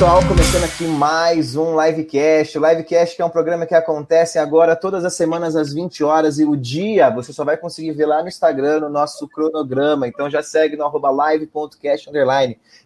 Pessoal. 0.00 0.26
Começando 0.26 0.64
aqui 0.64 0.84
mais 0.84 1.56
um 1.56 1.78
livecast. 1.78 2.58
O 2.58 2.66
livecast 2.66 3.14
que 3.14 3.20
é 3.20 3.24
um 3.24 3.28
programa 3.28 3.66
que 3.66 3.74
acontece 3.74 4.38
agora 4.38 4.74
todas 4.74 5.04
as 5.04 5.12
semanas 5.12 5.54
às 5.54 5.74
20 5.74 6.02
horas 6.02 6.38
e 6.38 6.44
o 6.46 6.56
dia 6.56 7.10
você 7.10 7.34
só 7.34 7.44
vai 7.44 7.58
conseguir 7.58 7.92
ver 7.92 8.06
lá 8.06 8.22
no 8.22 8.28
Instagram, 8.28 8.80
no 8.80 8.88
nosso 8.88 9.28
cronograma. 9.28 10.08
Então 10.08 10.30
já 10.30 10.42
segue 10.42 10.74
no 10.74 10.84
arroba 10.84 11.10
live.cast. 11.10 12.08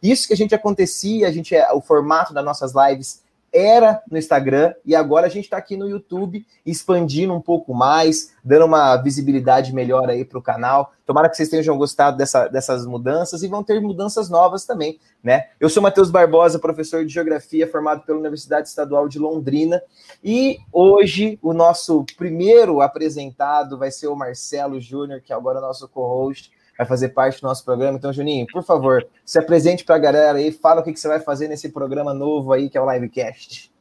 Isso 0.03 0.27
que 0.27 0.35
a 0.35 0.37
gente 0.37 0.57
acontecia, 0.57 1.29
a 1.29 1.31
gente 1.31 1.55
é 1.55 1.73
o 1.73 1.81
formato 1.81 2.35
das 2.35 2.45
nossas 2.45 2.73
lives 2.75 3.23
era 3.55 4.03
no 4.11 4.19
Instagram 4.19 4.75
e 4.85 4.97
agora 4.97 5.27
a 5.27 5.31
gente 5.31 5.45
está 5.45 5.57
aqui 5.57 5.77
no 5.77 5.89
YouTube 5.89 6.45
expandindo 6.67 7.33
um 7.33 7.41
pouco 7.41 7.73
mais, 7.73 8.35
dando 8.45 8.65
uma 8.65 8.97
visibilidade 8.97 9.73
melhor 9.73 10.11
aí 10.11 10.25
para 10.25 10.39
o 10.39 10.43
canal. 10.43 10.93
Tomara 11.07 11.29
que 11.29 11.37
vocês 11.37 11.49
tenham 11.49 11.79
gostado 11.79 12.17
dessa, 12.17 12.49
dessas 12.49 12.85
mudanças 12.85 13.45
e 13.45 13.49
vão 13.49 13.63
ter 13.63 13.81
mudanças 13.81 14.29
novas 14.29 14.65
também, 14.65 14.99
né? 15.23 15.49
Eu 15.61 15.69
sou 15.69 15.83
Matheus 15.83 16.11
Barbosa, 16.11 16.59
professor 16.59 17.05
de 17.05 17.13
Geografia 17.13 17.71
formado 17.71 18.03
pela 18.03 18.19
Universidade 18.19 18.69
Estadual 18.69 19.09
de 19.09 19.21
Londrina 19.21 19.81
e 20.23 20.59
hoje 20.73 21.39
o 21.41 21.53
nosso 21.53 22.05
primeiro 22.17 22.81
apresentado 22.81 23.79
vai 23.79 23.93
ser 23.93 24.09
o 24.09 24.17
Marcelo 24.17 24.81
Júnior, 24.81 25.21
que 25.21 25.33
é 25.33 25.37
agora 25.37 25.59
é 25.59 25.63
nosso 25.63 25.87
co-host 25.89 26.51
vai 26.77 26.87
fazer 26.87 27.11
parte 27.11 27.41
do 27.41 27.47
nosso 27.47 27.65
programa. 27.65 27.97
Então, 27.97 28.13
Juninho, 28.13 28.47
por 28.53 28.63
favor, 28.63 29.07
se 29.25 29.39
apresente 29.39 29.85
para 29.85 29.97
a 29.97 29.99
galera 29.99 30.39
aí, 30.39 30.53
fala 30.53 30.81
o 30.81 30.85
que, 30.85 30.93
que 30.93 31.01
você 31.01 31.09
vai 31.09 31.21
fazer 31.21 31.49
nesse 31.49 31.71
programa 31.71 32.13
novo 32.13 32.53
aí, 32.53 32.69
que 32.69 32.77
é 32.77 32.81
o 32.81 32.91
Livecast. 32.91 33.73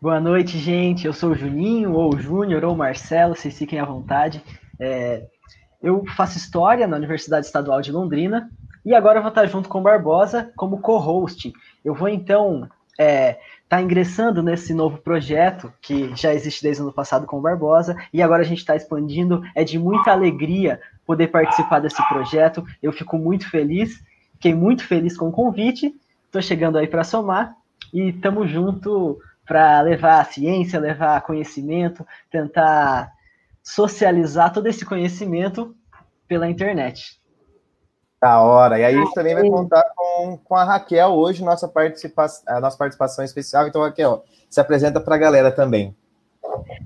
Boa 0.00 0.18
noite, 0.18 0.58
gente. 0.58 1.06
Eu 1.06 1.12
sou 1.12 1.32
o 1.32 1.34
Juninho, 1.34 1.92
ou 1.92 2.16
Júnior, 2.18 2.64
ou 2.64 2.74
Marcelo, 2.74 3.36
vocês 3.36 3.56
fiquem 3.56 3.78
à 3.78 3.84
vontade. 3.84 4.42
É, 4.78 5.26
eu 5.82 6.04
faço 6.16 6.38
História 6.38 6.86
na 6.86 6.96
Universidade 6.96 7.44
Estadual 7.44 7.82
de 7.82 7.92
Londrina 7.92 8.50
e 8.84 8.94
agora 8.94 9.18
eu 9.18 9.22
vou 9.22 9.28
estar 9.28 9.44
junto 9.46 9.68
com 9.68 9.80
o 9.80 9.82
Barbosa 9.82 10.50
como 10.56 10.80
co-host. 10.80 11.52
Eu 11.84 11.94
vou, 11.94 12.08
então, 12.08 12.66
é, 12.98 13.38
está 13.62 13.80
ingressando 13.80 14.42
nesse 14.42 14.74
novo 14.74 14.98
projeto 14.98 15.72
que 15.80 16.14
já 16.16 16.34
existe 16.34 16.62
desde 16.62 16.82
o 16.82 16.86
ano 16.86 16.92
passado 16.92 17.26
com 17.26 17.38
o 17.38 17.42
Barbosa 17.42 17.94
e 18.12 18.22
agora 18.22 18.42
a 18.42 18.46
gente 18.46 18.58
está 18.58 18.74
expandindo. 18.74 19.42
É 19.54 19.64
de 19.64 19.78
muita 19.78 20.12
alegria 20.12 20.80
poder 21.10 21.26
participar 21.26 21.80
desse 21.80 22.00
projeto. 22.08 22.64
Eu 22.80 22.92
fico 22.92 23.18
muito 23.18 23.50
feliz, 23.50 24.00
fiquei 24.34 24.54
muito 24.54 24.86
feliz 24.86 25.16
com 25.16 25.26
o 25.26 25.32
convite. 25.32 25.92
Estou 26.26 26.40
chegando 26.40 26.78
aí 26.78 26.86
para 26.86 27.02
somar 27.02 27.56
e 27.92 28.10
estamos 28.10 28.48
junto 28.48 29.18
para 29.44 29.80
levar 29.80 30.20
a 30.20 30.24
ciência, 30.24 30.78
levar 30.78 31.20
conhecimento, 31.22 32.06
tentar 32.30 33.10
socializar 33.60 34.52
todo 34.52 34.68
esse 34.68 34.86
conhecimento 34.86 35.74
pela 36.28 36.48
internet. 36.48 37.20
Da 38.22 38.40
hora. 38.40 38.78
E 38.78 38.84
aí 38.84 38.94
a 38.94 38.98
gente 38.98 39.12
também 39.12 39.34
vai 39.34 39.48
contar 39.48 39.82
com, 39.96 40.38
com 40.44 40.54
a 40.54 40.62
Raquel 40.62 41.08
hoje, 41.08 41.42
nossa, 41.42 41.66
participa 41.66 42.26
a 42.46 42.60
nossa 42.60 42.78
participação 42.78 43.24
especial. 43.24 43.66
Então, 43.66 43.82
Raquel, 43.82 44.22
se 44.48 44.60
apresenta 44.60 45.00
para 45.00 45.16
a 45.16 45.18
galera 45.18 45.50
também. 45.50 45.92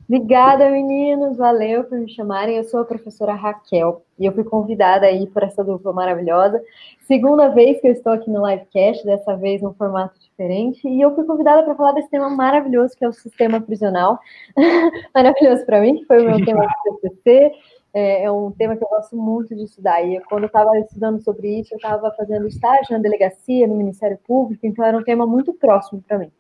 Obrigada, 0.09 0.71
meninos. 0.71 1.37
Valeu 1.37 1.85
por 1.85 1.99
me 1.99 2.09
chamarem. 2.11 2.57
Eu 2.57 2.65
sou 2.65 2.81
a 2.81 2.85
professora 2.85 3.35
Raquel 3.35 4.03
e 4.19 4.27
eu 4.27 4.33
fui 4.33 4.45
convidada 4.45 5.07
aí 5.07 5.27
por 5.27 5.43
essa 5.43 5.65
dupla 5.65 5.93
maravilhosa. 5.93 6.63
Segunda 7.07 7.49
vez 7.49 7.81
que 7.81 7.89
eu 7.89 7.93
estou 7.93 8.13
aqui 8.13 8.31
no 8.31 8.47
livecast, 8.47 9.05
dessa 9.05 9.37
vez 9.37 9.63
num 9.63 9.75
formato 9.75 10.19
diferente. 10.19 10.87
E 10.89 11.01
eu 11.01 11.15
fui 11.15 11.25
convidada 11.25 11.63
para 11.63 11.75
falar 11.75 11.93
desse 11.93 12.11
tema 12.11 12.29
maravilhoso 12.31 12.97
que 12.97 13.05
é 13.05 13.09
o 13.09 13.13
sistema 13.13 13.61
prisional. 13.61 14.19
maravilhoso 15.15 15.65
para 15.67 15.81
mim, 15.81 15.97
que 15.97 16.05
foi 16.07 16.23
o 16.23 16.31
meu 16.31 16.45
tema 16.45 16.67
do 16.85 16.99
TCC 17.01 17.53
é, 17.95 18.25
é, 18.25 18.31
um 18.31 18.51
tema 18.51 18.77
que 18.77 18.83
eu 18.83 18.89
gosto 18.89 19.17
muito 19.17 19.55
de 19.55 19.63
estudar. 19.63 20.03
E 20.03 20.21
quando 20.29 20.43
eu 20.43 20.49
estava 20.49 20.77
estudando 20.81 21.23
sobre 21.23 21.61
isso, 21.61 21.73
eu 21.73 21.77
estava 21.77 22.11
fazendo 22.17 22.49
estágio 22.49 22.91
na 22.91 22.99
delegacia, 22.99 23.69
no 23.69 23.77
Ministério 23.77 24.19
Público, 24.27 24.67
então 24.67 24.85
era 24.85 24.99
um 24.99 25.05
tema 25.05 25.25
muito 25.25 25.55
próximo 25.55 26.03
para 26.03 26.19
mim. 26.19 26.33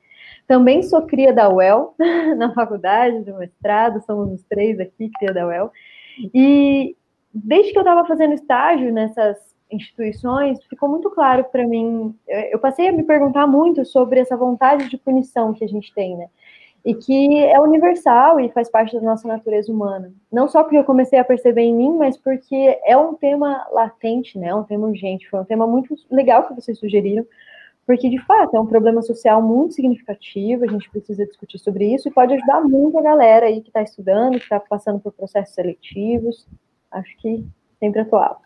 Também 0.47 0.83
sou 0.83 1.03
cria 1.03 1.33
da 1.33 1.49
UEL, 1.49 1.95
na 2.37 2.53
faculdade, 2.53 3.21
do 3.21 3.39
mestrado, 3.39 4.03
somos 4.05 4.33
os 4.33 4.43
três 4.45 4.79
aqui, 4.79 5.11
cria 5.19 5.33
da 5.33 5.47
UEL. 5.47 5.73
E 6.33 6.97
desde 7.33 7.73
que 7.73 7.79
eu 7.79 7.83
estava 7.83 8.07
fazendo 8.07 8.35
estágio 8.35 8.93
nessas 8.93 9.37
instituições, 9.71 10.63
ficou 10.65 10.89
muito 10.89 11.11
claro 11.11 11.45
para 11.45 11.67
mim, 11.67 12.15
eu 12.29 12.59
passei 12.59 12.89
a 12.89 12.93
me 12.93 13.03
perguntar 13.03 13.47
muito 13.47 13.85
sobre 13.85 14.21
essa 14.21 14.37
vontade 14.37 14.89
de 14.89 14.97
punição 14.97 15.53
que 15.53 15.65
a 15.65 15.69
gente 15.69 15.93
tem, 15.95 16.17
né? 16.17 16.29
e 16.85 16.95
que 16.95 17.39
é 17.39 17.59
universal 17.59 18.39
e 18.39 18.51
faz 18.51 18.69
parte 18.69 18.95
da 18.95 19.01
nossa 19.01 19.27
natureza 19.27 19.73
humana. 19.73 20.13
Não 20.31 20.47
só 20.47 20.63
porque 20.63 20.77
eu 20.77 20.85
comecei 20.85 21.19
a 21.19 21.25
perceber 21.25 21.63
em 21.63 21.75
mim, 21.75 21.97
mas 21.97 22.17
porque 22.19 22.79
é 22.85 22.95
um 22.95 23.15
tema 23.15 23.67
latente, 23.73 24.39
né? 24.39 24.49
É 24.49 24.55
um 24.55 24.65
tema 24.65 24.87
urgente. 24.87 25.29
Foi 25.31 25.41
um 25.41 25.45
tema 25.45 25.67
muito 25.67 25.97
legal 26.11 26.47
que 26.47 26.55
vocês 26.55 26.79
sugeriram, 26.79 27.25
porque 27.87 28.09
de 28.09 28.19
fato 28.25 28.57
é 28.57 28.61
um 28.61 28.67
problema 28.67 29.03
social 29.03 29.43
muito 29.43 29.75
significativo. 29.75 30.65
A 30.65 30.69
gente 30.69 30.91
precisa 30.91 31.27
discutir 31.27 31.59
sobre 31.59 31.95
isso 31.95 32.09
e 32.09 32.13
pode 32.13 32.35
ajudar 32.35 32.63
muito 32.63 32.99
a 32.99 33.03
galera 33.03 33.47
aí 33.47 33.61
que 33.61 33.69
está 33.69 33.83
estudando, 33.83 34.39
que 34.39 34.45
está 34.45 34.59
passando 34.59 34.99
por 34.99 35.13
processos 35.13 35.55
seletivos. 35.55 36.47
Acho 36.91 37.17
que 37.19 37.47
sempre 37.79 38.01
atual. 38.01 38.41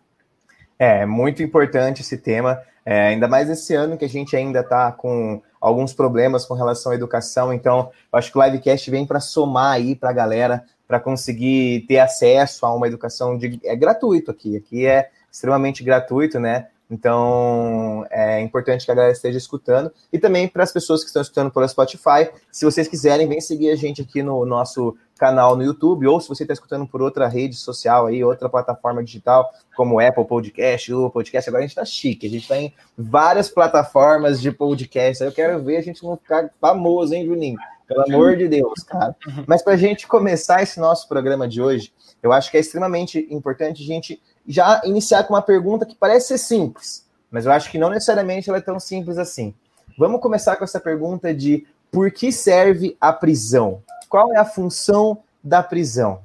É, 0.78 1.04
muito 1.04 1.42
importante 1.42 2.02
esse 2.02 2.18
tema, 2.18 2.60
é, 2.84 3.08
ainda 3.08 3.26
mais 3.26 3.50
esse 3.50 3.74
ano 3.74 3.96
que 3.96 4.04
a 4.04 4.08
gente 4.08 4.36
ainda 4.36 4.60
está 4.60 4.92
com 4.92 5.42
alguns 5.60 5.92
problemas 5.92 6.46
com 6.46 6.54
relação 6.54 6.92
à 6.92 6.94
educação. 6.94 7.52
Então, 7.52 7.90
acho 8.12 8.30
que 8.30 8.38
o 8.38 8.42
Livecast 8.42 8.90
vem 8.90 9.04
para 9.04 9.20
somar 9.20 9.72
aí 9.72 9.96
para 9.96 10.10
a 10.10 10.12
galera, 10.12 10.64
para 10.86 11.00
conseguir 11.00 11.84
ter 11.86 11.98
acesso 11.98 12.64
a 12.64 12.74
uma 12.74 12.86
educação 12.86 13.36
de, 13.36 13.60
é 13.64 13.74
gratuito 13.74 14.30
aqui. 14.30 14.56
Aqui 14.56 14.86
é 14.86 15.10
extremamente 15.30 15.82
gratuito, 15.82 16.38
né? 16.38 16.68
Então, 16.90 18.06
é 18.10 18.40
importante 18.40 18.86
que 18.86 18.90
a 18.90 18.94
galera 18.94 19.12
esteja 19.12 19.36
escutando. 19.36 19.92
E 20.12 20.18
também 20.18 20.48
para 20.48 20.62
as 20.62 20.72
pessoas 20.72 21.02
que 21.02 21.08
estão 21.08 21.20
escutando 21.20 21.50
pela 21.50 21.68
Spotify, 21.68 22.30
se 22.50 22.64
vocês 22.64 22.88
quiserem, 22.88 23.28
vem 23.28 23.40
seguir 23.40 23.70
a 23.70 23.76
gente 23.76 24.00
aqui 24.00 24.22
no 24.22 24.44
nosso 24.46 24.96
canal 25.18 25.56
no 25.56 25.64
YouTube, 25.64 26.06
ou 26.06 26.20
se 26.20 26.28
você 26.28 26.44
está 26.44 26.54
escutando 26.54 26.86
por 26.86 27.02
outra 27.02 27.26
rede 27.26 27.56
social 27.56 28.06
aí, 28.06 28.22
outra 28.22 28.48
plataforma 28.48 29.02
digital, 29.02 29.50
como 29.76 30.00
Apple 30.00 30.24
Podcast, 30.24 30.90
Google 30.92 31.10
Podcast, 31.10 31.50
agora 31.50 31.64
a 31.64 31.66
gente 31.66 31.72
está 31.72 31.84
chique, 31.84 32.26
a 32.26 32.30
gente 32.30 32.42
está 32.42 32.56
em 32.56 32.72
várias 32.96 33.50
plataformas 33.50 34.40
de 34.40 34.50
podcast. 34.52 35.22
Eu 35.22 35.32
quero 35.32 35.62
ver 35.62 35.76
a 35.76 35.82
gente 35.82 36.02
não 36.04 36.16
ficar 36.16 36.50
famoso, 36.60 37.12
hein, 37.12 37.26
Juninho? 37.26 37.58
Pelo 37.86 38.02
amor 38.02 38.36
de 38.36 38.48
Deus, 38.48 38.82
cara. 38.84 39.16
Mas 39.46 39.62
para 39.62 39.72
a 39.72 39.76
gente 39.76 40.06
começar 40.06 40.62
esse 40.62 40.78
nosso 40.78 41.08
programa 41.08 41.48
de 41.48 41.60
hoje, 41.60 41.92
eu 42.22 42.32
acho 42.32 42.50
que 42.50 42.56
é 42.56 42.60
extremamente 42.60 43.26
importante 43.30 43.82
a 43.82 43.86
gente 43.86 44.22
já 44.48 44.80
iniciar 44.84 45.24
com 45.24 45.34
uma 45.34 45.42
pergunta 45.42 45.84
que 45.84 45.94
parece 45.94 46.28
ser 46.28 46.38
simples, 46.38 47.06
mas 47.30 47.44
eu 47.44 47.52
acho 47.52 47.70
que 47.70 47.78
não 47.78 47.90
necessariamente 47.90 48.48
ela 48.48 48.58
é 48.58 48.62
tão 48.62 48.80
simples 48.80 49.18
assim. 49.18 49.54
Vamos 49.98 50.20
começar 50.20 50.56
com 50.56 50.64
essa 50.64 50.80
pergunta 50.80 51.34
de 51.34 51.66
por 51.90 52.10
que 52.10 52.32
serve 52.32 52.96
a 53.00 53.12
prisão? 53.12 53.82
Qual 54.08 54.32
é 54.32 54.38
a 54.38 54.44
função 54.44 55.18
da 55.44 55.62
prisão? 55.62 56.22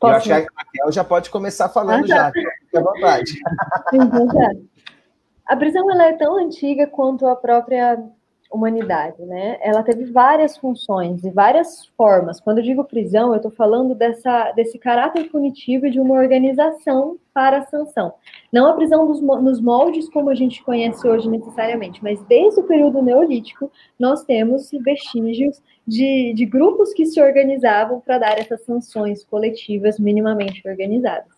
Posso? 0.00 0.12
Eu 0.12 0.16
acho 0.16 0.26
que 0.26 0.32
a 0.32 0.62
Raquel 0.62 0.92
já 0.92 1.04
pode 1.04 1.30
começar 1.30 1.68
falando 1.68 2.04
ah, 2.04 2.08
tá. 2.08 2.14
já. 2.16 2.32
Fique 2.32 2.76
à 2.76 2.80
vontade. 2.80 3.40
Então, 3.92 4.26
tá. 4.26 4.50
A 5.46 5.56
prisão 5.56 5.90
ela 5.90 6.06
é 6.06 6.12
tão 6.14 6.36
antiga 6.36 6.86
quanto 6.88 7.26
a 7.26 7.36
própria 7.36 8.02
humanidade, 8.56 9.22
né? 9.22 9.58
Ela 9.60 9.82
teve 9.82 10.04
várias 10.06 10.56
funções 10.56 11.22
e 11.24 11.30
várias 11.30 11.86
formas. 11.96 12.40
Quando 12.40 12.58
eu 12.58 12.64
digo 12.64 12.84
prisão, 12.84 13.30
eu 13.30 13.36
estou 13.36 13.50
falando 13.50 13.94
dessa, 13.94 14.52
desse 14.52 14.78
caráter 14.78 15.30
punitivo 15.30 15.88
de 15.88 16.00
uma 16.00 16.14
organização 16.14 17.18
para 17.32 17.58
a 17.58 17.66
sanção. 17.66 18.14
Não 18.52 18.66
a 18.66 18.72
prisão 18.72 19.06
dos, 19.06 19.20
nos 19.20 19.60
moldes 19.60 20.08
como 20.08 20.30
a 20.30 20.34
gente 20.34 20.64
conhece 20.64 21.06
hoje 21.06 21.28
necessariamente, 21.28 22.02
mas 22.02 22.22
desde 22.24 22.60
o 22.60 22.64
período 22.64 23.02
neolítico 23.02 23.70
nós 23.98 24.24
temos 24.24 24.70
vestígios 24.82 25.62
de, 25.86 26.32
de 26.34 26.46
grupos 26.46 26.92
que 26.94 27.06
se 27.06 27.20
organizavam 27.20 28.00
para 28.00 28.18
dar 28.18 28.38
essas 28.38 28.64
sanções 28.64 29.22
coletivas 29.22 29.98
minimamente 29.98 30.66
organizadas. 30.66 31.30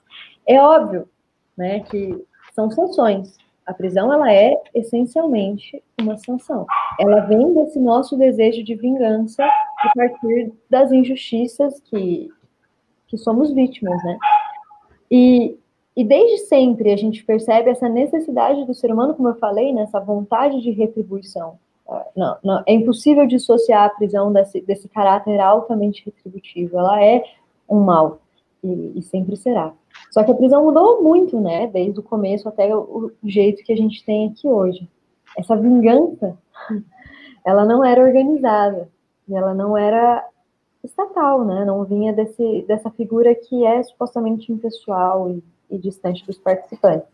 É 0.47 0.61
óbvio, 0.61 1.09
né, 1.57 1.81
que 1.81 2.25
são 2.55 2.71
sanções, 2.71 3.37
a 3.69 3.75
prisão 3.75 4.11
ela 4.11 4.33
é 4.33 4.59
essencialmente 4.75 5.83
uma 6.01 6.17
sanção. 6.17 6.67
Ela 6.99 7.21
vem 7.21 7.53
desse 7.53 7.79
nosso 7.79 8.17
desejo 8.17 8.65
de 8.65 8.75
vingança 8.75 9.45
a 9.45 9.91
partir 9.95 10.51
das 10.71 10.91
injustiças 10.91 11.79
que, 11.81 12.31
que 13.07 13.19
somos 13.19 13.53
vítimas, 13.53 14.03
né? 14.03 14.19
E, 15.11 15.59
e 15.95 16.03
desde 16.03 16.47
sempre 16.47 16.91
a 16.91 16.97
gente 16.97 17.23
percebe 17.23 17.69
essa 17.69 17.91
necessidade 17.91 18.65
do 18.65 18.73
ser 18.73 18.91
humano, 18.91 19.15
como 19.15 19.29
eu 19.29 19.35
falei, 19.35 19.71
nessa 19.75 20.01
vontade 20.01 20.63
de 20.63 20.71
retribuição. 20.71 21.59
Não, 22.17 22.39
não, 22.43 22.63
é 22.67 22.73
impossível 22.73 23.27
dissociar 23.27 23.85
a 23.85 23.91
prisão 23.91 24.33
desse, 24.33 24.63
desse 24.63 24.89
caráter 24.89 25.39
altamente 25.41 26.03
retributivo. 26.07 26.79
Ela 26.79 27.05
é 27.05 27.23
um 27.69 27.81
mal 27.81 28.19
e, 28.65 28.93
e 28.97 29.03
sempre 29.03 29.37
será. 29.37 29.75
Só 30.11 30.25
que 30.25 30.31
a 30.31 30.35
prisão 30.35 30.65
mudou 30.65 31.03
muito, 31.03 31.41
né? 31.41 31.67
Desde 31.67 32.01
o 32.01 32.03
começo 32.03 32.49
até 32.49 32.75
o 32.75 33.13
jeito 33.25 33.63
que 33.63 33.73
a 33.73 33.77
gente 33.77 34.05
tem 34.05 34.29
aqui 34.29 34.49
hoje. 34.49 34.89
Essa 35.37 35.57
vingança, 35.57 36.37
ela 37.45 37.65
não 37.65 37.85
era 37.85 38.03
organizada 38.03 38.89
e 39.29 39.35
ela 39.35 39.55
não 39.55 39.77
era 39.77 40.27
estatal, 40.83 41.45
né? 41.45 41.65
Não 41.65 41.85
vinha 41.85 42.13
desse, 42.13 42.65
dessa 42.67 42.91
figura 42.91 43.35
que 43.35 43.65
é 43.65 43.83
supostamente 43.83 44.51
impessoal 44.51 45.31
e, 45.31 45.43
e 45.71 45.79
distante 45.79 46.25
dos 46.25 46.39
participantes. 46.39 47.09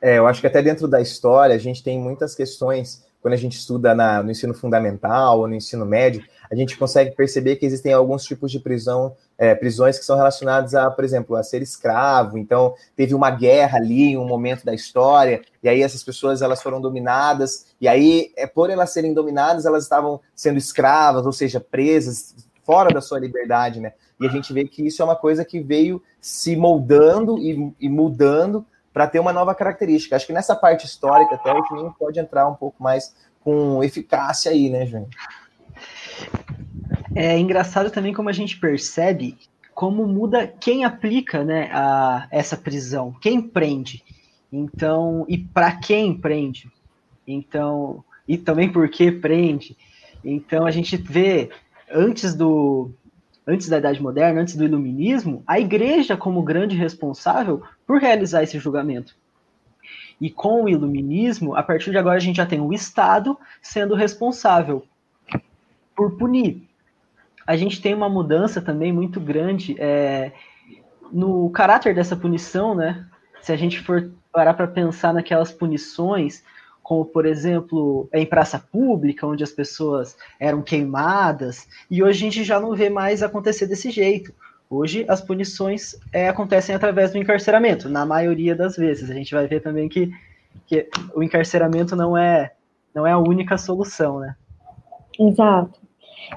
É, 0.00 0.16
eu 0.16 0.26
acho 0.26 0.40
que 0.40 0.46
até 0.46 0.62
dentro 0.62 0.88
da 0.88 1.00
história 1.00 1.54
a 1.54 1.58
gente 1.58 1.84
tem 1.84 2.00
muitas 2.00 2.34
questões 2.34 3.04
quando 3.20 3.34
a 3.34 3.36
gente 3.36 3.58
estuda 3.58 3.94
na, 3.94 4.22
no 4.22 4.30
ensino 4.30 4.54
fundamental 4.54 5.40
ou 5.40 5.48
no 5.48 5.54
ensino 5.54 5.84
médio, 5.84 6.24
a 6.50 6.54
gente 6.54 6.76
consegue 6.76 7.14
perceber 7.14 7.56
que 7.56 7.66
existem 7.66 7.92
alguns 7.92 8.24
tipos 8.24 8.50
de 8.50 8.58
prisão, 8.58 9.14
é, 9.38 9.54
prisões 9.54 9.98
que 9.98 10.04
são 10.04 10.16
relacionadas 10.16 10.74
a, 10.74 10.90
por 10.90 11.04
exemplo, 11.04 11.36
a 11.36 11.42
ser 11.42 11.62
escravo. 11.62 12.38
Então, 12.38 12.74
teve 12.96 13.14
uma 13.14 13.30
guerra 13.30 13.78
ali, 13.78 14.16
um 14.16 14.26
momento 14.26 14.64
da 14.64 14.74
história, 14.74 15.42
e 15.62 15.68
aí 15.68 15.82
essas 15.82 16.02
pessoas 16.02 16.42
elas 16.42 16.62
foram 16.62 16.80
dominadas, 16.80 17.66
e 17.80 17.86
aí, 17.86 18.32
é, 18.36 18.46
por 18.46 18.70
elas 18.70 18.90
serem 18.90 19.12
dominadas, 19.12 19.66
elas 19.66 19.84
estavam 19.84 20.20
sendo 20.34 20.58
escravas, 20.58 21.26
ou 21.26 21.32
seja, 21.32 21.60
presas, 21.60 22.34
fora 22.64 22.92
da 22.92 23.00
sua 23.00 23.18
liberdade, 23.18 23.80
né? 23.80 23.92
E 24.20 24.26
a 24.26 24.30
gente 24.30 24.52
vê 24.52 24.64
que 24.66 24.86
isso 24.86 25.00
é 25.00 25.04
uma 25.04 25.16
coisa 25.16 25.44
que 25.44 25.60
veio 25.60 26.02
se 26.20 26.54
moldando 26.54 27.38
e, 27.38 27.72
e 27.80 27.88
mudando 27.88 28.66
para 28.92 29.06
ter 29.06 29.18
uma 29.18 29.32
nova 29.32 29.54
característica. 29.54 30.16
Acho 30.16 30.26
que 30.26 30.32
nessa 30.32 30.54
parte 30.54 30.86
histórica 30.86 31.34
até 31.34 31.52
o 31.52 31.64
Juninho 31.64 31.94
pode 31.98 32.18
entrar 32.18 32.48
um 32.48 32.54
pouco 32.54 32.82
mais 32.82 33.14
com 33.40 33.82
eficácia 33.82 34.50
aí, 34.50 34.68
né, 34.68 34.86
Juninho? 34.86 35.10
É 37.14 37.38
engraçado 37.38 37.90
também 37.90 38.12
como 38.12 38.28
a 38.28 38.32
gente 38.32 38.58
percebe 38.58 39.36
como 39.74 40.06
muda 40.06 40.46
quem 40.46 40.84
aplica 40.84 41.42
né, 41.42 41.70
a, 41.72 42.28
essa 42.30 42.56
prisão, 42.56 43.14
quem 43.20 43.40
prende. 43.40 44.04
Então, 44.52 45.24
e 45.28 45.38
para 45.38 45.72
quem 45.76 46.12
prende. 46.12 46.70
Então, 47.26 48.04
e 48.28 48.36
também 48.36 48.70
por 48.70 48.88
que 48.88 49.10
prende. 49.10 49.76
Então 50.24 50.66
a 50.66 50.70
gente 50.70 50.96
vê 50.96 51.50
antes 51.90 52.34
do 52.34 52.90
antes 53.46 53.68
da 53.68 53.78
Idade 53.78 54.00
Moderna, 54.00 54.40
antes 54.40 54.54
do 54.54 54.64
Iluminismo, 54.64 55.42
a 55.46 55.58
igreja 55.58 56.16
como 56.16 56.42
grande 56.42 56.76
responsável 56.76 57.62
por 57.90 58.00
realizar 58.00 58.44
esse 58.44 58.56
julgamento. 58.56 59.16
E 60.20 60.30
com 60.30 60.62
o 60.62 60.68
Iluminismo, 60.68 61.56
a 61.56 61.62
partir 61.64 61.90
de 61.90 61.98
agora 61.98 62.18
a 62.18 62.20
gente 62.20 62.36
já 62.36 62.46
tem 62.46 62.60
o 62.60 62.72
Estado 62.72 63.36
sendo 63.60 63.96
responsável 63.96 64.86
por 65.96 66.16
punir. 66.16 66.62
A 67.44 67.56
gente 67.56 67.82
tem 67.82 67.92
uma 67.92 68.08
mudança 68.08 68.62
também 68.62 68.92
muito 68.92 69.18
grande 69.18 69.74
é, 69.76 70.30
no 71.10 71.50
caráter 71.50 71.92
dessa 71.92 72.14
punição, 72.14 72.76
né? 72.76 73.08
Se 73.42 73.50
a 73.50 73.56
gente 73.56 73.80
for 73.80 74.12
parar 74.30 74.54
para 74.54 74.68
pensar 74.68 75.12
naquelas 75.12 75.50
punições, 75.50 76.44
como 76.84 77.04
por 77.04 77.26
exemplo 77.26 78.08
em 78.14 78.24
praça 78.24 78.56
pública, 78.56 79.26
onde 79.26 79.42
as 79.42 79.50
pessoas 79.50 80.16
eram 80.38 80.62
queimadas, 80.62 81.66
e 81.90 82.04
hoje 82.04 82.18
a 82.18 82.30
gente 82.30 82.44
já 82.44 82.60
não 82.60 82.72
vê 82.76 82.88
mais 82.88 83.20
acontecer 83.20 83.66
desse 83.66 83.90
jeito. 83.90 84.32
Hoje 84.70 85.04
as 85.08 85.20
punições 85.20 85.96
é, 86.12 86.28
acontecem 86.28 86.72
através 86.72 87.10
do 87.10 87.18
encarceramento, 87.18 87.88
na 87.88 88.06
maioria 88.06 88.54
das 88.54 88.76
vezes. 88.76 89.10
A 89.10 89.14
gente 89.14 89.34
vai 89.34 89.48
ver 89.48 89.60
também 89.60 89.88
que, 89.88 90.12
que 90.64 90.88
o 91.12 91.24
encarceramento 91.24 91.96
não 91.96 92.16
é, 92.16 92.52
não 92.94 93.04
é 93.04 93.10
a 93.10 93.18
única 93.18 93.58
solução, 93.58 94.20
né? 94.20 94.36
Exato. 95.18 95.80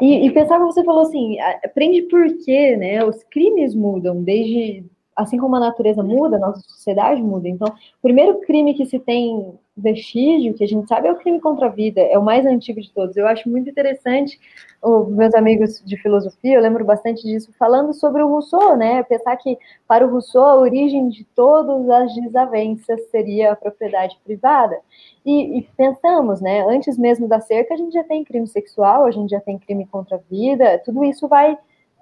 E, 0.01 0.25
e 0.25 0.31
pensar 0.31 0.57
que 0.57 0.65
você 0.65 0.83
falou 0.83 1.03
assim, 1.03 1.39
aprende 1.63 2.01
por 2.03 2.25
quê, 2.44 2.75
né? 2.75 3.06
Os 3.06 3.24
crimes 3.25 3.75
mudam 3.75 4.24
desde 4.24 4.83
assim 5.15 5.38
como 5.38 5.56
a 5.56 5.59
natureza 5.59 6.01
muda, 6.01 6.38
a 6.38 6.39
nossa 6.39 6.62
sociedade 6.62 7.21
muda. 7.21 7.47
Então, 7.47 7.68
o 7.68 8.01
primeiro 8.01 8.39
crime 8.41 8.74
que 8.74 8.88
se 8.88 8.97
tem 8.97 9.53
vestígio, 9.75 10.54
que 10.54 10.64
a 10.64 10.68
gente 10.68 10.88
sabe, 10.88 11.08
é 11.08 11.12
o 11.12 11.18
crime 11.18 11.40
contra 11.40 11.66
a 11.66 11.70
vida, 11.70 12.00
é 12.00 12.18
o 12.18 12.24
mais 12.24 12.46
antigo 12.46 12.80
de 12.80 12.92
todos. 12.92 13.18
Eu 13.18 13.28
acho 13.28 13.50
muito 13.50 13.70
interessante, 13.70 14.40
os 14.81 15.10
meus 15.10 15.34
amigos 15.34 15.81
de 15.84 15.98
filosofia, 15.98 16.56
eu 16.56 16.62
lembro 16.62 16.86
bastante 16.86 17.24
disso, 17.24 17.52
falando 17.58 17.94
sobre 17.94 18.22
o 18.22 18.28
Rousseau, 18.28 18.78
né? 18.78 19.02
Pensar 19.04 19.36
que, 19.38 19.58
para 19.88 20.06
o 20.06 20.10
Rousseau, 20.10 20.44
a 20.44 20.60
origem 20.60 21.10
de 21.10 21.24
todas 21.36 21.90
as 21.90 22.14
desavenças 22.14 23.02
seria 23.10 23.54
a 23.54 23.56
propriedade 23.56 24.20
privada. 24.24 24.80
E, 25.25 25.60
e 25.60 25.62
pensamos, 25.76 26.40
né? 26.40 26.66
Antes 26.68 26.98
mesmo 26.98 27.28
da 27.28 27.40
cerca, 27.40 27.74
a 27.74 27.78
gente 27.78 27.94
já 27.94 28.04
tem 28.04 28.24
crime 28.24 28.48
sexual, 28.48 29.06
a 29.06 29.12
gente 29.12 29.31
já 29.31 29.40
tem 29.40 29.58
crime 29.58 29.88
contra 29.88 30.18
a 30.18 30.19
vida, 30.30 30.81
tudo 30.86 31.04
isso 31.04 31.28
vai, 31.28 31.58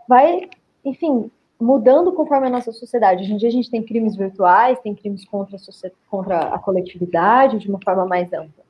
vai 0.08 0.50
enfim, 0.84 1.32
mudando 1.62 2.12
conforme 2.12 2.48
a 2.48 2.50
nossa 2.50 2.72
sociedade. 2.72 3.22
Hoje 3.24 3.34
em 3.34 3.38
dia 3.38 3.50
a 3.50 3.52
gente 3.52 3.70
tem 3.70 3.84
crimes 3.84 4.16
virtuais, 4.16 4.80
tem 4.80 4.96
crimes 4.96 5.24
contra 5.24 5.56
a, 5.56 5.90
contra 6.10 6.40
a 6.40 6.60
coletividade 6.60 7.60
de 7.60 7.70
uma 7.70 7.80
forma 7.84 8.06
mais 8.06 8.34
ampla. 8.34 8.64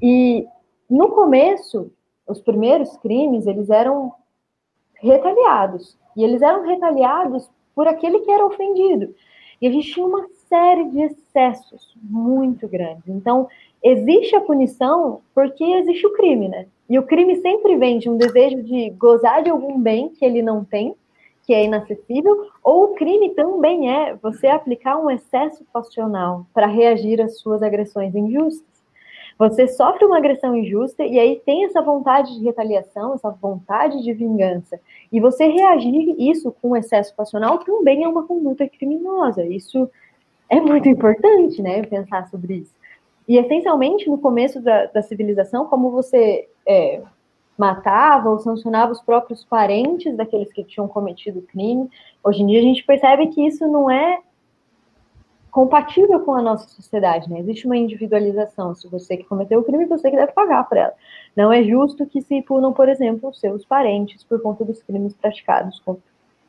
E 0.00 0.46
no 0.90 1.08
começo, 1.08 1.90
os 2.28 2.40
primeiros 2.40 2.96
crimes, 2.98 3.46
eles 3.46 3.70
eram 3.70 4.12
retaliados. 4.94 5.96
E 6.14 6.22
eles 6.22 6.42
eram 6.42 6.66
retaliados 6.66 7.50
por 7.74 7.88
aquele 7.88 8.20
que 8.20 8.30
era 8.30 8.44
ofendido. 8.44 9.14
E 9.60 9.66
a 9.66 9.70
gente 9.70 9.92
tinha 9.92 10.04
uma 10.04 10.26
série 10.48 10.84
de 10.90 11.00
excessos 11.02 11.94
muito 12.02 12.68
grandes. 12.68 13.08
Então, 13.08 13.48
existe 13.82 14.36
a 14.36 14.40
punição 14.40 15.20
porque 15.34 15.64
existe 15.64 16.06
o 16.06 16.12
crime, 16.12 16.48
né? 16.48 16.66
E 16.90 16.98
o 16.98 17.04
crime 17.04 17.36
sempre 17.36 17.76
vem 17.76 17.98
de 17.98 18.10
um 18.10 18.18
desejo 18.18 18.62
de 18.62 18.90
gozar 18.90 19.42
de 19.42 19.48
algum 19.48 19.80
bem 19.80 20.10
que 20.10 20.24
ele 20.24 20.42
não 20.42 20.62
tem, 20.62 20.94
que 21.42 21.52
é 21.52 21.64
inacessível, 21.64 22.46
ou 22.62 22.84
o 22.84 22.94
crime 22.94 23.30
também 23.34 23.90
é 23.90 24.14
você 24.14 24.46
aplicar 24.46 24.96
um 24.98 25.10
excesso 25.10 25.64
passional 25.72 26.46
para 26.54 26.66
reagir 26.66 27.20
às 27.20 27.38
suas 27.38 27.62
agressões 27.62 28.14
injustas. 28.14 28.72
Você 29.38 29.66
sofre 29.66 30.04
uma 30.04 30.18
agressão 30.18 30.56
injusta 30.56 31.04
e 31.04 31.18
aí 31.18 31.40
tem 31.44 31.64
essa 31.64 31.82
vontade 31.82 32.38
de 32.38 32.44
retaliação, 32.44 33.14
essa 33.14 33.30
vontade 33.30 34.00
de 34.02 34.12
vingança. 34.12 34.78
E 35.10 35.20
você 35.20 35.46
reagir 35.48 36.14
isso 36.16 36.54
com 36.62 36.76
excesso 36.76 37.14
passional 37.16 37.58
também 37.58 38.04
é 38.04 38.08
uma 38.08 38.24
conduta 38.24 38.68
criminosa. 38.68 39.44
Isso 39.44 39.90
é 40.48 40.60
muito 40.60 40.88
importante, 40.88 41.60
né? 41.60 41.82
Pensar 41.82 42.28
sobre 42.28 42.54
isso. 42.58 42.72
E 43.26 43.36
essencialmente 43.36 44.08
no 44.08 44.18
começo 44.18 44.60
da, 44.60 44.86
da 44.86 45.02
civilização, 45.02 45.66
como 45.66 45.90
você 45.90 46.48
é, 46.66 47.02
matava 47.62 48.28
ou 48.28 48.40
sancionava 48.40 48.90
os 48.90 49.00
próprios 49.00 49.44
parentes 49.44 50.16
daqueles 50.16 50.52
que 50.52 50.64
tinham 50.64 50.88
cometido 50.88 51.38
o 51.38 51.42
crime. 51.42 51.88
Hoje 52.24 52.42
em 52.42 52.46
dia 52.48 52.58
a 52.58 52.62
gente 52.62 52.84
percebe 52.84 53.28
que 53.28 53.46
isso 53.46 53.68
não 53.68 53.88
é 53.88 54.18
compatível 55.48 56.18
com 56.20 56.34
a 56.34 56.42
nossa 56.42 56.66
sociedade, 56.66 57.30
né? 57.30 57.38
Existe 57.38 57.66
uma 57.66 57.76
individualização. 57.76 58.74
Se 58.74 58.88
você 58.88 59.16
que 59.16 59.24
cometeu 59.24 59.60
o 59.60 59.64
crime, 59.64 59.86
você 59.86 60.10
que 60.10 60.16
deve 60.16 60.32
pagar 60.32 60.68
por 60.68 60.76
ela. 60.76 60.92
Não 61.36 61.52
é 61.52 61.62
justo 61.62 62.04
que 62.04 62.20
se 62.20 62.42
punam, 62.42 62.72
por 62.72 62.88
exemplo, 62.88 63.28
os 63.28 63.38
seus 63.38 63.64
parentes 63.64 64.24
por 64.24 64.42
conta 64.42 64.64
dos 64.64 64.82
crimes 64.82 65.14
praticados 65.14 65.78
contra, 65.80 66.02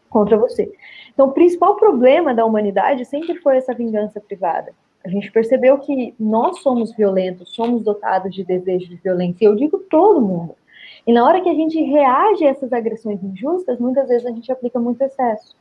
contra 0.09 0.37
você. 0.37 0.73
Então, 1.13 1.27
o 1.27 1.31
principal 1.31 1.75
problema 1.75 2.33
da 2.33 2.43
humanidade 2.43 3.05
sempre 3.05 3.35
foi 3.35 3.57
essa 3.57 3.73
vingança 3.73 4.19
privada. 4.19 4.73
A 5.05 5.09
gente 5.09 5.31
percebeu 5.31 5.77
que 5.77 6.15
nós 6.17 6.59
somos 6.61 6.95
violentos, 6.95 7.53
somos 7.53 7.83
dotados 7.83 8.33
de 8.33 8.43
desejo 8.43 8.87
de 8.87 8.95
violência. 8.95 9.45
Eu 9.45 9.55
digo 9.55 9.77
todo 9.77 10.21
mundo. 10.21 10.55
E 11.05 11.13
na 11.13 11.25
hora 11.25 11.41
que 11.41 11.49
a 11.49 11.53
gente 11.53 11.81
reage 11.81 12.45
a 12.45 12.49
essas 12.49 12.71
agressões 12.71 13.21
injustas, 13.21 13.79
muitas 13.79 14.07
vezes 14.07 14.25
a 14.25 14.31
gente 14.31 14.51
aplica 14.51 14.79
muito 14.79 15.01
excesso. 15.01 15.55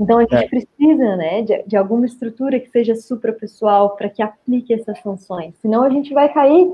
Então 0.00 0.18
a 0.18 0.22
gente 0.22 0.34
é. 0.34 0.48
precisa, 0.48 1.16
né, 1.16 1.42
de, 1.42 1.62
de, 1.64 1.76
alguma 1.76 2.06
estrutura 2.06 2.58
que 2.58 2.70
seja 2.70 2.96
suprapessoal 2.96 3.96
para 3.96 4.08
que 4.08 4.22
aplique 4.22 4.72
essas 4.72 4.98
funções. 5.00 5.54
Senão 5.60 5.82
a 5.82 5.90
gente 5.90 6.14
vai 6.14 6.32
cair 6.32 6.72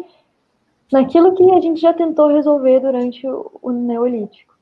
naquilo 0.93 1.35
que 1.35 1.51
a 1.51 1.61
gente 1.61 1.81
já 1.81 1.93
tentou 1.93 2.29
resolver 2.29 2.79
durante 2.79 3.27
o, 3.27 3.51
o 3.61 3.73
Neolítico. 3.73 4.55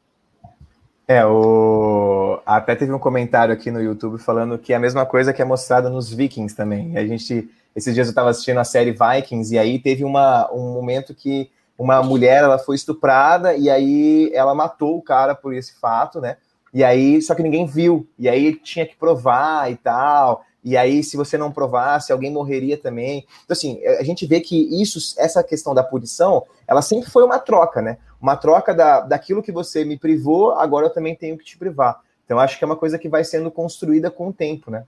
É, 1.06 1.26
o... 1.26 2.40
até 2.47 2.75
teve 2.75 2.90
um 2.90 2.99
comentário 2.99 3.52
aqui 3.52 3.71
no 3.71 3.83
YouTube 3.83 4.18
falando 4.18 4.56
que 4.56 4.73
é 4.73 4.76
a 4.76 4.80
mesma 4.80 5.04
coisa 5.04 5.35
que 5.35 5.42
é 5.42 5.44
mostrada 5.44 5.90
nos 5.90 6.11
Vikings 6.11 6.56
também. 6.56 6.97
A 6.97 7.06
gente, 7.06 7.50
esses 7.76 7.92
dias 7.94 8.06
eu 8.06 8.12
estava 8.12 8.30
assistindo 8.30 8.59
a 8.59 8.64
série 8.64 8.92
Vikings 8.92 9.54
e 9.54 9.59
aí 9.59 9.78
teve 9.78 10.02
uma, 10.02 10.50
um 10.50 10.73
momento 10.73 11.14
que 11.14 11.50
uma 11.78 12.02
mulher 12.02 12.43
ela 12.43 12.59
foi 12.59 12.76
estuprada 12.76 13.54
e 13.54 13.69
aí 13.69 14.31
ela 14.33 14.54
matou 14.54 14.97
o 14.97 15.02
cara 15.02 15.35
por 15.35 15.54
esse 15.54 15.78
fato, 15.78 16.21
né? 16.21 16.37
E 16.73 16.83
aí, 16.83 17.23
só 17.23 17.35
que 17.35 17.43
ninguém 17.43 17.66
viu. 17.66 18.07
E 18.19 18.28
aí 18.28 18.57
tinha 18.57 18.85
que 18.85 18.97
provar 18.97 19.71
e 19.71 19.76
tal. 19.76 20.45
E 20.64 20.76
aí, 20.76 21.04
se 21.04 21.16
você 21.16 21.38
não 21.38 21.52
provasse, 21.52 22.11
alguém 22.11 22.33
morreria 22.33 22.76
também. 22.76 23.26
Então, 23.45 23.52
assim, 23.54 23.85
a 23.85 24.02
gente 24.02 24.26
vê 24.26 24.40
que 24.40 24.57
isso, 24.83 25.14
essa 25.19 25.45
questão 25.45 25.75
da 25.75 25.85
punição, 25.85 26.43
ela 26.66 26.83
sempre 26.83 27.11
foi 27.11 27.23
uma 27.23 27.38
troca, 27.38 27.81
né? 27.81 27.99
Uma 28.21 28.37
troca 28.37 28.75
da, 28.75 29.00
daquilo 29.00 29.43
que 29.43 29.52
você 29.52 29.85
me 29.85 29.99
privou, 29.99 30.52
agora 30.52 30.87
eu 30.87 30.90
também 30.90 31.14
tenho 31.14 31.38
que 31.38 31.45
te 31.45 31.57
privar. 31.57 32.00
Então, 32.25 32.40
acho 32.40 32.59
que 32.59 32.64
é 32.64 32.66
uma 32.66 32.76
coisa 32.76 32.99
que 32.99 33.09
vai 33.09 33.23
sendo 33.23 33.50
construída 33.50 34.11
com 34.11 34.28
o 34.28 34.33
tempo, 34.33 34.71
né? 34.71 34.85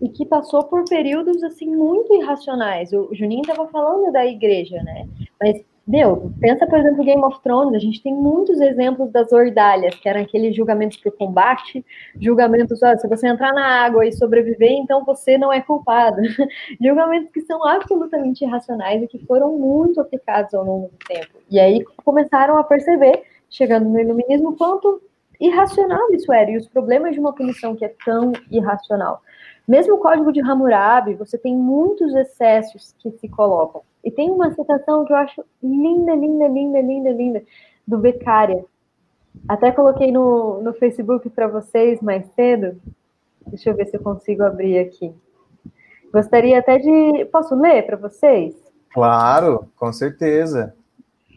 e 0.00 0.08
que 0.08 0.24
passou 0.24 0.64
por 0.64 0.84
períodos 0.84 1.42
assim 1.42 1.66
muito 1.66 2.14
irracionais. 2.14 2.92
O 2.92 3.10
Juninho 3.12 3.42
estava 3.42 3.68
falando 3.68 4.10
da 4.10 4.24
igreja, 4.24 4.82
né? 4.82 5.06
Mas 5.38 5.62
meu, 5.86 6.32
pensa, 6.40 6.66
por 6.66 6.78
exemplo, 6.78 7.04
Game 7.04 7.24
of 7.24 7.40
Thrones, 7.42 7.74
a 7.74 7.78
gente 7.78 8.02
tem 8.02 8.14
muitos 8.14 8.60
exemplos 8.60 9.10
das 9.10 9.32
ordalhas, 9.32 9.94
que 9.96 10.08
eram 10.08 10.20
aqueles 10.20 10.54
julgamentos 10.54 10.98
por 10.98 11.10
combate, 11.16 11.84
julgamentos, 12.20 12.82
ó, 12.82 12.96
se 12.96 13.08
você 13.08 13.26
entrar 13.26 13.52
na 13.52 13.84
água 13.84 14.06
e 14.06 14.12
sobreviver, 14.12 14.70
então 14.70 15.04
você 15.04 15.36
não 15.36 15.52
é 15.52 15.60
culpado. 15.60 16.20
julgamentos 16.80 17.30
que 17.32 17.40
são 17.40 17.66
absolutamente 17.66 18.44
irracionais 18.44 19.02
e 19.02 19.08
que 19.08 19.18
foram 19.26 19.58
muito 19.58 20.00
aplicados 20.00 20.54
ao 20.54 20.64
longo 20.64 20.88
do 20.88 20.98
tempo. 21.06 21.38
E 21.50 21.58
aí 21.58 21.82
começaram 22.04 22.56
a 22.56 22.62
perceber, 22.62 23.22
chegando 23.48 23.88
no 23.88 23.98
iluminismo, 23.98 24.56
quanto 24.56 25.02
irracional 25.40 26.12
isso 26.12 26.32
era, 26.32 26.50
e 26.50 26.56
os 26.56 26.68
problemas 26.68 27.14
de 27.14 27.20
uma 27.20 27.34
punição 27.34 27.74
que 27.74 27.84
é 27.84 27.94
tão 28.04 28.32
irracional. 28.50 29.22
Mesmo 29.66 29.94
o 29.94 29.98
Código 29.98 30.32
de 30.32 30.40
Hammurabi, 30.40 31.14
você 31.14 31.38
tem 31.38 31.56
muitos 31.56 32.14
excessos 32.14 32.94
que 32.98 33.10
se 33.10 33.28
colocam. 33.28 33.82
E 34.04 34.10
tem 34.10 34.30
uma 34.30 34.54
citação 34.54 35.04
que 35.04 35.12
eu 35.12 35.16
acho 35.16 35.44
linda, 35.62 36.14
linda, 36.14 36.48
linda, 36.48 36.80
linda, 36.80 37.10
linda, 37.10 37.42
do 37.86 37.98
Beccaria. 37.98 38.64
Até 39.48 39.70
coloquei 39.70 40.10
no, 40.10 40.62
no 40.62 40.72
Facebook 40.74 41.28
para 41.30 41.46
vocês 41.46 42.00
mais 42.00 42.26
cedo. 42.34 42.80
Deixa 43.46 43.70
eu 43.70 43.74
ver 43.74 43.86
se 43.86 43.96
eu 43.96 44.02
consigo 44.02 44.42
abrir 44.42 44.78
aqui. 44.78 45.14
Gostaria 46.12 46.58
até 46.58 46.78
de. 46.78 47.24
Posso 47.26 47.54
ler 47.54 47.86
para 47.86 47.96
vocês? 47.96 48.54
Claro, 48.92 49.68
com 49.76 49.92
certeza. 49.92 50.74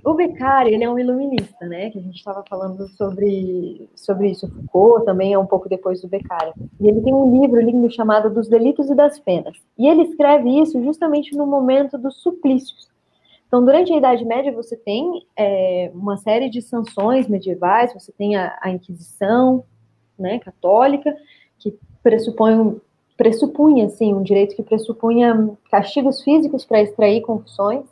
O 0.04 0.14
Beccari, 0.14 0.74
ele 0.74 0.84
é 0.84 0.90
um 0.90 1.00
iluminista, 1.00 1.66
né? 1.66 1.90
Que 1.90 1.98
a 1.98 2.02
gente 2.02 2.18
estava 2.18 2.44
falando 2.50 2.88
sobre, 2.90 3.90
sobre 3.96 4.32
isso. 4.32 4.50
Foucault 4.50 5.06
também 5.06 5.32
é 5.32 5.40
um 5.40 5.46
pouco 5.46 5.70
depois 5.70 6.02
do 6.02 6.10
Beccari. 6.10 6.52
E 6.80 6.88
ele 6.88 7.02
tem 7.02 7.14
um 7.14 7.40
livro 7.42 7.62
lindo 7.62 7.90
chamado 7.90 8.30
Dos 8.30 8.50
Delitos 8.50 8.90
e 8.90 8.96
das 8.96 9.18
Penas. 9.20 9.56
E 9.78 9.88
ele 9.88 10.02
escreve 10.02 10.50
isso 10.60 10.84
justamente 10.84 11.36
no 11.38 11.48
momento 11.48 11.98
dos 11.98 12.22
suplícios. 12.22 12.92
Então, 13.48 13.64
durante 13.64 13.94
a 13.94 13.98
Idade 13.98 14.26
Média, 14.26 14.52
você 14.52 14.76
tem 14.76 15.28
é, 15.38 15.92
uma 15.94 16.18
série 16.18 16.50
de 16.50 16.60
sanções 16.60 17.28
medievais, 17.28 17.94
você 17.94 18.12
tem 18.12 18.36
a, 18.36 18.58
a 18.60 18.72
Inquisição 18.72 19.64
né, 20.18 20.40
católica, 20.40 21.16
que 21.60 21.78
pressupõe, 22.02 22.82
pressupunha, 23.16 23.86
assim, 23.86 24.14
um 24.14 24.24
direito 24.24 24.56
que 24.56 24.64
pressupunha 24.64 25.52
castigos 25.70 26.24
físicos 26.24 26.66
para 26.66 26.82
extrair 26.82 27.22
confissões. 27.22 27.86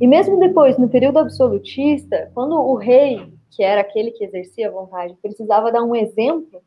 E 0.00 0.06
mesmo 0.06 0.38
depois, 0.38 0.78
no 0.78 0.88
período 0.88 1.18
absolutista, 1.18 2.30
quando 2.34 2.54
o 2.54 2.74
rei, 2.74 3.32
que 3.50 3.62
era 3.62 3.80
aquele 3.80 4.10
que 4.10 4.24
exercia 4.24 4.68
a 4.68 4.72
vontade, 4.72 5.16
precisava 5.22 5.72
dar 5.72 5.82
um 5.82 5.94
exemplo, 5.94 6.60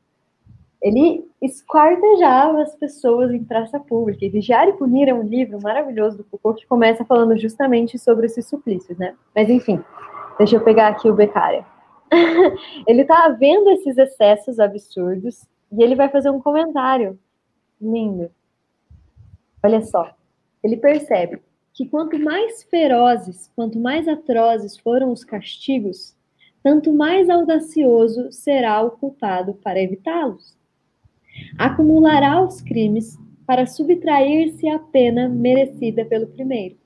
ele 0.81 1.27
esquartejava 1.41 2.62
as 2.62 2.75
pessoas 2.75 3.31
em 3.31 3.43
praça 3.43 3.79
pública. 3.79 4.25
E 4.25 4.29
Vigiar 4.29 4.67
e 4.67 4.74
Punir 4.74 5.09
é 5.09 5.13
um 5.13 5.24
livro 5.24 5.59
maravilhoso 5.62 6.17
do 6.17 6.24
Foucault 6.24 6.62
que 6.62 6.67
começa 6.67 7.03
falando 7.03 7.38
justamente 7.38 8.00
sobre 8.00 8.25
esses 8.25 8.48
suplícios, 8.48 8.98
né? 8.98 9.15
Mas 9.36 9.50
enfim, 9.50 9.83
deixa 10.38 10.55
eu 10.55 10.63
pegar 10.63 10.88
aqui 10.88 11.09
o 11.09 11.13
Beccaria. 11.13 11.65
ele 12.88 13.01
está 13.01 13.27
vendo 13.29 13.69
esses 13.71 13.98
excessos 13.98 14.59
absurdos 14.59 15.45
e 15.71 15.83
ele 15.83 15.95
vai 15.95 16.09
fazer 16.09 16.29
um 16.29 16.41
comentário 16.41 17.19
lindo. 17.79 18.31
Olha 19.62 19.81
só. 19.81 20.09
Ele 20.63 20.77
percebe 20.77 21.41
que 21.73 21.85
quanto 21.85 22.19
mais 22.19 22.63
ferozes, 22.63 23.51
quanto 23.55 23.79
mais 23.79 24.07
atrozes 24.07 24.77
foram 24.77 25.11
os 25.11 25.23
castigos, 25.23 26.15
tanto 26.63 26.91
mais 26.91 27.29
audacioso 27.29 28.31
será 28.31 28.81
o 28.81 28.91
culpado 28.91 29.53
para 29.55 29.81
evitá-los. 29.81 30.57
Acumulará 31.57 32.43
os 32.43 32.61
crimes 32.61 33.17
para 33.45 33.65
subtrair-se 33.65 34.67
a 34.67 34.77
pena 34.77 35.29
merecida 35.29 36.05
pelo 36.05 36.27
primeiro. 36.27 36.77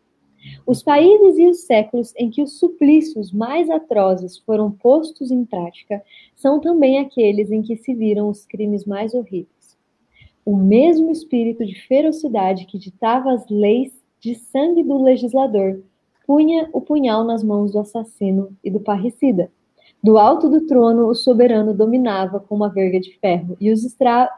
Os 0.66 0.84
países 0.84 1.38
e 1.38 1.48
os 1.48 1.62
séculos 1.66 2.13
em 2.18 2.30
que 2.30 2.42
os 2.42 2.60
suplícios 2.60 3.32
mais 3.32 3.70
atrozes 3.70 4.38
foram 4.38 4.72
postos 4.72 5.32
em 5.32 5.46
prática 5.46 6.04
são 6.36 6.60
também 6.60 7.00
aqueles 7.00 7.50
em 7.52 7.62
que 7.62 7.78
se 7.78 7.94
viram 7.94 8.30
os 8.30 8.46
crimes 8.46 8.86
mais 8.86 9.13
horríveis. 9.13 9.78
O 10.46 10.56
mesmo 10.58 11.10
espírito 11.10 11.66
de 11.66 11.75
ferocidade 11.88 12.66
que 12.66 12.78
ditava 12.78 13.32
as 13.32 13.48
leis 13.50 14.03
de 14.24 14.36
sangue 14.36 14.82
do 14.84 15.03
legislador, 15.03 15.82
punha 16.25 16.70
o 16.72 16.80
punhal 16.80 17.25
nas 17.25 17.44
mãos 17.44 17.74
do 17.74 17.80
assassino 17.80 18.56
e 18.63 18.72
do 18.72 18.80
parricida. 18.80 19.51
Do 20.01 20.18
alto 20.18 20.50
do 20.50 20.65
trono, 20.65 21.08
o 21.08 21.13
soberano 21.13 21.74
dominava 21.74 22.39
com 22.39 22.56
uma 22.56 22.70
verga 22.70 23.01
de 23.01 23.18
ferro, 23.20 23.58
e 23.60 23.70
os, 23.70 23.84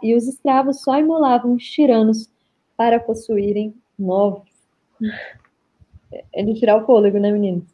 e 0.01 0.15
os 0.15 0.27
escravos 0.27 0.81
só 0.81 0.97
imolavam 0.97 1.53
os 1.53 1.63
tiranos 1.63 2.27
para 2.75 2.99
possuírem 2.99 3.75
novos. 3.97 4.49
É 6.33 6.43
de 6.43 6.55
tirar 6.55 6.81
o 6.81 6.85
fôlego, 6.85 7.19
né, 7.19 7.31
meninos? 7.31 7.65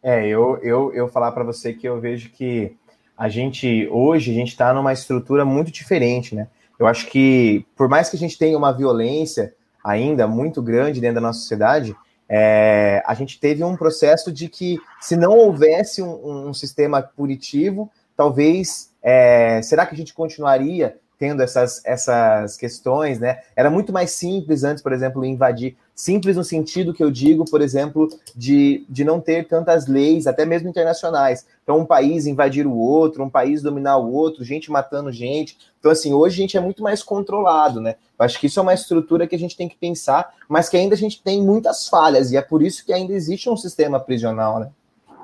É, 0.00 0.28
eu, 0.28 0.58
eu, 0.58 0.92
eu 0.94 1.08
falar 1.08 1.32
para 1.32 1.42
você 1.42 1.72
que 1.72 1.88
eu 1.88 2.00
vejo 2.00 2.30
que 2.30 2.76
a 3.18 3.28
gente, 3.28 3.88
hoje, 3.90 4.30
a 4.30 4.34
gente 4.34 4.48
está 4.48 4.72
numa 4.72 4.92
estrutura 4.92 5.44
muito 5.44 5.72
diferente, 5.72 6.36
né? 6.36 6.46
Eu 6.78 6.86
acho 6.86 7.08
que, 7.08 7.66
por 7.74 7.88
mais 7.88 8.08
que 8.08 8.16
a 8.16 8.18
gente 8.18 8.38
tenha 8.38 8.56
uma 8.56 8.72
violência, 8.72 9.54
ainda 9.86 10.26
muito 10.26 10.60
grande 10.60 11.00
dentro 11.00 11.16
da 11.16 11.20
nossa 11.20 11.38
sociedade, 11.38 11.96
é, 12.28 13.02
a 13.06 13.14
gente 13.14 13.38
teve 13.38 13.62
um 13.62 13.76
processo 13.76 14.32
de 14.32 14.48
que, 14.48 14.78
se 15.00 15.16
não 15.16 15.30
houvesse 15.32 16.02
um, 16.02 16.48
um 16.48 16.52
sistema 16.52 17.00
punitivo, 17.00 17.90
talvez, 18.16 18.92
é, 19.00 19.62
será 19.62 19.86
que 19.86 19.94
a 19.94 19.96
gente 19.96 20.12
continuaria 20.12 20.98
tendo 21.18 21.42
essas, 21.42 21.82
essas 21.84 22.56
questões, 22.56 23.18
né? 23.18 23.40
Era 23.54 23.70
muito 23.70 23.92
mais 23.92 24.10
simples 24.10 24.64
antes, 24.64 24.82
por 24.82 24.92
exemplo, 24.92 25.24
invadir. 25.24 25.76
Simples 25.94 26.36
no 26.36 26.44
sentido 26.44 26.92
que 26.92 27.02
eu 27.02 27.10
digo, 27.10 27.44
por 27.46 27.62
exemplo, 27.62 28.08
de, 28.34 28.84
de 28.88 29.02
não 29.02 29.18
ter 29.18 29.48
tantas 29.48 29.86
leis, 29.86 30.26
até 30.26 30.44
mesmo 30.44 30.68
internacionais. 30.68 31.46
Então, 31.62 31.78
um 31.78 31.86
país 31.86 32.26
invadir 32.26 32.66
o 32.66 32.76
outro, 32.76 33.24
um 33.24 33.30
país 33.30 33.62
dominar 33.62 33.96
o 33.96 34.12
outro, 34.12 34.44
gente 34.44 34.70
matando 34.70 35.10
gente. 35.10 35.56
Então, 35.80 35.90
assim, 35.90 36.12
hoje 36.12 36.36
a 36.36 36.42
gente 36.42 36.56
é 36.56 36.60
muito 36.60 36.82
mais 36.82 37.02
controlado, 37.02 37.80
né? 37.80 37.96
Eu 38.18 38.24
acho 38.24 38.38
que 38.38 38.46
isso 38.46 38.60
é 38.60 38.62
uma 38.62 38.74
estrutura 38.74 39.26
que 39.26 39.34
a 39.34 39.38
gente 39.38 39.56
tem 39.56 39.68
que 39.68 39.76
pensar, 39.76 40.34
mas 40.46 40.68
que 40.68 40.76
ainda 40.76 40.94
a 40.94 40.98
gente 40.98 41.22
tem 41.22 41.42
muitas 41.42 41.88
falhas, 41.88 42.30
e 42.30 42.36
é 42.36 42.42
por 42.42 42.62
isso 42.62 42.84
que 42.84 42.92
ainda 42.92 43.14
existe 43.14 43.48
um 43.48 43.56
sistema 43.56 43.98
prisional, 43.98 44.60
né? 44.60 44.70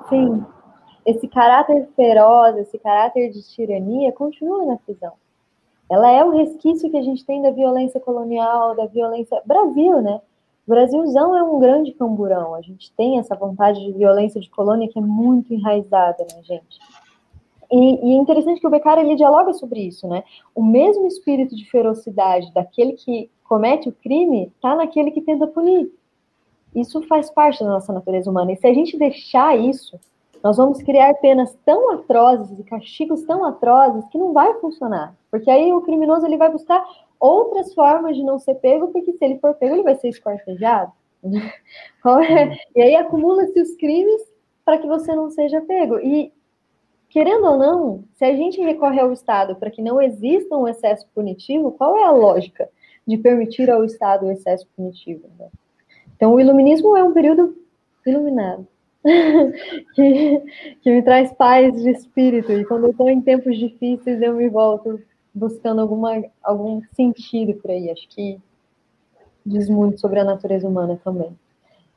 Sim. 0.09 0.43
Esse 1.05 1.27
caráter 1.27 1.87
feroz, 1.95 2.57
esse 2.57 2.79
caráter 2.79 3.29
de 3.29 3.43
tirania 3.43 4.11
continua 4.11 4.65
na 4.65 4.77
prisão 4.77 5.13
ela 5.89 6.11
é 6.11 6.23
o 6.23 6.31
resquício 6.31 6.89
que 6.89 6.97
a 6.97 7.01
gente 7.01 7.25
tem 7.25 7.41
da 7.41 7.51
violência 7.51 7.99
colonial, 7.99 8.75
da 8.75 8.85
violência. 8.85 9.41
Brasil, 9.45 10.01
né? 10.01 10.21
Brasilzão 10.65 11.35
é 11.35 11.43
um 11.43 11.59
grande 11.59 11.91
camburão. 11.91 12.55
A 12.55 12.61
gente 12.61 12.91
tem 12.93 13.19
essa 13.19 13.35
vontade 13.35 13.83
de 13.83 13.91
violência 13.91 14.39
de 14.39 14.49
colônia 14.49 14.87
que 14.87 14.97
é 14.97 15.01
muito 15.01 15.53
enraizada, 15.53 16.25
né, 16.33 16.41
gente? 16.43 16.79
E, 17.71 18.07
e 18.07 18.13
é 18.13 18.15
interessante 18.15 18.61
que 18.61 18.67
o 18.67 18.69
Beccari 18.69 19.01
ele 19.01 19.15
dialoga 19.15 19.51
sobre 19.53 19.81
isso, 19.81 20.07
né? 20.07 20.23
O 20.55 20.63
mesmo 20.63 21.07
espírito 21.07 21.55
de 21.55 21.69
ferocidade 21.69 22.53
daquele 22.53 22.93
que 22.93 23.29
comete 23.43 23.89
o 23.89 23.91
crime 23.91 24.51
está 24.55 24.75
naquele 24.75 25.11
que 25.11 25.21
tenta 25.21 25.47
punir. 25.47 25.91
Isso 26.75 27.01
faz 27.03 27.29
parte 27.29 27.63
da 27.63 27.69
nossa 27.69 27.91
natureza 27.91 28.29
humana. 28.29 28.51
E 28.51 28.55
se 28.55 28.65
a 28.65 28.73
gente 28.73 28.97
deixar 28.97 29.57
isso, 29.57 29.99
nós 30.43 30.57
vamos 30.57 30.83
criar 30.83 31.13
penas 31.15 31.57
tão 31.65 31.91
atrozes 31.91 32.59
e 32.59 32.63
castigos 32.63 33.23
tão 33.23 33.45
atrozes 33.45 34.05
que 34.09 34.17
não 34.17 34.33
vai 34.33 34.53
funcionar. 34.55 35.15
Porque 35.31 35.49
aí 35.49 35.71
o 35.71 35.81
criminoso 35.81 36.25
ele 36.25 36.37
vai 36.37 36.51
buscar 36.51 36.85
outras 37.17 37.73
formas 37.73 38.17
de 38.17 38.23
não 38.23 38.37
ser 38.37 38.55
pego, 38.55 38.89
porque 38.89 39.13
se 39.13 39.23
ele 39.23 39.39
for 39.39 39.53
pego, 39.53 39.75
ele 39.75 39.83
vai 39.83 39.95
ser 39.95 40.09
esquartejado. 40.09 40.91
é? 41.23 42.57
E 42.75 42.81
aí 42.81 42.95
acumula-se 42.97 43.57
os 43.61 43.73
crimes 43.77 44.21
para 44.65 44.77
que 44.77 44.85
você 44.85 45.15
não 45.15 45.29
seja 45.29 45.61
pego. 45.61 45.97
E, 45.99 46.33
querendo 47.09 47.45
ou 47.45 47.57
não, 47.57 48.03
se 48.13 48.25
a 48.25 48.35
gente 48.35 48.61
recorre 48.61 48.99
ao 48.99 49.13
Estado 49.13 49.55
para 49.55 49.71
que 49.71 49.81
não 49.81 50.01
exista 50.01 50.57
um 50.57 50.67
excesso 50.67 51.07
punitivo, 51.15 51.71
qual 51.71 51.95
é 51.95 52.03
a 52.03 52.11
lógica 52.11 52.69
de 53.07 53.17
permitir 53.17 53.71
ao 53.71 53.85
Estado 53.85 54.25
o 54.25 54.31
excesso 54.31 54.67
punitivo? 54.75 55.29
Né? 55.39 55.47
Então, 56.17 56.33
o 56.33 56.39
iluminismo 56.39 56.97
é 56.97 57.03
um 57.03 57.13
período 57.13 57.55
iluminado. 58.05 58.67
Que, 59.95 60.43
que 60.81 60.91
me 60.91 61.01
traz 61.01 61.31
paz 61.33 61.73
de 61.81 61.89
espírito. 61.89 62.51
E 62.51 62.65
quando 62.65 62.85
eu 62.85 62.91
estou 62.91 63.09
em 63.09 63.21
tempos 63.21 63.57
difíceis, 63.57 64.21
eu 64.21 64.35
me 64.35 64.49
volto 64.49 65.01
buscando 65.33 65.81
alguma, 65.81 66.23
algum 66.41 66.81
sentido 66.93 67.53
por 67.55 67.71
aí. 67.71 67.89
Acho 67.89 68.07
que 68.07 68.39
diz 69.45 69.69
muito 69.69 69.99
sobre 69.99 70.19
a 70.19 70.23
natureza 70.23 70.67
humana 70.67 70.99
também. 71.03 71.35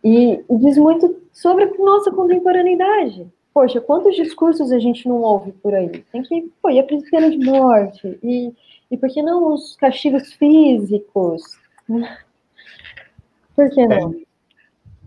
E, 0.02 0.44
e 0.48 0.58
diz 0.58 0.76
muito 0.76 1.22
sobre 1.32 1.64
a 1.64 1.74
nossa 1.78 2.10
contemporaneidade. 2.10 3.26
Poxa, 3.52 3.80
quantos 3.80 4.14
discursos 4.14 4.70
a 4.70 4.78
gente 4.78 5.08
não 5.08 5.22
ouve 5.22 5.52
por 5.52 5.74
aí? 5.74 6.04
Tem 6.12 6.22
que, 6.22 6.50
pô, 6.60 6.68
e 6.70 6.78
a 6.78 6.84
pena 6.84 7.30
de 7.30 7.38
morte? 7.38 8.18
E, 8.22 8.52
e 8.90 8.96
por 8.96 9.08
que 9.08 9.22
não 9.22 9.54
os 9.54 9.76
castigos 9.76 10.32
físicos? 10.34 11.42
Por 13.54 13.70
que 13.70 13.86
não? 13.86 14.12
É. 14.12 14.26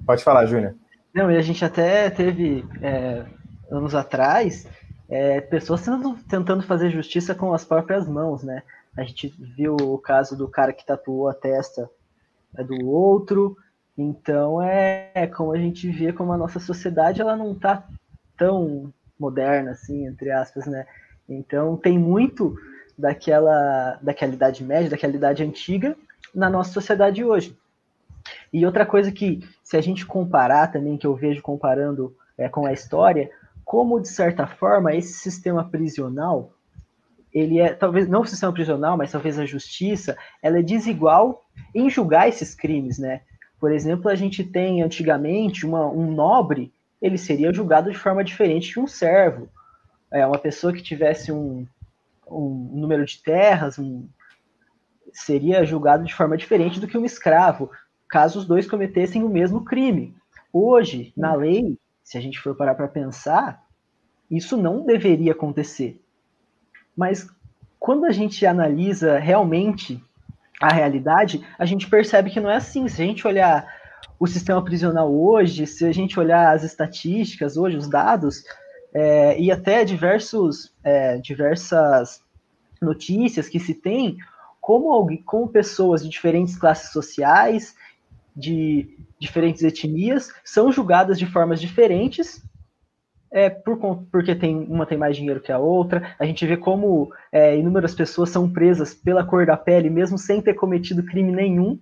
Pode 0.05 0.23
falar, 0.23 0.47
Júnior. 0.47 0.75
Não, 1.19 1.29
e 1.29 1.35
a 1.35 1.41
gente 1.41 1.65
até 1.65 2.09
teve, 2.09 2.63
é, 2.81 3.25
anos 3.69 3.93
atrás, 3.93 4.65
é, 5.09 5.41
pessoas 5.41 5.81
tentando, 5.81 6.17
tentando 6.29 6.63
fazer 6.63 6.89
justiça 6.89 7.35
com 7.35 7.53
as 7.53 7.65
próprias 7.65 8.07
mãos, 8.07 8.41
né? 8.41 8.63
A 8.95 9.03
gente 9.03 9.27
viu 9.37 9.75
o 9.75 9.97
caso 9.97 10.37
do 10.37 10.47
cara 10.47 10.71
que 10.71 10.85
tatuou 10.85 11.27
a 11.27 11.33
testa 11.33 11.89
é, 12.55 12.63
do 12.63 12.87
outro. 12.87 13.57
Então 13.97 14.61
é, 14.61 15.11
é 15.13 15.27
como 15.27 15.51
a 15.51 15.57
gente 15.57 15.91
vê 15.91 16.13
como 16.13 16.31
a 16.31 16.37
nossa 16.37 16.57
sociedade 16.57 17.19
ela 17.19 17.35
não 17.35 17.51
está 17.51 17.85
tão 18.37 18.93
moderna 19.19 19.71
assim, 19.71 20.07
entre 20.07 20.31
aspas, 20.31 20.67
né? 20.67 20.87
Então 21.27 21.75
tem 21.75 21.99
muito 21.99 22.55
daquela 22.97 23.99
daquela 24.01 24.33
idade 24.33 24.63
média, 24.63 24.89
daquela 24.89 25.15
idade 25.15 25.43
antiga 25.43 25.97
na 26.33 26.49
nossa 26.49 26.71
sociedade 26.71 27.25
hoje. 27.25 27.57
E 28.51 28.65
outra 28.65 28.85
coisa 28.85 29.11
que, 29.11 29.47
se 29.63 29.77
a 29.77 29.81
gente 29.81 30.05
comparar 30.05 30.71
também, 30.71 30.97
que 30.97 31.07
eu 31.07 31.15
vejo 31.15 31.41
comparando 31.41 32.15
é, 32.37 32.49
com 32.49 32.65
a 32.65 32.73
história, 32.73 33.29
como 33.63 33.99
de 33.99 34.09
certa 34.09 34.47
forma 34.47 34.95
esse 34.95 35.13
sistema 35.13 35.63
prisional 35.63 36.51
ele 37.33 37.59
é, 37.59 37.73
talvez, 37.73 38.07
não 38.07 38.21
o 38.21 38.25
sistema 38.25 38.51
prisional, 38.51 38.97
mas 38.97 39.11
talvez 39.11 39.37
a 39.37 39.45
justiça, 39.45 40.17
ela 40.41 40.59
é 40.59 40.63
desigual 40.63 41.45
em 41.73 41.89
julgar 41.89 42.27
esses 42.27 42.55
crimes, 42.55 42.97
né? 42.97 43.21
Por 43.59 43.71
exemplo, 43.71 44.09
a 44.09 44.15
gente 44.15 44.43
tem 44.43 44.81
antigamente 44.81 45.65
uma, 45.65 45.85
um 45.87 46.11
nobre, 46.11 46.73
ele 47.01 47.17
seria 47.17 47.53
julgado 47.53 47.91
de 47.91 47.97
forma 47.97 48.23
diferente 48.23 48.71
de 48.71 48.79
um 48.79 48.87
servo. 48.87 49.47
É, 50.11 50.25
uma 50.25 50.39
pessoa 50.39 50.73
que 50.73 50.81
tivesse 50.81 51.31
um, 51.31 51.67
um 52.27 52.71
número 52.73 53.05
de 53.05 53.21
terras, 53.21 53.77
um, 53.77 54.07
seria 55.13 55.65
julgado 55.65 56.03
de 56.03 56.13
forma 56.13 56.37
diferente 56.37 56.79
do 56.79 56.87
que 56.87 56.97
um 56.97 57.05
escravo, 57.05 57.69
caso 58.09 58.39
os 58.39 58.45
dois 58.45 58.67
cometessem 58.67 59.23
o 59.23 59.29
mesmo 59.29 59.63
crime. 59.63 60.15
Hoje, 60.51 61.13
na 61.15 61.33
lei, 61.35 61.77
se 62.03 62.17
a 62.17 62.21
gente 62.21 62.39
for 62.39 62.55
parar 62.55 62.73
para 62.73 62.87
pensar, 62.87 63.63
isso 64.29 64.57
não 64.57 64.85
deveria 64.85 65.31
acontecer. 65.31 66.01
Mas 66.97 67.29
quando 67.79 68.05
a 68.05 68.11
gente 68.11 68.45
analisa 68.45 69.19
realmente 69.19 70.03
a 70.59 70.73
realidade, 70.73 71.45
a 71.57 71.65
gente 71.65 71.89
percebe 71.89 72.29
que 72.29 72.39
não 72.39 72.49
é 72.49 72.57
assim. 72.57 72.87
Se 72.87 73.01
a 73.01 73.05
gente 73.05 73.25
olhar 73.25 73.65
o 74.19 74.27
sistema 74.27 74.61
prisional 74.63 75.13
hoje, 75.13 75.65
se 75.65 75.85
a 75.85 75.91
gente 75.91 76.19
olhar 76.19 76.53
as 76.53 76.63
estatísticas 76.63 77.55
hoje, 77.55 77.77
os 77.77 77.87
dados, 77.87 78.43
é, 78.93 79.39
e 79.39 79.51
até 79.51 79.85
diversos, 79.85 80.73
é, 80.83 81.17
diversas 81.19 82.21
notícias 82.81 83.47
que 83.47 83.59
se 83.59 83.73
tem, 83.73 84.17
como, 84.59 85.07
como 85.23 85.47
pessoas 85.47 86.03
de 86.03 86.09
diferentes 86.09 86.57
classes 86.57 86.91
sociais, 86.91 87.75
de 88.35 88.97
diferentes 89.19 89.63
etnias, 89.63 90.31
são 90.43 90.71
julgadas 90.71 91.19
de 91.19 91.25
formas 91.25 91.59
diferentes 91.59 92.43
é, 93.31 93.49
por, 93.49 93.77
porque 94.11 94.35
tem, 94.35 94.57
uma 94.57 94.85
tem 94.85 94.97
mais 94.97 95.15
dinheiro 95.15 95.39
que 95.39 95.51
a 95.51 95.59
outra. 95.59 96.15
A 96.17 96.25
gente 96.25 96.45
vê 96.45 96.57
como 96.57 97.11
é, 97.31 97.57
inúmeras 97.57 97.93
pessoas 97.93 98.29
são 98.29 98.49
presas 98.49 98.93
pela 98.93 99.23
cor 99.23 99.45
da 99.45 99.55
pele, 99.55 99.89
mesmo 99.89 100.17
sem 100.17 100.41
ter 100.41 100.55
cometido 100.55 101.03
crime 101.03 101.31
nenhum. 101.31 101.79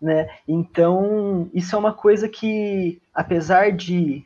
Né? 0.00 0.28
Então, 0.48 1.50
isso 1.52 1.76
é 1.76 1.78
uma 1.78 1.92
coisa 1.92 2.28
que, 2.28 3.00
apesar 3.12 3.72
de 3.72 4.24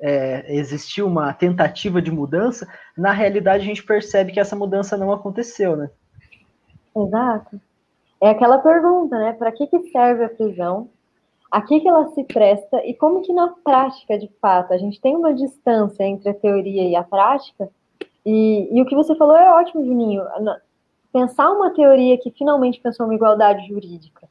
é, 0.00 0.54
existir 0.54 1.02
uma 1.02 1.32
tentativa 1.32 2.00
de 2.00 2.12
mudança, 2.12 2.68
na 2.96 3.10
realidade 3.10 3.64
a 3.64 3.66
gente 3.66 3.82
percebe 3.82 4.30
que 4.30 4.38
essa 4.38 4.54
mudança 4.54 4.96
não 4.96 5.12
aconteceu, 5.12 5.76
né? 5.76 5.90
Exato. 6.96 7.60
É 8.20 8.30
aquela 8.30 8.58
pergunta, 8.58 9.18
né? 9.18 9.32
Para 9.32 9.52
que, 9.52 9.66
que 9.66 9.90
serve 9.90 10.24
a 10.24 10.28
prisão? 10.28 10.88
a 11.50 11.60
que, 11.60 11.80
que 11.80 11.88
ela 11.88 12.06
se 12.10 12.22
presta 12.24 12.84
e 12.86 12.94
como 12.94 13.22
que 13.22 13.32
na 13.32 13.48
prática, 13.64 14.16
de 14.16 14.30
fato, 14.40 14.72
a 14.72 14.78
gente 14.78 15.00
tem 15.00 15.16
uma 15.16 15.34
distância 15.34 16.04
entre 16.04 16.30
a 16.30 16.34
teoria 16.34 16.88
e 16.88 16.94
a 16.94 17.02
prática. 17.02 17.68
E, 18.24 18.68
e 18.70 18.80
o 18.80 18.86
que 18.86 18.94
você 18.94 19.16
falou 19.16 19.36
é 19.36 19.52
ótimo, 19.52 19.84
Juninho. 19.84 20.22
Pensar 21.12 21.50
uma 21.50 21.70
teoria 21.70 22.16
que 22.18 22.30
finalmente 22.30 22.80
pensou 22.80 23.06
uma 23.06 23.14
igualdade 23.14 23.66
jurídica. 23.66 24.28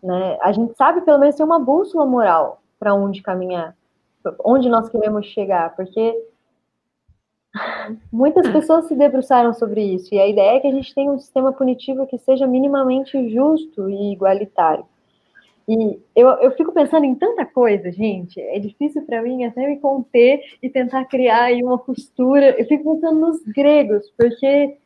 Né? 0.00 0.38
A 0.40 0.52
gente 0.52 0.76
sabe, 0.76 1.00
pelo 1.00 1.18
menos, 1.18 1.34
ter 1.34 1.42
uma 1.42 1.58
bússola 1.58 2.06
moral 2.06 2.62
para 2.78 2.94
onde 2.94 3.20
caminhar, 3.20 3.74
onde 4.44 4.68
nós 4.68 4.88
queremos 4.88 5.26
chegar, 5.26 5.74
porque 5.74 6.14
muitas 8.12 8.48
pessoas 8.48 8.86
se 8.86 8.94
debruçaram 8.94 9.54
sobre 9.54 9.82
isso, 9.82 10.14
e 10.14 10.18
a 10.18 10.26
ideia 10.26 10.56
é 10.56 10.60
que 10.60 10.66
a 10.66 10.72
gente 10.72 10.94
tenha 10.94 11.10
um 11.10 11.18
sistema 11.18 11.52
punitivo 11.52 12.06
que 12.06 12.18
seja 12.18 12.46
minimamente 12.46 13.30
justo 13.30 13.88
e 13.88 14.12
igualitário. 14.12 14.84
E 15.66 15.98
eu, 16.14 16.28
eu 16.28 16.50
fico 16.52 16.72
pensando 16.72 17.06
em 17.06 17.14
tanta 17.14 17.46
coisa, 17.46 17.90
gente. 17.90 18.38
É 18.38 18.58
difícil 18.58 19.02
para 19.02 19.22
mim 19.22 19.44
até 19.44 19.66
me 19.66 19.78
conter 19.78 20.40
e 20.62 20.68
tentar 20.68 21.06
criar 21.06 21.44
aí 21.44 21.62
uma 21.62 21.78
costura. 21.78 22.50
Eu 22.58 22.66
fico 22.66 22.94
pensando 22.94 23.18
nos 23.18 23.42
gregos, 23.44 24.12
porque 24.16 24.76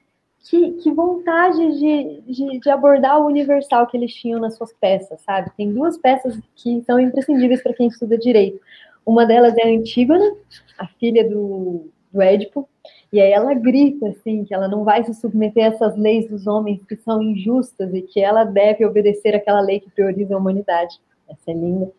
que, 0.44 0.72
que 0.74 0.92
vontade 0.92 1.78
de, 1.78 2.20
de, 2.32 2.60
de, 2.60 2.70
abordar 2.70 3.20
o 3.20 3.26
universal 3.26 3.88
que 3.88 3.96
eles 3.96 4.14
tinham 4.14 4.38
nas 4.38 4.56
suas 4.56 4.72
peças, 4.72 5.20
sabe? 5.22 5.50
Tem 5.56 5.72
duas 5.72 5.98
peças 5.98 6.38
que 6.54 6.80
são 6.82 7.00
imprescindíveis 7.00 7.60
para 7.60 7.74
quem 7.74 7.88
estuda 7.88 8.16
direito. 8.16 8.60
Uma 9.04 9.26
delas 9.26 9.56
é 9.56 9.64
a 9.64 9.70
Antígona, 9.70 10.32
a 10.78 10.86
filha 10.86 11.28
do, 11.28 11.90
do 12.12 12.22
Édipo, 12.22 12.68
e 13.12 13.20
aí 13.20 13.32
ela 13.32 13.54
grita 13.54 14.08
assim 14.08 14.44
que 14.44 14.54
ela 14.54 14.68
não 14.68 14.84
vai 14.84 15.04
se 15.04 15.14
submeter 15.14 15.64
a 15.64 15.68
essas 15.68 15.96
leis 15.96 16.28
dos 16.28 16.46
homens 16.46 16.84
que 16.84 16.96
são 16.96 17.22
injustas 17.22 17.92
e 17.94 18.02
que 18.02 18.20
ela 18.20 18.44
deve 18.44 18.84
obedecer 18.84 19.34
aquela 19.34 19.60
lei 19.60 19.80
que 19.80 19.90
prioriza 19.90 20.34
a 20.34 20.38
humanidade. 20.38 21.00
Essa 21.28 21.50
é 21.50 21.54
linda. 21.54 21.90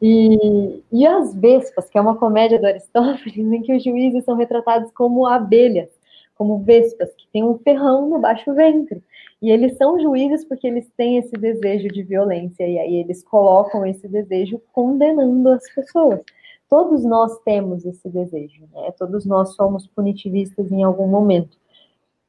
E, 0.00 0.82
e 0.92 1.06
as 1.06 1.34
Vespas, 1.34 1.88
que 1.88 1.98
é 1.98 2.00
uma 2.00 2.16
comédia 2.16 2.58
do 2.58 2.66
Aristóteles, 2.66 3.36
em 3.36 3.62
que 3.62 3.74
os 3.74 3.82
juízes 3.82 4.24
são 4.24 4.36
retratados 4.36 4.90
como 4.92 5.26
abelhas, 5.26 5.90
como 6.36 6.58
vespas, 6.60 7.12
que 7.14 7.26
têm 7.32 7.42
um 7.42 7.58
ferrão 7.58 8.08
no 8.08 8.20
baixo 8.20 8.54
ventre. 8.54 9.02
E 9.42 9.50
eles 9.50 9.76
são 9.76 9.98
juízes 10.00 10.44
porque 10.44 10.68
eles 10.68 10.88
têm 10.96 11.18
esse 11.18 11.32
desejo 11.32 11.88
de 11.88 12.02
violência, 12.04 12.66
e 12.66 12.78
aí 12.78 12.96
eles 12.96 13.24
colocam 13.24 13.84
esse 13.84 14.06
desejo 14.06 14.62
condenando 14.72 15.48
as 15.50 15.68
pessoas. 15.74 16.20
Todos 16.68 17.04
nós 17.04 17.38
temos 17.40 17.84
esse 17.84 18.08
desejo, 18.08 18.68
né? 18.72 18.90
Todos 18.92 19.24
nós 19.24 19.54
somos 19.54 19.86
punitivistas 19.86 20.70
em 20.70 20.82
algum 20.82 21.06
momento. 21.06 21.56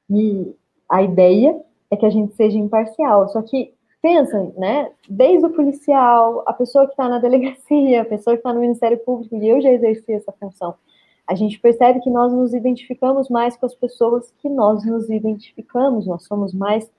E 0.09 0.55
a 0.87 1.03
ideia 1.03 1.59
é 1.91 1.97
que 1.97 2.05
a 2.05 2.09
gente 2.09 2.33
seja 2.35 2.57
imparcial. 2.57 3.27
Só 3.29 3.41
que 3.41 3.73
pensa, 4.01 4.51
né? 4.57 4.91
Desde 5.09 5.45
o 5.45 5.49
policial, 5.49 6.43
a 6.45 6.53
pessoa 6.53 6.85
que 6.85 6.91
está 6.91 7.09
na 7.09 7.19
delegacia, 7.19 8.01
a 8.01 8.05
pessoa 8.05 8.35
que 8.35 8.39
está 8.39 8.53
no 8.53 8.61
Ministério 8.61 8.97
Público, 8.99 9.35
e 9.35 9.47
eu 9.47 9.61
já 9.61 9.71
exerci 9.71 10.13
essa 10.13 10.31
função. 10.31 10.75
A 11.27 11.35
gente 11.35 11.59
percebe 11.59 11.99
que 11.99 12.09
nós 12.09 12.33
nos 12.33 12.53
identificamos 12.53 13.29
mais 13.29 13.55
com 13.55 13.65
as 13.65 13.75
pessoas 13.75 14.33
que 14.39 14.49
nós 14.49 14.83
nos 14.85 15.09
identificamos, 15.09 16.07
nós 16.07 16.23
somos 16.23 16.53
mais 16.53 16.89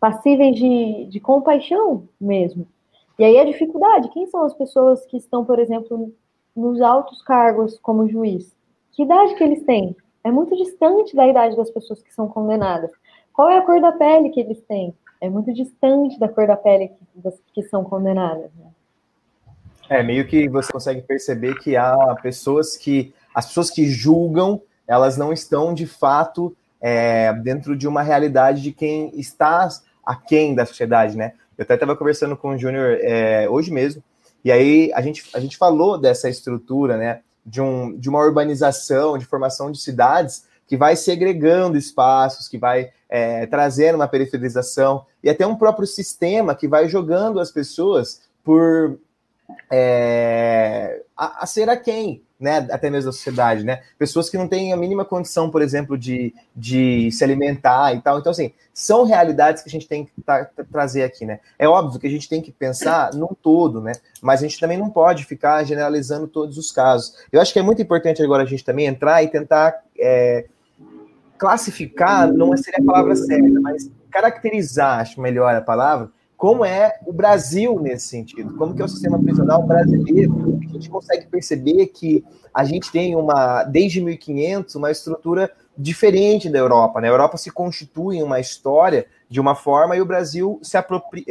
passíveis 0.00 0.56
de, 0.56 1.06
de 1.06 1.20
compaixão 1.20 2.08
mesmo. 2.20 2.66
E 3.18 3.24
aí 3.24 3.38
a 3.38 3.44
dificuldade, 3.44 4.08
quem 4.08 4.26
são 4.26 4.42
as 4.42 4.54
pessoas 4.54 5.04
que 5.06 5.16
estão, 5.16 5.44
por 5.44 5.58
exemplo, 5.58 6.12
nos 6.54 6.80
altos 6.80 7.22
cargos 7.22 7.78
como 7.80 8.08
juiz. 8.08 8.54
Que 8.92 9.02
idade 9.02 9.34
que 9.34 9.44
eles 9.44 9.64
têm? 9.64 9.96
É 10.24 10.30
muito 10.30 10.56
distante 10.56 11.16
da 11.16 11.26
idade 11.26 11.56
das 11.56 11.70
pessoas 11.70 12.02
que 12.02 12.12
são 12.14 12.28
condenadas. 12.28 12.90
Qual 13.32 13.48
é 13.48 13.58
a 13.58 13.62
cor 13.62 13.80
da 13.80 13.92
pele 13.92 14.30
que 14.30 14.40
eles 14.40 14.60
têm? 14.62 14.94
É 15.20 15.28
muito 15.28 15.52
distante 15.52 16.18
da 16.18 16.28
cor 16.28 16.46
da 16.46 16.56
pele 16.56 16.88
que, 16.88 16.96
das, 17.14 17.34
que 17.54 17.62
são 17.62 17.82
condenadas. 17.82 18.50
Né? 18.58 18.70
É 19.88 20.02
meio 20.02 20.26
que 20.26 20.48
você 20.48 20.72
consegue 20.72 21.02
perceber 21.02 21.54
que 21.58 21.76
há 21.76 21.96
pessoas 22.22 22.76
que 22.76 23.14
as 23.34 23.46
pessoas 23.46 23.70
que 23.70 23.86
julgam 23.86 24.60
elas 24.86 25.16
não 25.16 25.32
estão 25.32 25.72
de 25.72 25.86
fato 25.86 26.54
é, 26.80 27.32
dentro 27.34 27.76
de 27.76 27.88
uma 27.88 28.02
realidade 28.02 28.60
de 28.60 28.72
quem 28.72 29.10
está 29.18 29.68
aquém 30.04 30.54
da 30.54 30.66
sociedade, 30.66 31.16
né? 31.16 31.32
Eu 31.56 31.62
até 31.62 31.74
estava 31.74 31.96
conversando 31.96 32.36
com 32.36 32.50
o 32.50 32.58
Júnior 32.58 32.98
é, 33.00 33.48
hoje 33.48 33.70
mesmo 33.70 34.02
e 34.44 34.50
aí 34.50 34.92
a 34.94 35.00
gente, 35.00 35.24
a 35.34 35.40
gente 35.40 35.56
falou 35.56 35.98
dessa 35.98 36.28
estrutura, 36.28 36.96
né, 36.96 37.20
de, 37.44 37.60
um, 37.60 37.96
de 37.96 38.08
uma 38.08 38.20
urbanização, 38.20 39.18
de 39.18 39.24
formação 39.24 39.70
de 39.70 39.80
cidades 39.80 40.46
que 40.66 40.76
vai 40.76 40.96
segregando 40.96 41.76
espaços, 41.76 42.48
que 42.48 42.56
vai 42.56 42.90
é, 43.08 43.46
trazendo 43.46 43.96
uma 43.96 44.08
periferização 44.08 45.04
e 45.22 45.28
até 45.28 45.46
um 45.46 45.56
próprio 45.56 45.86
sistema 45.86 46.54
que 46.54 46.66
vai 46.66 46.88
jogando 46.88 47.40
as 47.40 47.50
pessoas 47.50 48.22
por 48.42 48.98
é, 49.70 51.02
a, 51.16 51.44
a 51.44 51.46
ser 51.46 51.68
a 51.68 51.76
quem, 51.76 52.22
né, 52.38 52.66
até 52.70 52.90
mesmo 52.90 53.10
da 53.10 53.12
sociedade, 53.12 53.64
né? 53.64 53.82
Pessoas 53.96 54.28
que 54.28 54.36
não 54.36 54.48
têm 54.48 54.72
a 54.72 54.76
mínima 54.76 55.04
condição, 55.04 55.48
por 55.48 55.62
exemplo, 55.62 55.96
de, 55.96 56.34
de 56.54 57.10
se 57.12 57.22
alimentar 57.22 57.94
e 57.94 58.00
tal. 58.00 58.18
Então, 58.18 58.32
assim, 58.32 58.52
são 58.74 59.04
realidades 59.04 59.62
que 59.62 59.68
a 59.68 59.70
gente 59.70 59.86
tem 59.86 60.04
que 60.04 60.22
tra 60.22 60.50
trazer 60.70 61.04
aqui, 61.04 61.24
né? 61.24 61.38
É 61.58 61.68
óbvio 61.68 62.00
que 62.00 62.06
a 62.06 62.10
gente 62.10 62.28
tem 62.28 62.42
que 62.42 62.50
pensar 62.50 63.14
num 63.14 63.34
todo, 63.40 63.80
né? 63.80 63.92
Mas 64.20 64.40
a 64.40 64.42
gente 64.42 64.58
também 64.58 64.76
não 64.76 64.90
pode 64.90 65.24
ficar 65.24 65.62
generalizando 65.64 66.26
todos 66.26 66.58
os 66.58 66.72
casos. 66.72 67.14
Eu 67.30 67.40
acho 67.40 67.52
que 67.52 67.58
é 67.58 67.62
muito 67.62 67.80
importante 67.80 68.22
agora 68.22 68.42
a 68.42 68.46
gente 68.46 68.64
também 68.64 68.86
entrar 68.86 69.22
e 69.22 69.28
tentar 69.28 69.80
é, 69.96 70.46
classificar, 71.38 72.32
não 72.32 72.56
seria 72.56 72.82
a 72.82 72.84
palavra 72.84 73.14
certa, 73.14 73.60
mas 73.60 73.88
caracterizar, 74.10 75.00
acho 75.00 75.20
melhor 75.20 75.54
a 75.54 75.60
palavra, 75.60 76.10
como 76.42 76.64
é 76.64 76.98
o 77.06 77.12
Brasil 77.12 77.78
nesse 77.78 78.08
sentido, 78.08 78.56
como 78.56 78.74
que 78.74 78.82
é 78.82 78.84
o 78.84 78.88
sistema 78.88 79.16
prisional 79.16 79.62
brasileiro. 79.62 80.58
A 80.68 80.72
gente 80.72 80.90
consegue 80.90 81.26
perceber 81.26 81.86
que 81.86 82.24
a 82.52 82.64
gente 82.64 82.90
tem 82.90 83.14
uma, 83.14 83.62
desde 83.62 84.00
1500, 84.00 84.74
uma 84.74 84.90
estrutura 84.90 85.52
diferente 85.78 86.50
da 86.50 86.58
Europa. 86.58 87.00
Né? 87.00 87.06
A 87.06 87.12
Europa 87.12 87.36
se 87.36 87.48
constitui 87.48 88.20
uma 88.24 88.40
história 88.40 89.06
de 89.28 89.40
uma 89.40 89.54
forma 89.54 89.94
e 89.94 90.00
o 90.00 90.04
Brasil 90.04 90.58
se 90.64 90.76
apropria. 90.76 91.24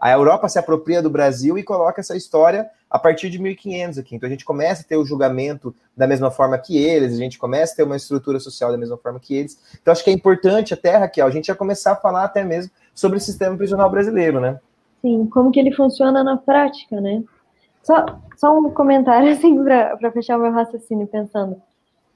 A 0.00 0.12
Europa 0.12 0.48
se 0.48 0.60
apropria 0.60 1.02
do 1.02 1.10
Brasil 1.10 1.58
e 1.58 1.64
coloca 1.64 2.00
essa 2.00 2.16
história 2.16 2.70
a 2.96 2.98
partir 2.98 3.28
de 3.28 3.38
1500 3.38 3.98
aqui. 3.98 4.16
Então 4.16 4.26
a 4.26 4.30
gente 4.30 4.44
começa 4.44 4.82
a 4.82 4.84
ter 4.84 4.96
o 4.96 5.04
julgamento 5.04 5.74
da 5.96 6.06
mesma 6.06 6.30
forma 6.30 6.58
que 6.58 6.76
eles, 6.76 7.14
a 7.14 7.18
gente 7.18 7.38
começa 7.38 7.74
a 7.74 7.76
ter 7.76 7.82
uma 7.82 7.96
estrutura 7.96 8.40
social 8.40 8.72
da 8.72 8.78
mesma 8.78 8.96
forma 8.96 9.20
que 9.20 9.34
eles. 9.34 9.60
Então 9.80 9.92
acho 9.92 10.02
que 10.02 10.10
é 10.10 10.12
importante 10.12 10.72
até, 10.72 10.96
Raquel, 10.96 11.26
a 11.26 11.30
gente 11.30 11.46
já 11.46 11.54
começar 11.54 11.92
a 11.92 11.96
falar 11.96 12.24
até 12.24 12.42
mesmo 12.42 12.72
sobre 12.94 13.18
o 13.18 13.20
sistema 13.20 13.56
prisional 13.56 13.90
brasileiro, 13.90 14.40
né? 14.40 14.58
Sim, 15.02 15.26
como 15.26 15.52
que 15.52 15.60
ele 15.60 15.72
funciona 15.72 16.24
na 16.24 16.38
prática, 16.38 17.00
né? 17.00 17.22
Só, 17.82 18.18
só 18.36 18.58
um 18.58 18.70
comentário 18.70 19.28
assim 19.30 19.62
para 19.62 20.10
fechar 20.10 20.38
o 20.38 20.42
meu 20.42 20.52
raciocínio 20.52 21.06
pensando. 21.06 21.60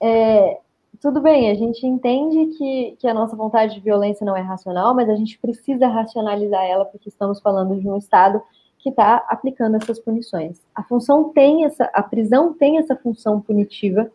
É, 0.03 0.59
tudo 1.01 1.21
bem, 1.21 1.51
a 1.51 1.55
gente 1.55 1.87
entende 1.87 2.57
que, 2.57 2.97
que 2.99 3.07
a 3.07 3.14
nossa 3.14 3.37
vontade 3.37 3.75
de 3.75 3.81
violência 3.81 4.25
não 4.25 4.37
é 4.37 4.40
racional, 4.40 4.95
mas 4.95 5.11
a 5.11 5.14
gente 5.14 5.38
precisa 5.38 5.87
racionalizar 5.88 6.64
ela 6.64 6.87
porque 6.87 7.11
estamos 7.11 7.38
falando 7.38 7.79
de 7.79 7.87
um 7.87 7.99
Estado 7.99 8.40
que 8.83 8.88
está 8.88 9.25
aplicando 9.29 9.77
essas 9.77 9.99
punições. 9.99 10.61
A 10.75 10.83
função 10.83 11.31
tem 11.31 11.64
essa, 11.64 11.85
a 11.93 12.03
prisão 12.03 12.55
tem 12.55 12.79
essa 12.79 12.97
função 12.97 13.40
punitiva, 13.40 14.11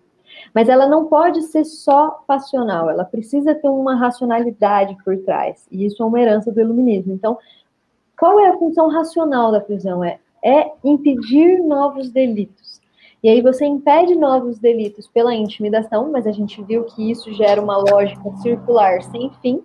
mas 0.54 0.70
ela 0.70 0.88
não 0.88 1.06
pode 1.06 1.44
ser 1.44 1.64
só 1.64 2.24
passional, 2.28 2.90
ela 2.90 3.06
precisa 3.06 3.54
ter 3.54 3.70
uma 3.70 3.96
racionalidade 3.96 4.98
por 5.04 5.18
trás, 5.20 5.68
e 5.72 5.86
isso 5.86 6.02
é 6.02 6.06
uma 6.06 6.20
herança 6.20 6.52
do 6.52 6.60
iluminismo. 6.60 7.14
Então, 7.14 7.38
qual 8.18 8.40
é 8.40 8.50
a 8.50 8.58
função 8.58 8.90
racional 8.90 9.52
da 9.52 9.62
prisão? 9.62 10.04
É, 10.04 10.20
é 10.44 10.72
impedir 10.84 11.62
novos 11.62 12.10
delitos. 12.10 12.82
E 13.24 13.30
aí 13.30 13.42
você 13.42 13.66
impede 13.66 14.16
novos 14.16 14.60
delitos 14.60 15.08
pela 15.08 15.34
intimidação, 15.34 16.12
mas 16.12 16.28
a 16.28 16.32
gente 16.32 16.62
viu 16.64 16.84
que 16.84 17.10
isso 17.10 17.34
gera 17.34 17.62
uma 17.62 17.78
lógica 17.78 18.32
circular 18.38 19.02
sem 19.02 19.32
fim, 19.42 19.64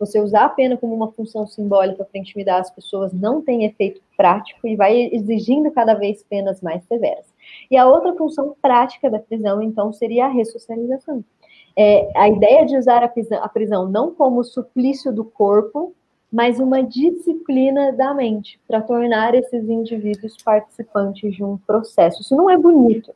você 0.00 0.18
usar 0.18 0.46
a 0.46 0.48
pena 0.48 0.78
como 0.78 0.94
uma 0.94 1.12
função 1.12 1.46
simbólica 1.46 2.04
para 2.04 2.18
intimidar 2.18 2.58
as 2.58 2.70
pessoas 2.70 3.12
não 3.12 3.42
tem 3.42 3.66
efeito 3.66 4.00
prático 4.16 4.66
e 4.66 4.74
vai 4.74 5.10
exigindo 5.12 5.70
cada 5.70 5.92
vez 5.92 6.22
penas 6.22 6.62
mais 6.62 6.82
severas. 6.84 7.26
E 7.70 7.76
a 7.76 7.86
outra 7.86 8.14
função 8.14 8.56
prática 8.60 9.10
da 9.10 9.18
prisão, 9.18 9.62
então, 9.62 9.92
seria 9.92 10.24
a 10.24 10.28
ressocialização. 10.28 11.22
É, 11.76 12.10
a 12.16 12.28
ideia 12.28 12.64
de 12.64 12.76
usar 12.76 13.04
a 13.04 13.08
prisão, 13.08 13.44
a 13.44 13.48
prisão 13.48 13.88
não 13.88 14.12
como 14.12 14.42
suplício 14.42 15.12
do 15.12 15.24
corpo, 15.24 15.94
mas 16.32 16.58
uma 16.58 16.82
disciplina 16.82 17.92
da 17.92 18.14
mente 18.14 18.58
para 18.66 18.80
tornar 18.80 19.34
esses 19.34 19.68
indivíduos 19.68 20.36
participantes 20.42 21.34
de 21.34 21.44
um 21.44 21.58
processo. 21.58 22.22
Isso 22.22 22.36
não 22.36 22.48
é 22.48 22.56
bonito, 22.56 23.12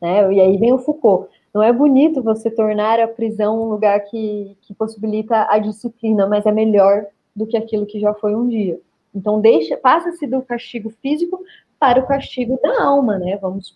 né? 0.00 0.32
E 0.32 0.40
aí 0.40 0.56
vem 0.58 0.72
o 0.72 0.78
Foucault. 0.78 1.28
Não 1.56 1.62
é 1.62 1.72
bonito 1.72 2.22
você 2.22 2.50
tornar 2.50 3.00
a 3.00 3.08
prisão 3.08 3.62
um 3.62 3.70
lugar 3.70 3.98
que, 4.00 4.54
que 4.60 4.74
possibilita 4.74 5.46
a 5.48 5.58
disciplina, 5.58 6.26
mas 6.26 6.44
é 6.44 6.52
melhor 6.52 7.06
do 7.34 7.46
que 7.46 7.56
aquilo 7.56 7.86
que 7.86 7.98
já 7.98 8.12
foi 8.12 8.36
um 8.36 8.46
dia. 8.46 8.78
Então 9.14 9.40
deixa, 9.40 9.74
passa-se 9.74 10.26
do 10.26 10.42
castigo 10.42 10.90
físico 11.00 11.42
para 11.80 11.98
o 11.98 12.06
castigo 12.06 12.60
da 12.62 12.82
alma, 12.82 13.18
né? 13.18 13.38
Vamos 13.38 13.74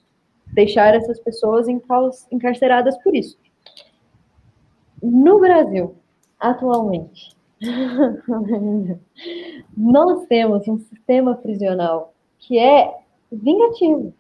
deixar 0.48 0.94
essas 0.94 1.18
pessoas 1.20 1.68
encarceradas 2.30 2.98
por 3.02 3.16
isso. 3.16 3.38
No 5.02 5.40
Brasil, 5.40 5.94
atualmente, 6.38 7.34
nós 9.74 10.26
temos 10.26 10.68
um 10.68 10.76
sistema 10.80 11.34
prisional 11.34 12.12
que 12.40 12.58
é 12.58 12.94
vingativo. 13.32 14.12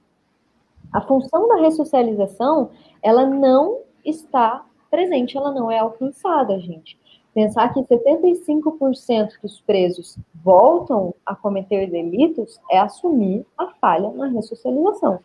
A 0.92 1.00
função 1.00 1.48
da 1.48 1.56
ressocialização 1.56 2.70
ela 3.02 3.24
não 3.26 3.80
está 4.04 4.64
presente, 4.90 5.36
ela 5.36 5.52
não 5.52 5.70
é 5.70 5.78
alcançada, 5.78 6.58
gente. 6.58 6.98
Pensar 7.32 7.72
que 7.72 7.80
75% 7.80 9.40
dos 9.40 9.60
presos 9.60 10.18
voltam 10.34 11.14
a 11.24 11.34
cometer 11.34 11.88
delitos 11.88 12.58
é 12.70 12.78
assumir 12.78 13.46
a 13.56 13.68
falha 13.80 14.10
na 14.10 14.26
ressocialização. 14.26 15.20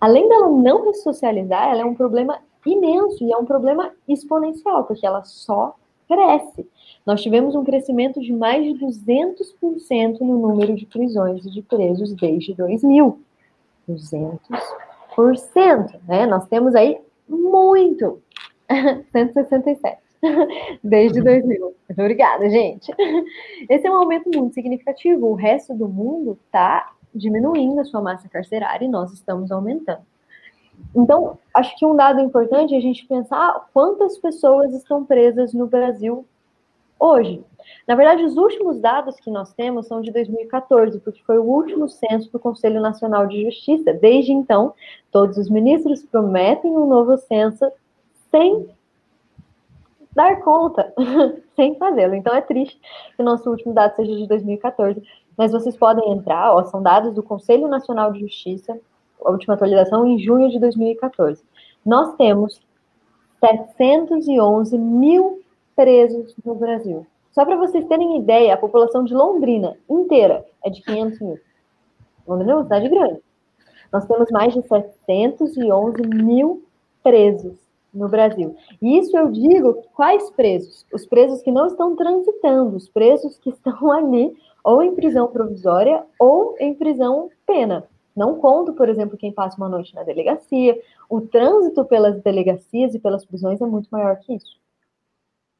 Além 0.00 0.28
dela 0.28 0.48
não 0.48 0.84
ressocializar, 0.86 1.68
ela 1.68 1.82
é 1.82 1.84
um 1.84 1.94
problema 1.94 2.38
imenso 2.64 3.22
e 3.22 3.32
é 3.32 3.36
um 3.36 3.44
problema 3.44 3.92
exponencial, 4.08 4.84
porque 4.84 5.06
ela 5.06 5.22
só 5.24 5.74
cresce. 6.08 6.66
Nós 7.04 7.22
tivemos 7.22 7.54
um 7.54 7.64
crescimento 7.64 8.20
de 8.20 8.32
mais 8.32 8.64
de 8.64 8.84
200% 8.84 10.20
no 10.20 10.38
número 10.38 10.74
de 10.74 10.86
prisões 10.86 11.44
e 11.44 11.50
de 11.50 11.62
presos 11.62 12.14
desde 12.14 12.54
2000. 12.54 13.20
200%. 13.88 14.40
Né? 16.06 16.26
Nós 16.26 16.46
temos 16.48 16.74
aí 16.74 17.00
muito. 17.28 18.20
167. 19.12 19.98
Desde 20.82 21.20
2000. 21.20 21.60
Muito 21.60 22.00
obrigada, 22.00 22.48
gente. 22.48 22.92
Esse 23.68 23.86
é 23.86 23.90
um 23.90 23.96
aumento 23.96 24.30
muito 24.34 24.54
significativo. 24.54 25.26
O 25.26 25.34
resto 25.34 25.74
do 25.74 25.88
mundo 25.88 26.38
está 26.46 26.92
diminuindo 27.14 27.80
a 27.80 27.84
sua 27.84 28.00
massa 28.00 28.28
carcerária 28.28 28.84
e 28.84 28.88
nós 28.88 29.12
estamos 29.12 29.50
aumentando. 29.50 30.02
Então, 30.94 31.38
acho 31.54 31.76
que 31.78 31.86
um 31.86 31.96
dado 31.96 32.20
importante 32.20 32.74
é 32.74 32.78
a 32.78 32.80
gente 32.80 33.06
pensar 33.06 33.68
quantas 33.72 34.18
pessoas 34.18 34.74
estão 34.74 35.04
presas 35.04 35.54
no 35.54 35.66
Brasil 35.66 36.26
hoje. 36.98 37.44
Na 37.86 37.94
verdade, 37.94 38.24
os 38.24 38.36
últimos 38.36 38.80
dados 38.80 39.16
que 39.16 39.30
nós 39.30 39.52
temos 39.52 39.86
são 39.86 40.00
de 40.00 40.10
2014, 40.12 41.00
porque 41.00 41.22
foi 41.22 41.38
o 41.38 41.44
último 41.44 41.88
censo 41.88 42.30
do 42.30 42.38
Conselho 42.38 42.80
Nacional 42.80 43.26
de 43.26 43.44
Justiça. 43.44 43.92
Desde 43.92 44.32
então, 44.32 44.74
todos 45.10 45.36
os 45.36 45.50
ministros 45.50 46.04
prometem 46.04 46.70
um 46.70 46.86
novo 46.86 47.16
censo 47.16 47.70
sem 48.30 48.68
dar 50.16 50.40
conta, 50.40 50.92
sem 51.54 51.76
fazê-lo. 51.76 52.14
Então 52.14 52.34
é 52.34 52.40
triste 52.40 52.80
que 53.14 53.22
o 53.22 53.24
nosso 53.24 53.48
último 53.50 53.74
dado 53.74 53.94
seja 53.96 54.16
de 54.16 54.26
2014, 54.26 55.02
mas 55.36 55.52
vocês 55.52 55.76
podem 55.76 56.10
entrar, 56.12 56.54
ó, 56.54 56.64
são 56.64 56.82
dados 56.82 57.12
do 57.12 57.22
Conselho 57.22 57.68
Nacional 57.68 58.12
de 58.12 58.20
Justiça, 58.20 58.78
a 59.24 59.30
última 59.30 59.54
atualização 59.54 60.06
em 60.06 60.18
junho 60.18 60.48
de 60.48 60.58
2014. 60.58 61.42
Nós 61.84 62.14
temos 62.16 62.60
711 63.40 64.78
mil 64.78 65.42
presos 65.76 66.34
no 66.44 66.54
Brasil. 66.54 67.06
Só 67.30 67.44
para 67.44 67.56
vocês 67.56 67.84
terem 67.84 68.16
ideia, 68.16 68.54
a 68.54 68.56
população 68.56 69.04
de 69.04 69.14
Londrina 69.14 69.76
inteira 69.88 70.44
é 70.64 70.70
de 70.70 70.80
500 70.82 71.20
mil. 71.20 71.38
Londrina 72.26 72.52
é 72.52 72.56
uma 72.56 72.62
cidade 72.64 72.88
grande. 72.88 73.20
Nós 73.92 74.06
temos 74.06 74.30
mais 74.30 74.54
de 74.54 74.62
711 74.66 76.02
mil 76.08 76.64
presos 77.02 77.54
no 77.92 78.08
Brasil. 78.08 78.56
E 78.80 78.98
isso 78.98 79.16
eu 79.16 79.30
digo, 79.30 79.82
quais 79.94 80.30
presos? 80.30 80.84
Os 80.92 81.06
presos 81.06 81.42
que 81.42 81.52
não 81.52 81.66
estão 81.66 81.94
transitando, 81.94 82.76
os 82.76 82.88
presos 82.88 83.38
que 83.38 83.50
estão 83.50 83.92
ali 83.92 84.34
ou 84.64 84.82
em 84.82 84.94
prisão 84.94 85.28
provisória 85.28 86.04
ou 86.18 86.56
em 86.58 86.74
prisão 86.74 87.30
pena. 87.46 87.84
Não 88.16 88.36
conto, 88.36 88.72
por 88.72 88.88
exemplo, 88.88 89.18
quem 89.18 89.30
passa 89.30 89.58
uma 89.58 89.68
noite 89.68 89.94
na 89.94 90.02
delegacia. 90.02 90.80
O 91.08 91.20
trânsito 91.20 91.84
pelas 91.84 92.20
delegacias 92.22 92.94
e 92.94 92.98
pelas 92.98 93.24
prisões 93.26 93.60
é 93.60 93.66
muito 93.66 93.88
maior 93.90 94.16
que 94.16 94.34
isso. 94.34 94.56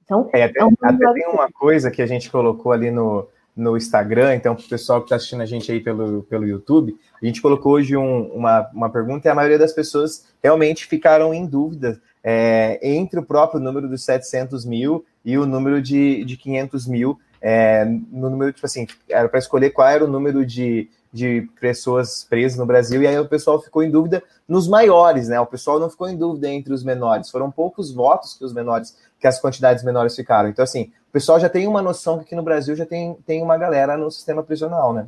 Então, 0.07 0.31
é, 0.33 0.45
até, 0.45 0.61
é 0.61 0.65
um 0.65 0.73
até 0.81 1.13
tem 1.13 1.27
uma 1.29 1.51
coisa 1.51 1.91
que 1.91 2.01
a 2.01 2.07
gente 2.07 2.31
colocou 2.31 2.73
ali 2.73 2.91
no, 2.91 3.29
no 3.55 3.77
Instagram, 3.77 4.37
então, 4.37 4.55
para 4.55 4.65
o 4.65 4.69
pessoal 4.69 5.01
que 5.01 5.07
está 5.07 5.17
assistindo 5.17 5.43
a 5.43 5.47
gente 5.47 5.71
aí 5.71 5.81
pelo, 5.81 6.23
pelo 6.23 6.47
YouTube, 6.47 6.97
a 7.21 7.27
gente 7.27 7.43
colocou 7.43 7.73
hoje 7.73 7.97
um, 7.97 8.29
uma, 8.29 8.71
uma 8.73 8.89
pergunta 8.89 9.27
e 9.27 9.31
a 9.31 9.35
maioria 9.35 9.59
das 9.59 9.73
pessoas 9.73 10.29
realmente 10.43 10.87
ficaram 10.87 11.35
em 11.35 11.45
dúvida 11.45 12.01
é, 12.23 12.79
entre 12.83 13.19
o 13.19 13.23
próprio 13.25 13.61
número 13.61 13.89
dos 13.89 14.05
700 14.05 14.65
mil 14.65 15.05
e 15.25 15.37
o 15.37 15.45
número 15.45 15.83
de, 15.83 16.25
de 16.25 16.37
500 16.37 16.87
mil, 16.87 17.19
é, 17.41 17.85
no 17.85 18.31
número, 18.31 18.53
tipo 18.53 18.67
assim, 18.67 18.87
era 19.09 19.29
para 19.29 19.39
escolher 19.39 19.71
qual 19.71 19.89
era 19.89 20.05
o 20.05 20.09
número 20.09 20.45
de, 20.45 20.89
de 21.13 21.49
pessoas 21.61 22.25
presas 22.25 22.59
no 22.59 22.67
Brasil, 22.67 23.03
e 23.03 23.07
aí 23.07 23.19
o 23.19 23.29
pessoal 23.29 23.61
ficou 23.61 23.83
em 23.83 23.91
dúvida 23.91 24.23
nos 24.47 24.69
maiores, 24.69 25.29
né? 25.29 25.41
O 25.41 25.47
pessoal 25.47 25.81
não 25.81 25.89
ficou 25.89 26.09
em 26.09 26.17
dúvida 26.17 26.49
entre 26.49 26.73
os 26.73 26.85
menores. 26.85 27.31
Foram 27.31 27.51
poucos 27.51 27.93
votos 27.93 28.35
que 28.35 28.45
os 28.45 28.53
menores, 28.53 28.97
que 29.19 29.27
as 29.27 29.41
quantidades 29.41 29.83
menores 29.83 30.15
ficaram. 30.15 30.49
Então, 30.49 30.63
assim, 30.63 30.93
o 31.09 31.13
pessoal 31.13 31.41
já 31.41 31.49
tem 31.49 31.67
uma 31.67 31.83
noção 31.83 32.19
que 32.19 32.25
aqui 32.25 32.35
no 32.35 32.43
Brasil 32.43 32.77
já 32.77 32.85
tem, 32.85 33.15
tem 33.27 33.43
uma 33.43 33.57
galera 33.57 33.97
no 33.97 34.11
sistema 34.11 34.43
prisional, 34.43 34.93
né? 34.93 35.07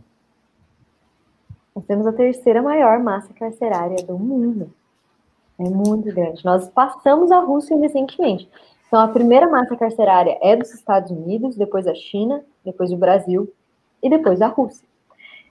Nós 1.75 1.85
temos 1.85 2.07
a 2.07 2.13
terceira 2.13 2.63
maior 2.63 2.99
massa 2.99 3.33
carcerária 3.35 4.05
do 4.05 4.19
mundo. 4.19 4.73
É 5.59 5.65
muito 5.65 6.13
grande. 6.15 6.45
Nós 6.45 6.69
passamos 6.69 7.31
a 7.31 7.41
Rússia 7.41 7.77
recentemente. 7.77 8.49
Então, 8.87 9.01
a 9.01 9.09
primeira 9.09 9.49
massa 9.49 9.77
carcerária 9.77 10.39
é 10.41 10.57
dos 10.57 10.73
Estados 10.73 11.11
Unidos, 11.11 11.57
depois 11.57 11.87
a 11.87 11.95
China, 11.95 12.43
depois 12.65 12.91
o 12.91 12.97
Brasil 12.97 13.53
e 14.03 14.09
depois 14.09 14.41
a 14.41 14.47
Rússia. 14.47 14.89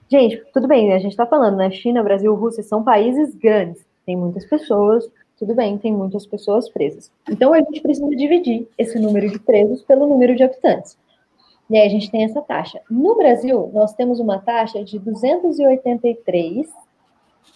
Gente, 0.08 0.42
tudo 0.52 0.66
bem, 0.66 0.92
a 0.92 0.98
gente 0.98 1.12
está 1.12 1.26
falando, 1.26 1.56
né? 1.56 1.70
China, 1.70 2.02
Brasil, 2.02 2.34
Rússia 2.34 2.62
são 2.62 2.82
países 2.82 3.34
grandes, 3.34 3.86
tem 4.04 4.16
muitas 4.16 4.44
pessoas, 4.46 5.08
tudo 5.38 5.54
bem, 5.54 5.78
tem 5.78 5.92
muitas 5.92 6.26
pessoas 6.26 6.68
presas. 6.68 7.12
Então 7.30 7.52
a 7.52 7.58
gente 7.58 7.80
precisa 7.80 8.08
dividir 8.08 8.68
esse 8.76 8.98
número 8.98 9.30
de 9.30 9.38
presos 9.38 9.82
pelo 9.82 10.06
número 10.06 10.34
de 10.34 10.42
habitantes. 10.42 10.98
E 11.70 11.76
aí 11.76 11.86
a 11.86 11.90
gente 11.90 12.10
tem 12.10 12.24
essa 12.24 12.40
taxa. 12.40 12.80
No 12.90 13.14
Brasil, 13.14 13.70
nós 13.72 13.94
temos 13.94 14.18
uma 14.18 14.38
taxa 14.38 14.82
de 14.82 14.98
283 14.98 16.66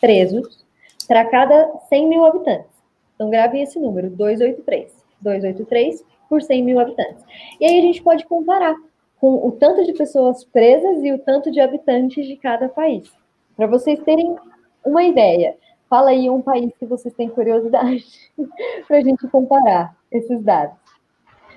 presos 0.01 0.65
para 1.09 1.25
cada 1.25 1.73
100 1.89 2.09
mil 2.09 2.25
habitantes. 2.25 2.71
Então 3.15 3.31
grave 3.31 3.61
esse 3.61 3.79
número, 3.79 4.11
283. 4.11 5.03
283 5.21 6.05
por 6.29 6.43
100 6.43 6.63
mil 6.63 6.79
habitantes. 6.81 7.25
E 7.61 7.65
aí 7.65 7.79
a 7.79 7.83
gente 7.83 8.03
pode 8.03 8.25
comparar 8.27 8.77
com 9.21 9.47
o 9.47 9.53
tanto 9.53 9.85
de 9.85 9.93
pessoas 9.93 10.45
presas 10.45 11.03
e 11.03 11.13
o 11.13 11.19
tanto 11.19 11.51
de 11.51 11.61
habitantes 11.61 12.27
de 12.27 12.37
cada 12.37 12.69
país. 12.69 13.11
Para 13.57 13.67
vocês 13.67 14.01
terem 14.01 14.35
uma 14.85 15.05
ideia, 15.05 15.57
fala 15.93 16.09
aí 16.09 16.31
um 16.31 16.41
país 16.41 16.73
que 16.79 16.87
vocês 16.87 17.13
têm 17.13 17.29
curiosidade 17.29 18.07
para 18.89 18.97
a 18.97 19.03
gente 19.03 19.29
comparar 19.29 19.95
esses 20.11 20.43
dados. 20.43 20.75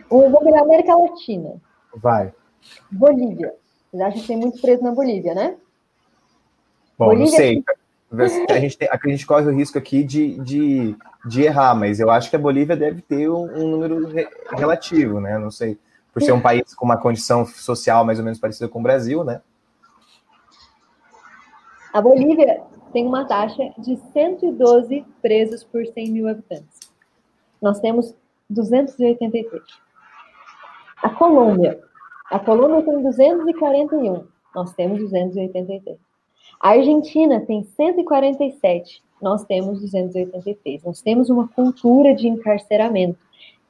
O 0.10 0.30
vou 0.30 0.42
pegar 0.42 0.64
América 0.64 0.94
Latina. 0.94 1.54
Vai. 1.96 2.34
Bolívia. 2.92 3.54
Vocês 3.90 4.04
acham 4.04 4.20
que 4.20 4.28
tem 4.28 4.36
muito 4.36 4.60
preso 4.60 4.84
na 4.84 4.92
Bolívia, 4.92 5.34
né? 5.34 5.56
Bom, 7.00 7.06
Bolívia, 7.06 7.32
não 7.32 7.38
sei. 7.38 7.64
A 8.50 8.60
gente, 8.60 8.78
tem, 8.78 8.90
a 8.92 9.08
gente 9.08 9.26
corre 9.26 9.48
o 9.48 9.56
risco 9.56 9.78
aqui 9.78 10.04
de, 10.04 10.38
de, 10.40 10.98
de 11.26 11.44
errar, 11.44 11.74
mas 11.74 12.02
eu 12.02 12.12
acho 12.12 12.30
que 12.30 12.36
a 12.36 12.40
Bolívia 12.40 12.76
deve 12.76 13.02
ter 13.02 13.30
um, 13.30 13.44
um 13.44 13.70
número 13.70 14.06
re, 14.06 14.28
relativo, 14.52 15.22
né? 15.22 15.38
Não 15.38 15.50
sei, 15.50 15.78
por 16.14 16.22
ser 16.22 16.34
um 16.34 16.42
país 16.42 16.76
com 16.76 16.84
uma 16.84 16.98
condição 16.98 17.46
social 17.46 18.04
mais 18.04 18.20
ou 18.20 18.26
menos 18.26 18.38
parecida 18.38 18.68
com 18.68 18.80
o 18.80 18.84
Brasil, 18.84 19.24
né? 19.24 19.40
A 21.96 22.02
Bolívia 22.02 22.62
tem 22.92 23.08
uma 23.08 23.24
taxa 23.24 23.72
de 23.78 23.96
112 24.12 25.06
presos 25.22 25.64
por 25.64 25.88
100 25.88 26.12
mil 26.12 26.28
habitantes. 26.28 26.92
Nós 27.62 27.80
temos 27.80 28.14
283. 28.50 29.64
A 31.02 31.10
Colômbia. 31.12 31.80
A 32.30 32.38
Colômbia 32.38 32.82
tem 32.84 33.02
241. 33.02 34.28
Nós 34.54 34.74
temos 34.74 35.00
283. 35.00 35.98
A 36.60 36.72
Argentina 36.72 37.40
tem 37.40 37.64
147. 37.64 39.02
Nós 39.22 39.46
temos 39.46 39.80
283. 39.80 40.84
Nós 40.84 41.02
temos 41.02 41.30
uma 41.30 41.48
cultura 41.48 42.14
de 42.14 42.28
encarceramento 42.28 43.20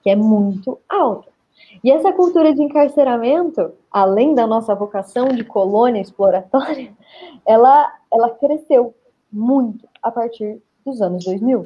que 0.02 0.10
é 0.10 0.16
muito 0.16 0.80
alta. 0.90 1.35
E 1.84 1.92
essa 1.92 2.12
cultura 2.12 2.54
de 2.54 2.64
encarceramento, 2.64 3.74
além 3.92 4.34
da 4.34 4.48
nossa 4.48 4.74
vocação 4.74 5.30
de 5.30 5.44
colônia 5.44 6.02
exploratória, 6.02 6.94
ela, 7.46 7.92
ela 8.12 8.30
cresceu 8.32 8.94
muito 9.32 9.88
a 10.02 10.12
partir 10.12 10.62
dos 10.86 11.02
anos 11.02 11.26
2000. 11.26 11.66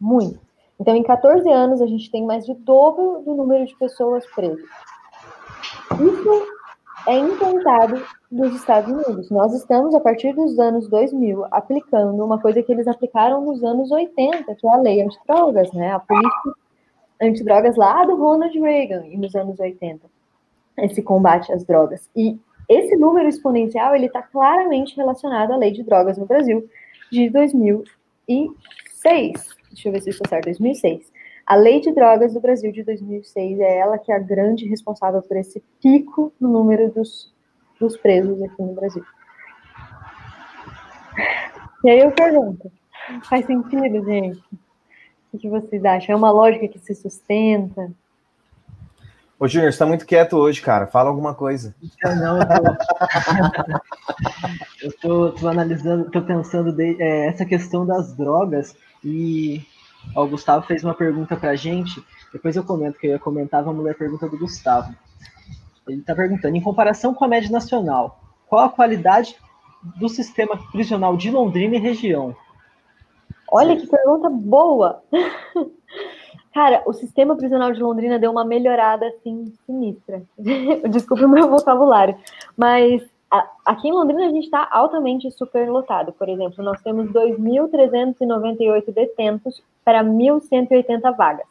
Muito. 0.00 0.38
Então, 0.78 0.94
em 0.94 1.02
14 1.02 1.48
anos, 1.50 1.82
a 1.82 1.86
gente 1.86 2.10
tem 2.10 2.24
mais 2.24 2.46
de 2.46 2.54
dobro 2.54 3.22
do 3.24 3.34
número 3.34 3.66
de 3.66 3.76
pessoas 3.76 4.24
presas. 4.34 4.64
Isso 6.00 6.60
é 7.06 7.18
implantado 7.18 8.02
nos 8.30 8.54
Estados 8.54 8.90
Unidos. 8.90 9.30
Nós 9.30 9.52
estamos, 9.52 9.94
a 9.94 10.00
partir 10.00 10.32
dos 10.32 10.58
anos 10.58 10.88
2000, 10.88 11.44
aplicando 11.50 12.24
uma 12.24 12.38
coisa 12.38 12.62
que 12.62 12.72
eles 12.72 12.88
aplicaram 12.88 13.44
nos 13.44 13.62
anos 13.62 13.90
80, 13.90 14.54
que 14.54 14.66
é 14.66 14.70
a 14.70 14.76
lei 14.76 15.02
antidrogas, 15.02 15.70
né? 15.72 15.92
A 15.92 15.98
política 15.98 16.54
antidrogas 17.20 17.76
lá 17.76 18.04
do 18.04 18.16
Ronald 18.16 18.58
Reagan, 18.58 19.04
nos 19.14 19.34
anos 19.34 19.58
80. 19.60 20.08
Esse 20.78 21.02
combate 21.02 21.52
às 21.52 21.64
drogas. 21.64 22.08
E 22.16 22.38
esse 22.68 22.96
número 22.96 23.28
exponencial, 23.28 23.94
ele 23.94 24.06
está 24.06 24.22
claramente 24.22 24.96
relacionado 24.96 25.52
à 25.52 25.56
lei 25.56 25.72
de 25.72 25.82
drogas 25.82 26.16
no 26.16 26.26
Brasil, 26.26 26.68
de 27.10 27.28
2006. 27.28 27.86
Deixa 29.70 29.88
eu 29.88 29.92
ver 29.92 30.02
se 30.02 30.10
estou 30.10 30.28
certo, 30.28 30.44
2006. 30.44 31.12
A 31.46 31.56
lei 31.56 31.80
de 31.80 31.92
drogas 31.92 32.32
do 32.32 32.40
Brasil 32.40 32.70
de 32.70 32.84
2006 32.84 33.58
é 33.58 33.78
ela 33.78 33.98
que 33.98 34.12
é 34.12 34.14
a 34.14 34.20
grande 34.20 34.68
responsável 34.68 35.20
por 35.20 35.36
esse 35.36 35.60
pico 35.82 36.32
no 36.40 36.48
número 36.48 36.90
dos, 36.92 37.34
dos 37.80 37.96
presos 37.96 38.40
aqui 38.40 38.62
no 38.62 38.72
Brasil. 38.72 39.04
E 41.82 41.90
aí 41.90 41.98
eu 41.98 42.12
pergunto, 42.12 42.70
faz 43.24 43.46
sentido, 43.46 44.04
gente? 44.04 44.40
O 45.32 45.38
que 45.38 45.48
vocês 45.48 45.84
acham? 45.84 46.12
É 46.12 46.16
uma 46.16 46.30
lógica 46.30 46.68
que 46.68 46.78
se 46.78 46.94
sustenta? 46.94 47.90
Ô, 49.38 49.48
Júnior, 49.48 49.72
você 49.72 49.78
tá 49.78 49.86
muito 49.86 50.04
quieto 50.04 50.36
hoje, 50.36 50.60
cara. 50.60 50.86
Fala 50.86 51.08
alguma 51.08 51.34
coisa. 51.34 51.74
Não, 52.04 52.38
eu 52.38 52.46
tô, 52.46 52.62
eu 54.84 54.92
tô, 55.00 55.32
tô 55.32 55.48
analisando, 55.48 56.10
tô 56.10 56.20
pensando 56.20 56.72
de, 56.72 57.00
é, 57.00 57.28
essa 57.28 57.46
questão 57.46 57.86
das 57.86 58.14
drogas 58.14 58.76
e 59.02 59.64
ó, 60.14 60.24
o 60.24 60.28
Gustavo 60.28 60.66
fez 60.66 60.84
uma 60.84 60.94
pergunta 60.94 61.36
pra 61.36 61.56
gente, 61.56 62.04
depois 62.32 62.54
eu 62.54 62.64
comento, 62.64 62.98
que 62.98 63.06
eu 63.06 63.12
ia 63.12 63.18
comentar, 63.18 63.64
vamos 63.64 63.82
ler 63.82 63.92
a 63.92 63.94
pergunta 63.94 64.28
do 64.28 64.38
Gustavo. 64.38 64.94
Ele 65.88 66.00
está 66.00 66.14
perguntando, 66.14 66.56
em 66.56 66.60
comparação 66.60 67.14
com 67.14 67.24
a 67.24 67.28
média 67.28 67.50
nacional, 67.50 68.20
qual 68.46 68.66
a 68.66 68.68
qualidade 68.68 69.36
do 69.96 70.08
sistema 70.08 70.58
prisional 70.70 71.16
de 71.16 71.30
Londrina 71.30 71.76
e 71.76 71.80
região? 71.80 72.36
Olha 73.50 73.76
que 73.76 73.86
pergunta 73.86 74.28
boa! 74.30 75.02
Cara, 76.52 76.82
o 76.84 76.92
sistema 76.92 77.36
prisional 77.36 77.72
de 77.72 77.80
Londrina 77.80 78.18
deu 78.18 78.30
uma 78.30 78.44
melhorada 78.44 79.06
assim 79.06 79.52
sinistra. 79.64 80.22
Desculpa 80.90 81.24
o 81.24 81.28
meu 81.28 81.48
vocabulário, 81.48 82.16
mas 82.56 83.02
a, 83.30 83.48
aqui 83.64 83.88
em 83.88 83.92
Londrina 83.92 84.26
a 84.26 84.30
gente 84.30 84.44
está 84.44 84.68
altamente 84.70 85.30
superlotado. 85.30 86.12
Por 86.12 86.28
exemplo, 86.28 86.64
nós 86.64 86.82
temos 86.82 87.08
2.398 87.12 88.92
detentos 88.92 89.62
para 89.84 90.02
1.180 90.02 91.16
vagas. 91.16 91.46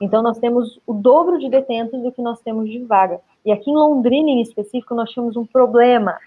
Então 0.00 0.22
nós 0.22 0.38
temos 0.38 0.80
o 0.86 0.94
dobro 0.94 1.38
de 1.38 1.50
detentos 1.50 2.00
do 2.02 2.10
que 2.12 2.22
nós 2.22 2.40
temos 2.40 2.70
de 2.70 2.78
vaga. 2.84 3.20
E 3.44 3.52
aqui 3.52 3.70
em 3.70 3.74
Londrina, 3.74 4.30
em 4.30 4.40
específico, 4.40 4.94
nós 4.94 5.10
tínhamos 5.10 5.36
um 5.36 5.44
problema 5.44 6.18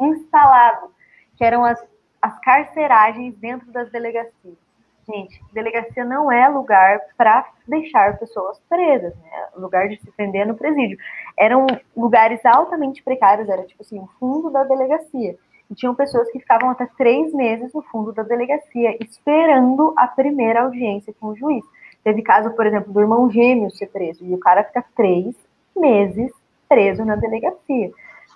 instalado, 0.00 0.88
que 1.36 1.44
eram 1.44 1.64
as, 1.64 1.80
as 2.20 2.38
carceragens 2.40 3.36
dentro 3.36 3.70
das 3.70 3.90
delegacias. 3.90 4.67
Gente, 5.10 5.42
delegacia 5.54 6.04
não 6.04 6.30
é 6.30 6.46
lugar 6.48 7.00
para 7.16 7.48
deixar 7.66 8.18
pessoas 8.18 8.60
presas, 8.68 9.16
né? 9.16 9.48
Lugar 9.56 9.88
de 9.88 9.98
se 9.98 10.10
prender 10.12 10.46
no 10.46 10.54
presídio. 10.54 10.98
Eram 11.34 11.66
lugares 11.96 12.44
altamente 12.44 13.02
precários, 13.02 13.48
era 13.48 13.62
tipo 13.62 13.82
assim, 13.82 13.98
o 13.98 14.08
fundo 14.20 14.50
da 14.50 14.64
delegacia. 14.64 15.34
E 15.70 15.74
tinham 15.74 15.94
pessoas 15.94 16.30
que 16.30 16.38
ficavam 16.38 16.68
até 16.68 16.86
três 16.98 17.32
meses 17.32 17.72
no 17.72 17.80
fundo 17.80 18.12
da 18.12 18.22
delegacia, 18.22 18.98
esperando 19.02 19.94
a 19.96 20.06
primeira 20.06 20.62
audiência 20.62 21.14
com 21.18 21.28
o 21.28 21.36
juiz. 21.36 21.64
Teve 22.04 22.22
caso, 22.22 22.50
por 22.50 22.66
exemplo, 22.66 22.92
do 22.92 23.00
irmão 23.00 23.30
gêmeo 23.30 23.70
ser 23.70 23.86
preso, 23.86 24.24
e 24.26 24.34
o 24.34 24.38
cara 24.38 24.62
fica 24.64 24.84
três 24.94 25.34
meses 25.74 26.30
preso 26.68 27.02
na 27.02 27.16
delegacia. 27.16 27.90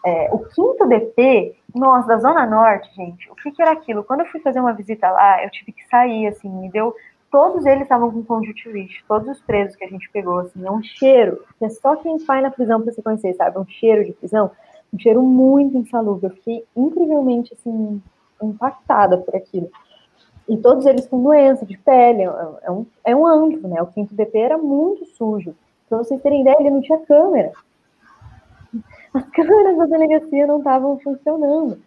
É, 0.04 0.28
o 0.32 0.38
quinto 0.40 0.86
DP, 0.86 1.54
nós, 1.74 2.06
da 2.06 2.18
Zona 2.18 2.44
Norte, 2.44 2.92
gente, 2.94 3.30
o 3.30 3.36
que, 3.36 3.52
que, 3.52 3.62
era 3.62 3.70
aquilo? 3.70 4.02
Quando 4.02 4.20
eu 4.20 4.26
fui 4.26 4.40
fazer 4.40 4.58
uma 4.58 4.72
visita 4.72 5.08
lá, 5.08 5.44
eu 5.44 5.50
tive 5.50 5.72
que 5.72 5.86
sair, 5.86 6.26
assim, 6.26 6.48
me 6.48 6.68
deu. 6.70 6.94
Todos 7.30 7.64
eles 7.64 7.84
estavam 7.84 8.10
com 8.10 8.22
conjuntivite, 8.24 9.04
todos 9.06 9.28
os 9.28 9.40
presos 9.40 9.76
que 9.76 9.84
a 9.84 9.88
gente 9.88 10.10
pegou, 10.10 10.40
assim, 10.40 10.66
é 10.66 10.70
um 10.70 10.82
cheiro, 10.82 11.44
que 11.58 11.64
é 11.64 11.68
só 11.68 11.94
quem 11.96 12.18
vai 12.18 12.42
na 12.42 12.50
prisão 12.50 12.82
para 12.82 12.92
você 12.92 13.00
conhecer, 13.00 13.32
sabe? 13.34 13.58
Um 13.58 13.66
cheiro 13.66 14.04
de 14.04 14.12
prisão, 14.12 14.50
um 14.92 14.98
cheiro 14.98 15.22
muito 15.22 15.78
insalubre. 15.78 16.26
Eu 16.26 16.34
fiquei 16.34 16.64
incrivelmente, 16.76 17.54
assim, 17.54 18.02
impactada 18.42 19.16
por 19.18 19.36
aquilo. 19.36 19.70
E 20.48 20.56
todos 20.56 20.84
eles 20.84 21.06
com 21.06 21.22
doença 21.22 21.64
de 21.64 21.78
pele, 21.78 22.22
é, 22.22 22.32
é 22.64 22.70
um, 22.70 22.86
é 23.04 23.16
um 23.16 23.24
antro, 23.24 23.68
né? 23.68 23.80
O 23.80 23.86
quinto 23.86 24.14
DP 24.14 24.36
era 24.36 24.58
muito 24.58 25.06
sujo. 25.06 25.54
Pra 25.88 25.98
vocês 25.98 26.20
terem 26.20 26.40
ideia, 26.40 26.56
ele 26.58 26.70
não 26.70 26.80
tinha 26.80 26.98
câmera 26.98 27.52
as 29.14 29.28
câmeras 29.30 29.76
da 29.76 29.86
delegacia 29.86 30.46
não 30.46 30.58
estavam 30.58 30.98
funcionando. 31.00 31.78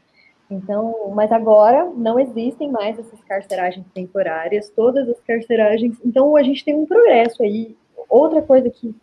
Então, 0.49 1.11
mas 1.15 1.31
agora 1.31 1.91
não 1.95 2.19
existem 2.19 2.69
mais 2.71 2.99
essas 2.99 3.19
carceragens 3.23 3.85
temporárias, 3.93 4.69
todas 4.69 5.09
as 5.09 5.19
carceragens. 5.21 5.97
Então, 6.05 6.35
a 6.35 6.43
gente 6.43 6.63
tem 6.63 6.75
um 6.75 6.85
progresso 6.85 7.41
aí. 7.41 7.75
Outra 8.07 8.43
coisa 8.43 8.69
que, 8.69 8.95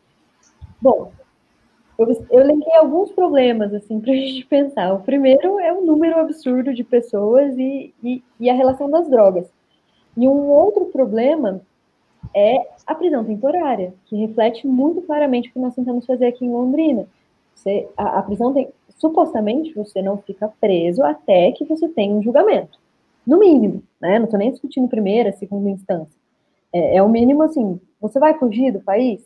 bom, 0.81 1.11
eu, 1.99 2.27
eu 2.31 2.41
elenquei 2.41 2.75
alguns 2.77 3.11
problemas 3.11 3.75
assim 3.75 4.01
para 4.01 4.13
a 4.13 4.15
gente 4.17 4.47
pensar. 4.47 4.93
O 4.95 5.01
primeiro 5.01 5.59
é 5.59 5.73
o 5.73 5.85
número 5.85 6.21
absurdo 6.21 6.73
de 6.73 6.85
pessoas 6.85 7.57
e, 7.59 7.93
e, 8.03 8.23
e 8.39 8.49
a 8.49 8.55
relação 8.55 8.89
das 8.89 9.11
drogas. 9.11 9.53
E 10.17 10.29
um 10.29 10.49
outro 10.49 10.87
problema 10.87 11.61
é 12.35 12.69
a 12.87 12.95
prisão 12.95 13.25
temporária, 13.25 13.93
que 14.05 14.15
reflete 14.15 14.65
muito 14.65 15.03
claramente 15.03 15.49
o 15.49 15.53
que 15.53 15.59
nós 15.59 15.75
tentamos 15.75 16.07
fazer 16.07 16.27
aqui 16.27 16.45
em 16.45 16.53
Londrina 16.53 17.09
você, 17.55 17.89
a, 17.97 18.19
a 18.19 18.23
prisão 18.23 18.53
tem. 18.53 18.69
Supostamente 18.99 19.75
você 19.75 20.01
não 20.01 20.19
fica 20.19 20.53
preso 20.61 21.03
até 21.03 21.51
que 21.53 21.65
você 21.65 21.89
tenha 21.89 22.15
um 22.15 22.23
julgamento. 22.23 22.79
No 23.27 23.39
mínimo, 23.39 23.83
né? 24.01 24.19
Não 24.19 24.25
estou 24.25 24.39
nem 24.39 24.51
discutindo 24.51 24.89
primeira, 24.89 25.33
segunda 25.33 25.71
instância. 25.71 26.21
É, 26.73 26.97
é 26.97 27.03
o 27.03 27.09
mínimo 27.09 27.43
assim. 27.43 27.81
Você 28.01 28.19
vai 28.19 28.39
fugir 28.39 28.73
do 28.73 28.81
país? 28.81 29.23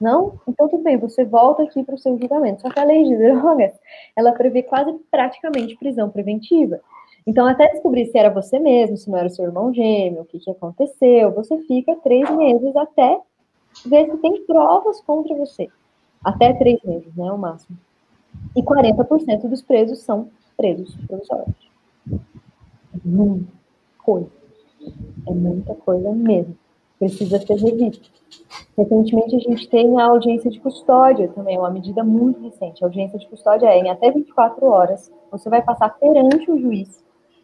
Não? 0.00 0.40
Então 0.48 0.68
tudo 0.68 0.82
bem, 0.82 0.96
você 0.96 1.24
volta 1.24 1.62
aqui 1.62 1.82
para 1.82 1.94
o 1.94 1.98
seu 1.98 2.16
julgamento. 2.18 2.62
Só 2.62 2.70
que 2.70 2.78
a 2.78 2.84
lei 2.84 3.04
de 3.04 3.16
drogas, 3.18 3.72
ela 4.16 4.32
prevê 4.32 4.62
quase 4.62 4.92
praticamente 5.10 5.76
prisão 5.76 6.10
preventiva. 6.10 6.80
Então, 7.26 7.46
até 7.46 7.68
descobrir 7.68 8.06
se 8.06 8.18
era 8.18 8.30
você 8.30 8.58
mesmo, 8.58 8.96
se 8.96 9.10
não 9.10 9.18
era 9.18 9.28
o 9.28 9.30
seu 9.30 9.44
irmão 9.44 9.72
gêmeo, 9.72 10.22
o 10.22 10.24
que, 10.24 10.38
que 10.38 10.50
aconteceu, 10.50 11.30
você 11.32 11.58
fica 11.64 11.94
três 11.96 12.28
meses 12.30 12.74
até 12.74 13.20
ver 13.84 14.10
se 14.10 14.16
tem 14.18 14.44
provas 14.46 15.00
contra 15.02 15.34
você. 15.36 15.68
Até 16.24 16.52
três 16.52 16.82
meses, 16.82 17.14
né? 17.16 17.30
O 17.32 17.38
máximo. 17.38 17.76
E 18.54 18.62
40% 18.62 19.48
dos 19.48 19.62
presos 19.62 20.00
são 20.00 20.28
presos 20.56 20.94
provisórios. 21.06 21.70
Muita 23.04 23.46
coisa. 23.98 24.30
É 25.26 25.32
muita 25.32 25.74
coisa 25.74 26.12
mesmo. 26.12 26.56
Precisa 26.98 27.38
ser 27.40 27.54
revisto. 27.54 28.10
Recentemente, 28.76 29.36
a 29.36 29.38
gente 29.38 29.68
tem 29.68 29.98
a 30.00 30.06
audiência 30.06 30.50
de 30.50 30.60
custódia 30.60 31.28
também, 31.28 31.56
é 31.56 31.58
uma 31.58 31.70
medida 31.70 32.04
muito 32.04 32.40
recente. 32.42 32.82
A 32.82 32.86
audiência 32.86 33.18
de 33.18 33.26
custódia 33.26 33.66
é 33.66 33.78
em 33.78 33.90
até 33.90 34.10
24 34.10 34.66
horas. 34.66 35.10
Você 35.30 35.48
vai 35.48 35.62
passar 35.62 35.88
perante 35.98 36.50
o 36.50 36.58
juiz. 36.58 37.02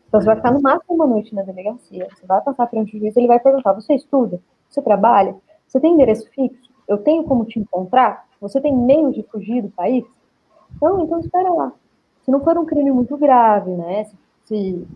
Então, 0.08 0.20
você 0.20 0.26
vai 0.26 0.36
ficar 0.36 0.52
no 0.52 0.60
máximo 0.60 0.94
uma 0.94 1.06
noite 1.06 1.34
na 1.34 1.42
delegacia. 1.42 2.06
Você 2.14 2.26
vai 2.26 2.40
passar 2.42 2.66
perante 2.66 2.96
o 2.96 3.00
juiz, 3.00 3.16
ele 3.16 3.26
vai 3.26 3.40
perguntar: 3.40 3.72
você 3.72 3.94
estuda? 3.94 4.40
Você 4.68 4.82
trabalha? 4.82 5.36
Você 5.66 5.80
tem 5.80 5.94
endereço 5.94 6.28
fixo? 6.30 6.70
Eu 6.88 6.98
tenho 6.98 7.24
como 7.24 7.44
te 7.44 7.58
encontrar? 7.58 8.26
Você 8.40 8.60
tem 8.60 8.74
meios 8.74 9.14
de 9.14 9.22
fugir 9.24 9.62
do 9.62 9.70
país? 9.70 10.04
Então, 10.76 11.04
então 11.04 11.20
espera 11.20 11.50
lá. 11.50 11.72
Se 12.24 12.30
não 12.30 12.42
for 12.42 12.58
um 12.58 12.66
crime 12.66 12.90
muito 12.90 13.16
grave, 13.16 13.70
né? 13.70 14.04
Se, 14.04 14.16
se 14.44 14.86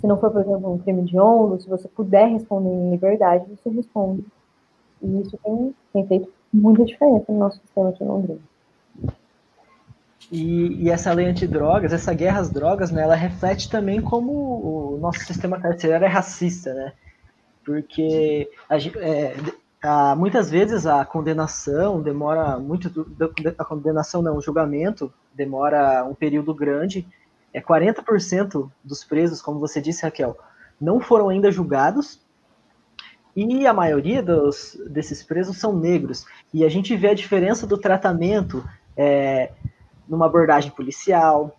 Se 0.00 0.06
não 0.06 0.18
for, 0.18 0.30
por 0.30 0.40
exemplo, 0.40 0.72
um 0.72 0.78
crime 0.78 1.02
de 1.02 1.18
honra, 1.18 1.58
se 1.58 1.68
você 1.68 1.88
puder 1.88 2.28
responder 2.28 2.70
em 2.70 2.90
liberdade, 2.90 3.46
você 3.50 3.68
responde. 3.68 4.24
E 5.02 5.20
isso 5.20 5.38
tem, 5.42 5.74
tem 5.92 6.06
feito 6.06 6.32
muita 6.52 6.84
diferença 6.84 7.32
no 7.32 7.38
nosso 7.38 7.60
sistema 7.60 7.90
aqui 7.90 8.02
em 8.02 8.06
Londrina. 8.06 8.40
E, 10.30 10.84
e, 10.84 10.90
essa 10.90 11.12
lei 11.12 11.26
antidrogas, 11.26 11.92
essa 11.92 12.12
guerra 12.12 12.40
às 12.40 12.50
drogas, 12.50 12.90
né, 12.90 13.02
ela 13.02 13.14
reflete 13.14 13.70
também 13.70 14.00
como 14.00 14.32
o 14.32 14.98
nosso 15.00 15.20
sistema 15.20 15.58
carcerário 15.58 16.04
é 16.04 16.08
racista, 16.08 16.74
né? 16.74 16.92
Porque 17.64 18.48
a, 18.68 18.76
é, 18.76 19.34
a, 19.82 20.14
muitas 20.16 20.50
vezes 20.50 20.86
a 20.86 21.04
condenação 21.04 22.02
demora 22.02 22.58
muito, 22.58 23.06
a 23.56 23.64
condenação 23.64 24.22
não, 24.22 24.36
o 24.36 24.42
julgamento 24.42 25.12
demora 25.34 26.04
um 26.04 26.14
período 26.14 26.54
grande, 26.54 27.06
é 27.52 27.60
40% 27.60 28.70
dos 28.84 29.04
presos, 29.04 29.40
como 29.40 29.60
você 29.60 29.80
disse, 29.80 30.02
Raquel, 30.02 30.36
não 30.80 31.00
foram 31.00 31.28
ainda 31.28 31.50
julgados, 31.50 32.20
e 33.34 33.66
a 33.66 33.72
maioria 33.72 34.20
dos, 34.20 34.76
desses 34.90 35.22
presos 35.22 35.58
são 35.58 35.72
negros. 35.72 36.26
E 36.52 36.64
a 36.64 36.68
gente 36.68 36.96
vê 36.96 37.10
a 37.10 37.14
diferença 37.14 37.68
do 37.68 37.78
tratamento 37.78 38.68
é, 38.96 39.52
numa 40.08 40.26
abordagem 40.26 40.72
policial. 40.72 41.56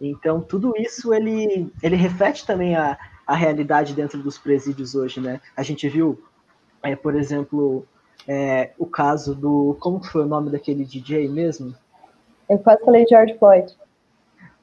Então, 0.00 0.40
tudo 0.40 0.72
isso 0.78 1.12
ele, 1.12 1.70
ele 1.82 1.96
reflete 1.96 2.46
também 2.46 2.74
a, 2.74 2.96
a 3.26 3.34
realidade 3.34 3.92
dentro 3.92 4.22
dos 4.22 4.38
presídios 4.38 4.94
hoje, 4.94 5.20
né? 5.20 5.42
A 5.54 5.62
gente 5.62 5.86
viu, 5.90 6.22
é, 6.84 6.94
por 6.94 7.16
exemplo, 7.16 7.84
é, 8.28 8.70
o 8.78 8.86
caso 8.86 9.34
do. 9.34 9.76
Como 9.80 10.04
foi 10.04 10.22
o 10.22 10.26
nome 10.26 10.50
daquele 10.50 10.84
DJ 10.84 11.28
mesmo? 11.28 11.74
Eu 12.48 12.58
quase 12.58 12.84
falei 12.84 13.06
George 13.08 13.36
Floyd. 13.38 13.74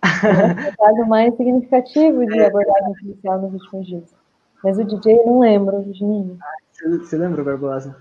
é 0.04 0.70
o 0.70 0.78
caso 0.78 1.10
mais 1.10 1.36
significativo 1.36 2.26
de 2.26 2.38
é. 2.40 2.46
abordagem 2.46 2.94
policial 2.94 3.42
nos 3.42 3.54
últimos 3.54 3.88
dias. 3.88 4.16
Mas 4.64 4.78
o 4.78 4.84
DJ 4.84 5.20
eu 5.20 5.26
não 5.26 5.40
lembro, 5.40 5.84
Juninho. 5.94 6.38
Ah, 6.42 6.90
você 7.00 7.18
lembra, 7.18 7.44
Barbosa? 7.44 7.98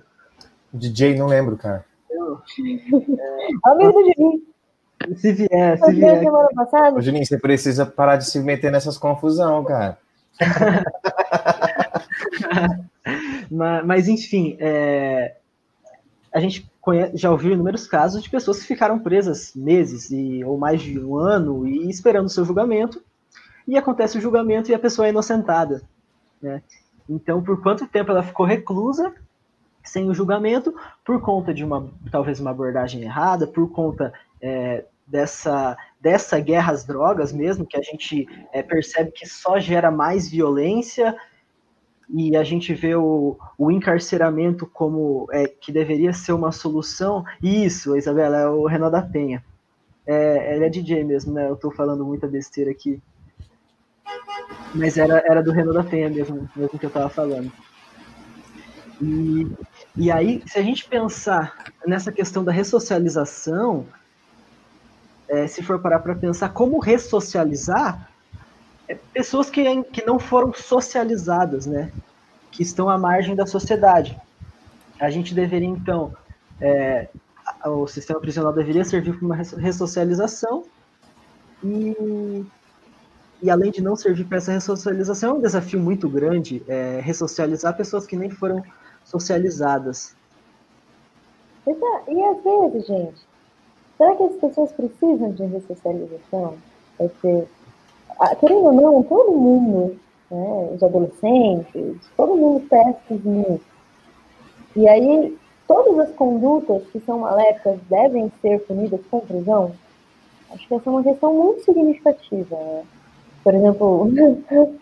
O 0.72 0.76
DJ 0.76 1.16
não 1.16 1.26
lembro, 1.26 1.56
cara. 1.56 1.85
Eu, 2.11 2.35
é... 2.35 2.38
Amigo 3.64 3.92
do 3.92 4.12
Juninho. 4.16 4.42
Se 5.16 5.33
vier, 5.33 5.78
se 5.78 5.92
vier. 5.92 6.18
Semana 6.18 6.48
passada? 6.54 6.98
Ô, 6.98 7.00
Juninho, 7.00 7.24
você 7.24 7.38
precisa 7.38 7.87
parar 7.87 8.16
de 8.16 8.26
se 8.26 8.38
meter 8.38 8.70
nessas 8.70 8.98
confusão, 8.98 9.64
cara. 9.64 9.98
mas, 13.51 13.85
mas, 13.85 14.09
enfim, 14.09 14.57
é, 14.61 15.37
a 16.33 16.39
gente 16.41 16.71
conhece, 16.81 17.17
já 17.17 17.31
ouviu 17.31 17.53
inúmeros 17.53 17.87
casos 17.87 18.23
de 18.23 18.31
pessoas 18.31 18.61
que 18.61 18.67
ficaram 18.67 18.99
presas 18.99 19.55
meses 19.55 20.11
e, 20.11 20.45
ou 20.45 20.57
mais 20.57 20.81
de 20.81 20.99
um 20.99 21.17
ano 21.17 21.67
e 21.67 21.91
esperando 21.91 22.27
o 22.27 22.31
seu 22.31 22.45
julgamento, 22.45 23.03
e 23.67 23.77
acontece 23.77 24.19
o 24.19 24.21
julgamento 24.21 24.71
e 24.71 24.75
a 24.75 24.79
pessoa 24.79 25.07
é 25.07 25.11
inocentada. 25.11 25.83
Né? 26.41 26.63
Então, 27.09 27.43
por 27.43 27.61
quanto 27.63 27.87
tempo 27.87 28.11
ela 28.11 28.23
ficou 28.23 28.47
reclusa 28.47 29.13
sem 29.83 30.09
o 30.09 30.15
julgamento, 30.15 30.75
por 31.05 31.21
conta 31.21 31.53
de 31.53 31.65
uma 31.65 31.91
talvez 32.11 32.39
uma 32.39 32.51
abordagem 32.51 33.03
errada, 33.03 33.47
por 33.47 33.71
conta 33.71 34.13
é, 34.41 34.85
dessa, 35.07 35.77
dessa 36.01 36.39
guerra 36.39 36.73
às 36.73 36.85
drogas 36.85 37.33
mesmo, 37.33 37.67
que 37.67 37.77
a 37.77 37.83
gente 37.83 38.29
é, 38.53 38.63
percebe 38.63 39.11
que 39.11 39.27
só 39.27 39.59
gera 39.59 39.91
mais 39.91 40.31
violência 40.31 41.17
e 42.12 42.37
a 42.37 42.42
gente 42.42 42.75
vê 42.75 42.94
o, 42.96 43.38
o 43.57 43.70
encarceramento 43.70 44.66
como 44.66 45.29
é, 45.33 45.46
que 45.46 45.70
deveria 45.70 46.12
ser 46.12 46.33
uma 46.33 46.51
solução. 46.51 47.25
Isso, 47.40 47.96
Isabela, 47.96 48.37
é 48.37 48.49
o 48.49 48.66
Renan 48.66 48.90
da 48.90 49.01
Penha. 49.01 49.44
É, 50.05 50.55
ele 50.55 50.64
é 50.64 50.68
DJ 50.68 51.05
mesmo, 51.05 51.33
né? 51.33 51.49
Eu 51.49 51.57
tô 51.57 51.70
falando 51.70 52.05
muita 52.05 52.27
besteira 52.27 52.70
aqui. 52.70 53.01
Mas 54.75 54.99
era, 54.99 55.23
era 55.25 55.42
do 55.42 55.53
Renan 55.53 55.73
da 55.73 55.85
Penha 55.85 56.09
mesmo, 56.09 56.49
mesmo 56.57 56.79
que 56.79 56.87
eu 56.87 56.90
tava 56.90 57.09
falando. 57.09 57.53
E, 59.01 59.46
e 59.96 60.11
aí, 60.11 60.42
se 60.46 60.59
a 60.59 60.62
gente 60.62 60.88
pensar 60.88 61.73
nessa 61.87 62.11
questão 62.11 62.42
da 62.42 62.51
ressocialização, 62.51 63.87
é, 65.29 65.46
se 65.46 65.62
for 65.62 65.81
parar 65.81 66.01
para 66.01 66.14
pensar 66.16 66.49
como 66.49 66.81
ressocializar 66.81 68.10
pessoas 69.12 69.50
que, 69.50 69.83
que 69.85 70.05
não 70.05 70.18
foram 70.18 70.53
socializadas, 70.53 71.66
né? 71.66 71.92
Que 72.50 72.62
estão 72.62 72.88
à 72.88 72.98
margem 72.98 73.35
da 73.35 73.46
sociedade. 73.46 74.18
A 74.98 75.11
gente 75.11 75.35
deveria, 75.35 75.68
então, 75.68 76.14
é, 76.61 77.09
o 77.64 77.87
sistema 77.87 78.20
prisional 78.20 78.53
deveria 78.53 78.85
servir 78.85 79.16
para 79.16 79.26
uma 79.26 79.37
ressocialização 79.37 80.64
e, 81.64 82.44
e 83.42 83.50
além 83.50 83.70
de 83.70 83.83
não 83.83 83.96
servir 83.96 84.24
para 84.24 84.38
essa 84.38 84.53
ressocialização, 84.53 85.31
é 85.31 85.35
um 85.35 85.40
desafio 85.40 85.81
muito 85.81 86.09
grande 86.09 86.62
é, 86.68 87.00
ressocializar 87.03 87.76
pessoas 87.76 88.07
que 88.07 88.16
nem 88.16 88.31
foram 88.31 88.62
socializadas. 89.05 90.14
E 91.66 92.24
às 92.24 92.42
vezes, 92.42 92.87
gente, 92.87 93.31
Será 94.00 94.16
que 94.16 94.22
as 94.22 94.37
pessoas 94.37 94.72
precisam 94.72 95.31
de 95.33 95.44
ressocialização? 95.44 96.57
Porque, 96.96 97.44
querendo 98.38 98.64
ou 98.64 98.72
não, 98.72 99.02
todo 99.02 99.33
mundo, 99.33 99.96
né, 100.30 100.70
os 100.74 100.83
adolescentes, 100.83 101.96
todo 102.16 102.37
mundo 102.37 102.66
testa 102.68 103.14
nisso. 103.14 103.61
E 104.76 104.88
aí, 104.88 105.37
todas 105.66 105.98
as 105.98 106.14
condutas 106.14 106.83
que 106.92 107.00
são 107.00 107.20
maléficas 107.20 107.78
devem 107.88 108.30
ser 108.40 108.61
punidas 108.61 109.00
com 109.11 109.20
prisão? 109.20 109.72
Acho 110.52 110.66
que 110.66 110.74
essa 110.74 110.90
é 110.90 110.92
uma 110.92 111.02
questão 111.02 111.33
muito 111.33 111.64
significativa. 111.64 112.56
Né? 112.56 112.83
Por 113.42 113.54
exemplo, 113.54 114.12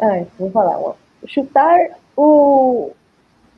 ah, 0.00 0.24
vou 0.38 0.50
falar, 0.50 0.96
chutar 1.26 1.98
o, 2.16 2.90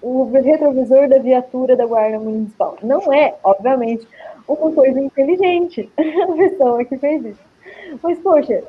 o 0.03 0.31
retrovisor 0.33 1.09
da 1.09 1.19
viatura 1.19 1.77
da 1.77 1.87
Guarda 1.87 2.19
Municipal. 2.19 2.77
Não 2.83 3.13
é, 3.13 3.35
obviamente, 3.43 4.07
uma 4.47 4.71
coisa 4.73 5.01
inteligente 5.01 5.91
a 5.99 6.33
pessoa 6.37 6.85
que 6.85 6.97
fez 6.99 7.25
isso. 7.25 7.46
Mas, 8.03 8.19
poxa, 8.19 8.63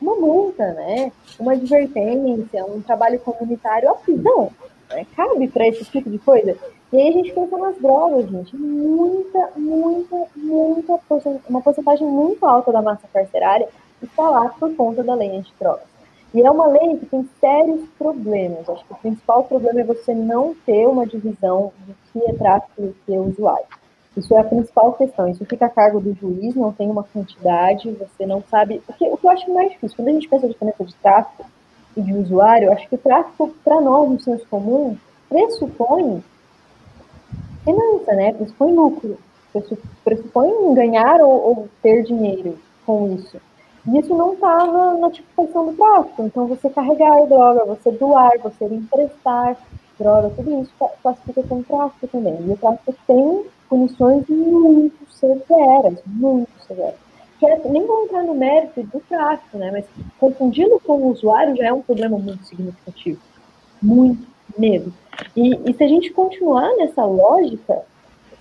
uma 0.00 0.14
multa, 0.14 0.72
né? 0.72 1.12
Uma 1.38 1.52
advertência, 1.52 2.64
um 2.64 2.80
trabalho 2.80 3.18
comunitário, 3.20 3.90
a 3.90 3.94
prisão, 3.94 4.50
né? 4.90 5.06
cabe 5.16 5.48
para 5.48 5.68
esse 5.68 5.84
tipo 5.84 6.10
de 6.10 6.18
coisa? 6.18 6.56
E 6.92 6.96
aí 6.96 7.08
a 7.08 7.12
gente 7.12 7.32
pensa 7.32 7.56
nas 7.58 7.76
drogas, 7.78 8.28
gente. 8.28 8.56
Muita, 8.56 9.50
muita, 9.56 10.26
muita, 10.36 11.00
uma 11.48 11.60
porcentagem 11.60 12.06
muito 12.06 12.46
alta 12.46 12.72
da 12.72 12.80
massa 12.80 13.08
carcerária 13.12 13.68
está 14.02 14.28
lá 14.28 14.48
por 14.50 14.74
conta 14.76 15.02
da 15.02 15.14
lei 15.14 15.36
antidrogas. 15.36 15.96
E 16.32 16.42
é 16.42 16.50
uma 16.50 16.66
lei 16.66 16.98
que 16.98 17.06
tem 17.06 17.28
sérios 17.40 17.88
problemas. 17.98 18.68
Acho 18.68 18.84
que 18.84 18.92
o 18.92 18.96
principal 18.96 19.44
problema 19.44 19.80
é 19.80 19.84
você 19.84 20.14
não 20.14 20.54
ter 20.66 20.86
uma 20.86 21.06
divisão 21.06 21.72
do 21.86 21.94
que 22.12 22.30
é 22.30 22.34
tráfico 22.34 22.82
e 22.82 22.84
o 22.84 22.96
que 23.04 23.14
é 23.14 23.18
usuário. 23.18 23.66
Isso 24.16 24.34
é 24.34 24.40
a 24.40 24.44
principal 24.44 24.94
questão. 24.94 25.28
Isso 25.28 25.44
fica 25.44 25.66
a 25.66 25.70
cargo 25.70 26.00
do 26.00 26.14
juiz, 26.14 26.54
não 26.54 26.72
tem 26.72 26.90
uma 26.90 27.04
quantidade, 27.04 27.90
você 27.92 28.24
não 28.24 28.42
sabe. 28.50 28.82
O 28.88 28.92
que, 28.94 29.04
o 29.06 29.16
que 29.16 29.26
eu 29.26 29.30
acho 29.30 29.52
mais 29.52 29.70
difícil, 29.72 29.96
quando 29.96 30.08
a 30.08 30.12
gente 30.12 30.28
pensa 30.28 30.46
a 30.46 30.48
diferença 30.48 30.84
de 30.84 30.94
tráfico 30.94 31.44
e 31.96 32.00
de 32.00 32.14
usuário, 32.14 32.66
eu 32.66 32.72
acho 32.72 32.88
que 32.88 32.94
o 32.94 32.98
tráfico, 32.98 33.54
para 33.62 33.80
nós, 33.80 34.10
no 34.10 34.20
senso 34.20 34.46
comum, 34.48 34.96
pressupõe 35.28 36.24
finança, 37.64 38.12
né? 38.14 38.32
Pressupõe 38.32 38.72
lucro, 38.72 39.18
pressupõe 40.04 40.74
ganhar 40.74 41.20
ou, 41.20 41.48
ou 41.48 41.68
ter 41.82 42.02
dinheiro 42.04 42.58
com 42.86 43.14
isso. 43.14 43.38
E 43.86 43.98
isso 43.98 44.14
não 44.16 44.32
estava 44.32 44.94
na 44.94 45.10
tipificação 45.10 45.66
do 45.66 45.76
tráfico. 45.76 46.22
Então, 46.22 46.46
você 46.46 46.70
carregar 46.70 47.26
droga, 47.26 47.64
você 47.66 47.90
doar, 47.92 48.32
você 48.42 48.64
emprestar 48.64 49.56
droga, 49.98 50.30
tudo 50.30 50.62
isso 50.62 50.72
classifica 51.02 51.42
como 51.42 51.62
tráfico 51.64 52.08
também. 52.08 52.36
E 52.40 52.50
o 52.50 52.56
tráfico 52.56 52.94
tem 53.06 53.44
punições 53.68 54.26
muito 54.28 54.96
severas, 55.10 55.98
muito 56.06 56.50
severas. 56.66 56.94
Que 57.38 57.46
é, 57.46 57.68
nem 57.68 57.86
vou 57.86 58.04
entrar 58.04 58.22
no 58.22 58.34
mérito 58.34 58.82
do 58.82 59.00
tráfico, 59.00 59.58
né? 59.58 59.70
Mas 59.70 59.84
confundindo 60.18 60.80
com 60.80 60.94
o 60.94 61.10
usuário 61.10 61.56
já 61.56 61.66
é 61.66 61.72
um 61.72 61.82
problema 61.82 62.18
muito 62.18 62.44
significativo. 62.46 63.20
Muito 63.82 64.26
mesmo. 64.58 64.92
E, 65.36 65.70
e 65.70 65.74
se 65.74 65.84
a 65.84 65.88
gente 65.88 66.10
continuar 66.12 66.74
nessa 66.76 67.04
lógica, 67.04 67.82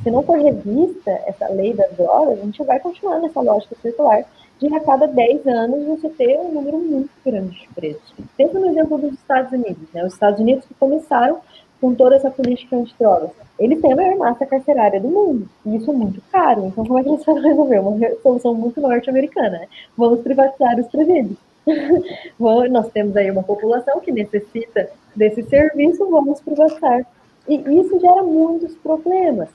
se 0.01 0.11
não 0.11 0.23
for 0.23 0.37
revista 0.37 1.11
essa 1.25 1.47
lei 1.49 1.73
das 1.73 1.91
drogas, 1.93 2.39
a 2.39 2.43
gente 2.43 2.63
vai 2.63 2.79
continuar 2.79 3.19
nessa 3.19 3.41
lógica 3.41 3.75
circular 3.81 4.25
de 4.59 4.73
a 4.73 4.79
cada 4.79 5.07
10 5.07 5.47
anos 5.47 5.85
você 5.85 6.09
ter 6.09 6.37
um 6.39 6.53
número 6.53 6.77
muito 6.77 7.09
grande 7.25 7.59
de 7.59 7.67
presos. 7.73 8.13
Pensa 8.37 8.57
no 8.57 8.67
exemplo 8.67 8.97
dos 8.97 9.13
Estados 9.13 9.51
Unidos, 9.51 9.87
né? 9.93 10.05
Os 10.05 10.13
Estados 10.13 10.39
Unidos 10.39 10.65
que 10.65 10.73
começaram 10.75 11.41
com 11.85 11.93
toda 11.93 12.15
essa 12.15 12.31
política 12.31 12.75
antidrogas. 12.75 13.29
Eles 13.59 13.79
têm 13.79 13.93
a 13.93 13.95
maior 13.95 14.17
massa 14.17 14.43
carcerária 14.43 14.99
do 14.99 15.07
mundo. 15.07 15.47
E 15.63 15.75
isso 15.75 15.91
é 15.91 15.93
muito 15.93 16.19
caro. 16.31 16.65
Então, 16.65 16.83
como 16.83 16.97
é 16.97 17.03
que 17.03 17.09
eles 17.09 17.23
vão 17.23 17.35
resolver? 17.39 17.79
Uma 17.79 18.15
solução 18.23 18.55
muito 18.55 18.81
norte-americana. 18.81 19.59
Né? 19.59 19.67
Vamos 19.95 20.21
privatizar 20.21 20.79
os 20.79 20.87
presídios. 20.87 21.37
Nós 22.71 22.89
temos 22.89 23.15
aí 23.15 23.29
uma 23.29 23.43
população 23.43 23.99
que 23.99 24.11
necessita 24.11 24.89
desse 25.15 25.43
serviço, 25.43 26.09
vamos 26.09 26.41
privatizar. 26.41 27.05
E 27.47 27.53
isso 27.79 27.99
gera 27.99 28.23
muitos 28.23 28.73
problemas. 28.77 29.49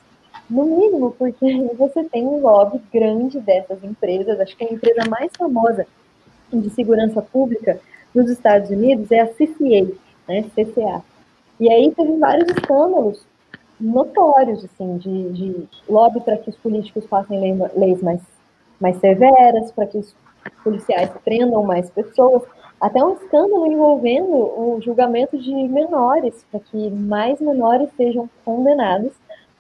No 0.49 0.66
mínimo, 0.66 1.11
porque 1.18 1.45
você 1.76 2.05
tem 2.05 2.24
um 2.24 2.41
lobby 2.43 2.81
grande 2.95 3.41
dessas 3.41 3.83
empresas. 3.83 4.39
Acho 4.39 4.57
que 4.57 4.64
a 4.64 4.72
empresa 4.72 5.11
mais 5.11 5.33
famosa 5.37 5.85
de 6.53 6.70
segurança 6.70 7.20
pública 7.20 7.81
nos 8.14 8.31
Estados 8.31 8.70
Unidos 8.70 9.11
é 9.11 9.18
a 9.18 9.26
CCA, 9.26 9.93
né, 10.28 10.45
CCA. 10.55 11.03
E 11.61 11.70
aí 11.70 11.92
teve 11.94 12.16
vários 12.16 12.48
escândalos 12.48 13.22
notórios, 13.78 14.64
assim, 14.64 14.96
de, 14.96 15.30
de 15.32 15.68
lobby 15.88 16.20
para 16.20 16.38
que 16.38 16.48
os 16.48 16.56
políticos 16.56 17.04
façam 17.06 17.38
leis 17.76 18.02
mais, 18.02 18.20
mais 18.80 18.96
severas, 18.96 19.70
para 19.72 19.86
que 19.86 19.98
os 19.98 20.14
policiais 20.64 21.11
prendam 21.22 21.62
mais 21.62 21.90
pessoas, 21.90 22.42
até 22.80 23.04
um 23.04 23.12
escândalo 23.12 23.66
envolvendo 23.66 24.32
o 24.32 24.80
julgamento 24.82 25.36
de 25.36 25.52
menores, 25.52 26.44
para 26.50 26.61
que 26.61 26.90
mais 26.90 27.38
menores 27.40 27.90
sejam 27.94 28.28
condenados, 28.42 29.12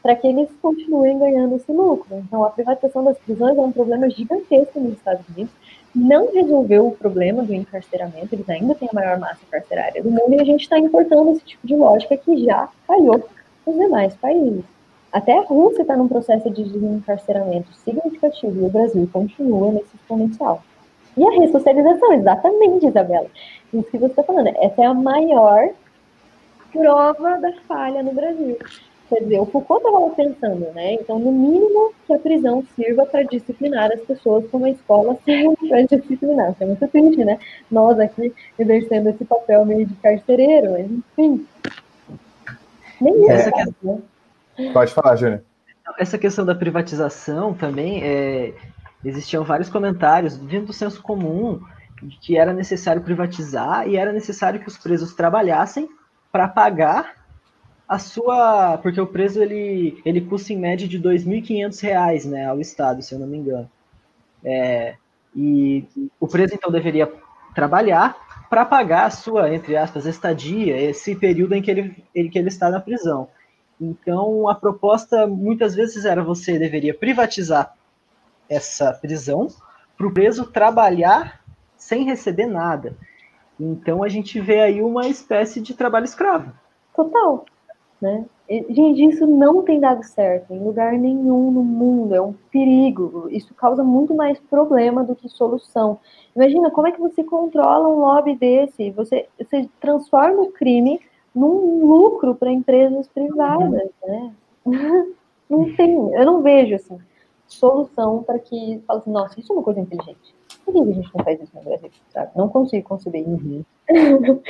para 0.02 0.16
que 0.16 0.26
eles 0.26 0.48
continuem 0.62 1.18
ganhando 1.18 1.56
esse 1.56 1.70
lucro. 1.70 2.16
Então, 2.16 2.42
a 2.42 2.50
privatização 2.50 3.04
das 3.04 3.18
prisões 3.18 3.58
é 3.58 3.60
um 3.60 3.72
problema 3.72 4.08
gigantesco 4.08 4.80
nos 4.80 4.94
Estados 4.94 5.28
Unidos, 5.28 5.52
não 5.94 6.32
resolveu 6.32 6.88
o 6.88 6.96
problema 6.96 7.42
do 7.42 7.54
encarceramento, 7.54 8.34
eles 8.34 8.48
ainda 8.48 8.74
têm 8.74 8.88
a 8.90 8.94
maior 8.94 9.18
massa 9.18 9.40
carcerária 9.50 10.02
do 10.02 10.10
mundo, 10.10 10.34
e 10.34 10.40
a 10.40 10.44
gente 10.44 10.62
está 10.62 10.78
importando 10.78 11.32
esse 11.32 11.44
tipo 11.44 11.66
de 11.66 11.74
lógica 11.74 12.16
que 12.16 12.44
já 12.44 12.68
falhou 12.86 13.28
nos 13.66 13.76
demais 13.76 14.14
países. 14.14 14.64
Até 15.12 15.36
a 15.36 15.42
Rússia 15.42 15.82
está 15.82 15.96
num 15.96 16.06
processo 16.06 16.48
de 16.50 16.62
desencarceramento 16.62 17.72
significativo 17.74 18.60
e 18.60 18.64
o 18.64 18.70
Brasil 18.70 19.08
continua 19.12 19.72
nesse 19.72 19.96
exponencial. 19.96 20.62
E 21.16 21.26
a 21.26 21.30
ressocialização, 21.32 22.12
exatamente, 22.12 22.86
Isabela. 22.86 23.26
Isso 23.74 23.90
que 23.90 23.98
você 23.98 24.12
está 24.12 24.22
falando. 24.22 24.48
Essa 24.56 24.82
é 24.82 24.86
a 24.86 24.94
maior 24.94 25.70
prova 26.72 27.38
da 27.38 27.52
falha 27.66 28.02
no 28.02 28.12
Brasil. 28.12 28.56
Quer 29.10 29.24
dizer, 29.24 29.40
o 29.40 29.46
Foucault 29.46 29.84
estava 29.84 30.10
pensando, 30.10 30.72
né? 30.72 30.94
Então, 30.94 31.18
no 31.18 31.32
mínimo, 31.32 31.92
que 32.06 32.14
a 32.14 32.18
prisão 32.18 32.64
sirva 32.76 33.04
para 33.04 33.24
disciplinar 33.24 33.90
as 33.90 34.00
pessoas 34.02 34.48
como 34.50 34.66
a 34.66 34.70
escola 34.70 35.18
serve 35.26 35.56
para 35.68 35.82
disciplinar. 35.82 36.52
Isso 36.52 36.62
é 36.62 36.66
muito 36.66 36.88
triste, 36.88 37.24
né? 37.24 37.36
Nós 37.68 37.98
aqui 37.98 38.32
exercendo 38.56 39.08
esse 39.08 39.24
papel 39.24 39.66
meio 39.66 39.84
de 39.84 39.94
carcereiro, 39.94 40.70
mas 40.70 40.86
enfim. 40.88 41.44
Nem 43.00 43.14
isso. 43.24 43.48
É. 43.48 43.64
Né? 43.82 44.72
Pode 44.72 44.94
falar, 44.94 45.16
Júnior. 45.16 45.42
Essa 45.98 46.16
questão 46.16 46.46
da 46.46 46.54
privatização 46.54 47.52
também, 47.52 48.04
é, 48.04 48.54
existiam 49.04 49.42
vários 49.42 49.68
comentários 49.68 50.36
vindo 50.36 50.66
do 50.66 50.72
senso 50.72 51.02
comum 51.02 51.60
de 52.00 52.16
que 52.16 52.38
era 52.38 52.52
necessário 52.52 53.02
privatizar 53.02 53.88
e 53.88 53.96
era 53.96 54.12
necessário 54.12 54.60
que 54.60 54.68
os 54.68 54.78
presos 54.78 55.14
trabalhassem 55.14 55.88
para 56.30 56.46
pagar 56.46 57.19
a 57.90 57.98
sua, 57.98 58.78
porque 58.78 59.00
o 59.00 59.06
preso 59.06 59.42
ele, 59.42 60.00
ele 60.04 60.20
custa 60.20 60.52
em 60.52 60.56
média 60.56 60.86
de 60.86 60.96
R$ 60.96 61.02
2.500 61.02 62.24
né, 62.30 62.46
ao 62.46 62.60
Estado, 62.60 63.02
se 63.02 63.12
eu 63.12 63.18
não 63.18 63.26
me 63.26 63.38
engano. 63.38 63.68
É, 64.44 64.94
e 65.34 65.84
o 66.20 66.28
preso 66.28 66.54
então 66.54 66.70
deveria 66.70 67.12
trabalhar 67.52 68.16
para 68.48 68.64
pagar 68.64 69.06
a 69.06 69.10
sua, 69.10 69.52
entre 69.52 69.76
aspas, 69.76 70.06
estadia, 70.06 70.80
esse 70.80 71.16
período 71.16 71.56
em 71.56 71.60
que 71.60 71.68
ele, 71.68 72.04
ele, 72.14 72.28
que 72.28 72.38
ele 72.38 72.46
está 72.46 72.70
na 72.70 72.78
prisão. 72.78 73.26
Então, 73.80 74.48
a 74.48 74.54
proposta 74.54 75.26
muitas 75.26 75.74
vezes 75.74 76.04
era 76.04 76.22
você 76.22 76.60
deveria 76.60 76.94
privatizar 76.94 77.74
essa 78.48 78.92
prisão 78.92 79.48
para 79.98 80.06
o 80.06 80.14
preso 80.14 80.46
trabalhar 80.46 81.40
sem 81.76 82.04
receber 82.04 82.46
nada. 82.46 82.96
Então, 83.58 84.04
a 84.04 84.08
gente 84.08 84.40
vê 84.40 84.60
aí 84.60 84.80
uma 84.80 85.08
espécie 85.08 85.60
de 85.60 85.74
trabalho 85.74 86.04
escravo. 86.04 86.52
Total. 86.94 87.46
Né? 88.00 88.24
Gente, 88.48 89.04
isso 89.04 89.26
não 89.26 89.62
tem 89.62 89.78
dado 89.78 90.02
certo 90.02 90.52
em 90.52 90.58
lugar 90.58 90.94
nenhum 90.94 91.50
no 91.50 91.62
mundo, 91.62 92.14
é 92.14 92.20
um 92.20 92.32
perigo. 92.50 93.28
Isso 93.30 93.54
causa 93.54 93.84
muito 93.84 94.14
mais 94.14 94.38
problema 94.40 95.04
do 95.04 95.14
que 95.14 95.28
solução. 95.28 95.98
Imagina 96.34 96.70
como 96.70 96.86
é 96.86 96.92
que 96.92 97.00
você 97.00 97.22
controla 97.22 97.88
um 97.88 98.00
lobby 98.00 98.34
desse? 98.34 98.90
Você, 98.92 99.28
você 99.38 99.68
transforma 99.80 100.42
o 100.42 100.50
crime 100.50 101.00
num 101.34 101.84
lucro 101.84 102.34
para 102.34 102.50
empresas 102.50 103.06
privadas, 103.08 103.90
né? 104.06 104.32
Não 105.48 105.74
tem, 105.74 105.92
eu 106.14 106.24
não 106.24 106.42
vejo 106.42 106.76
assim 106.76 106.96
solução 107.50 108.22
para 108.22 108.38
que 108.38 108.80
fale 108.86 109.00
assim, 109.00 109.10
nossa, 109.10 109.38
isso 109.40 109.52
é 109.52 109.56
uma 109.56 109.62
coisa 109.62 109.80
inteligente. 109.80 110.34
Por 110.64 110.72
que 110.72 110.80
a 110.80 110.92
gente 110.92 111.10
não 111.14 111.24
faz 111.24 111.40
isso 111.40 111.52
no 111.54 111.62
Brasil? 111.62 111.90
Sabe? 112.10 112.30
Não 112.36 112.48
consigo 112.48 112.88
conceber. 112.88 113.26
Uhum. 113.26 113.64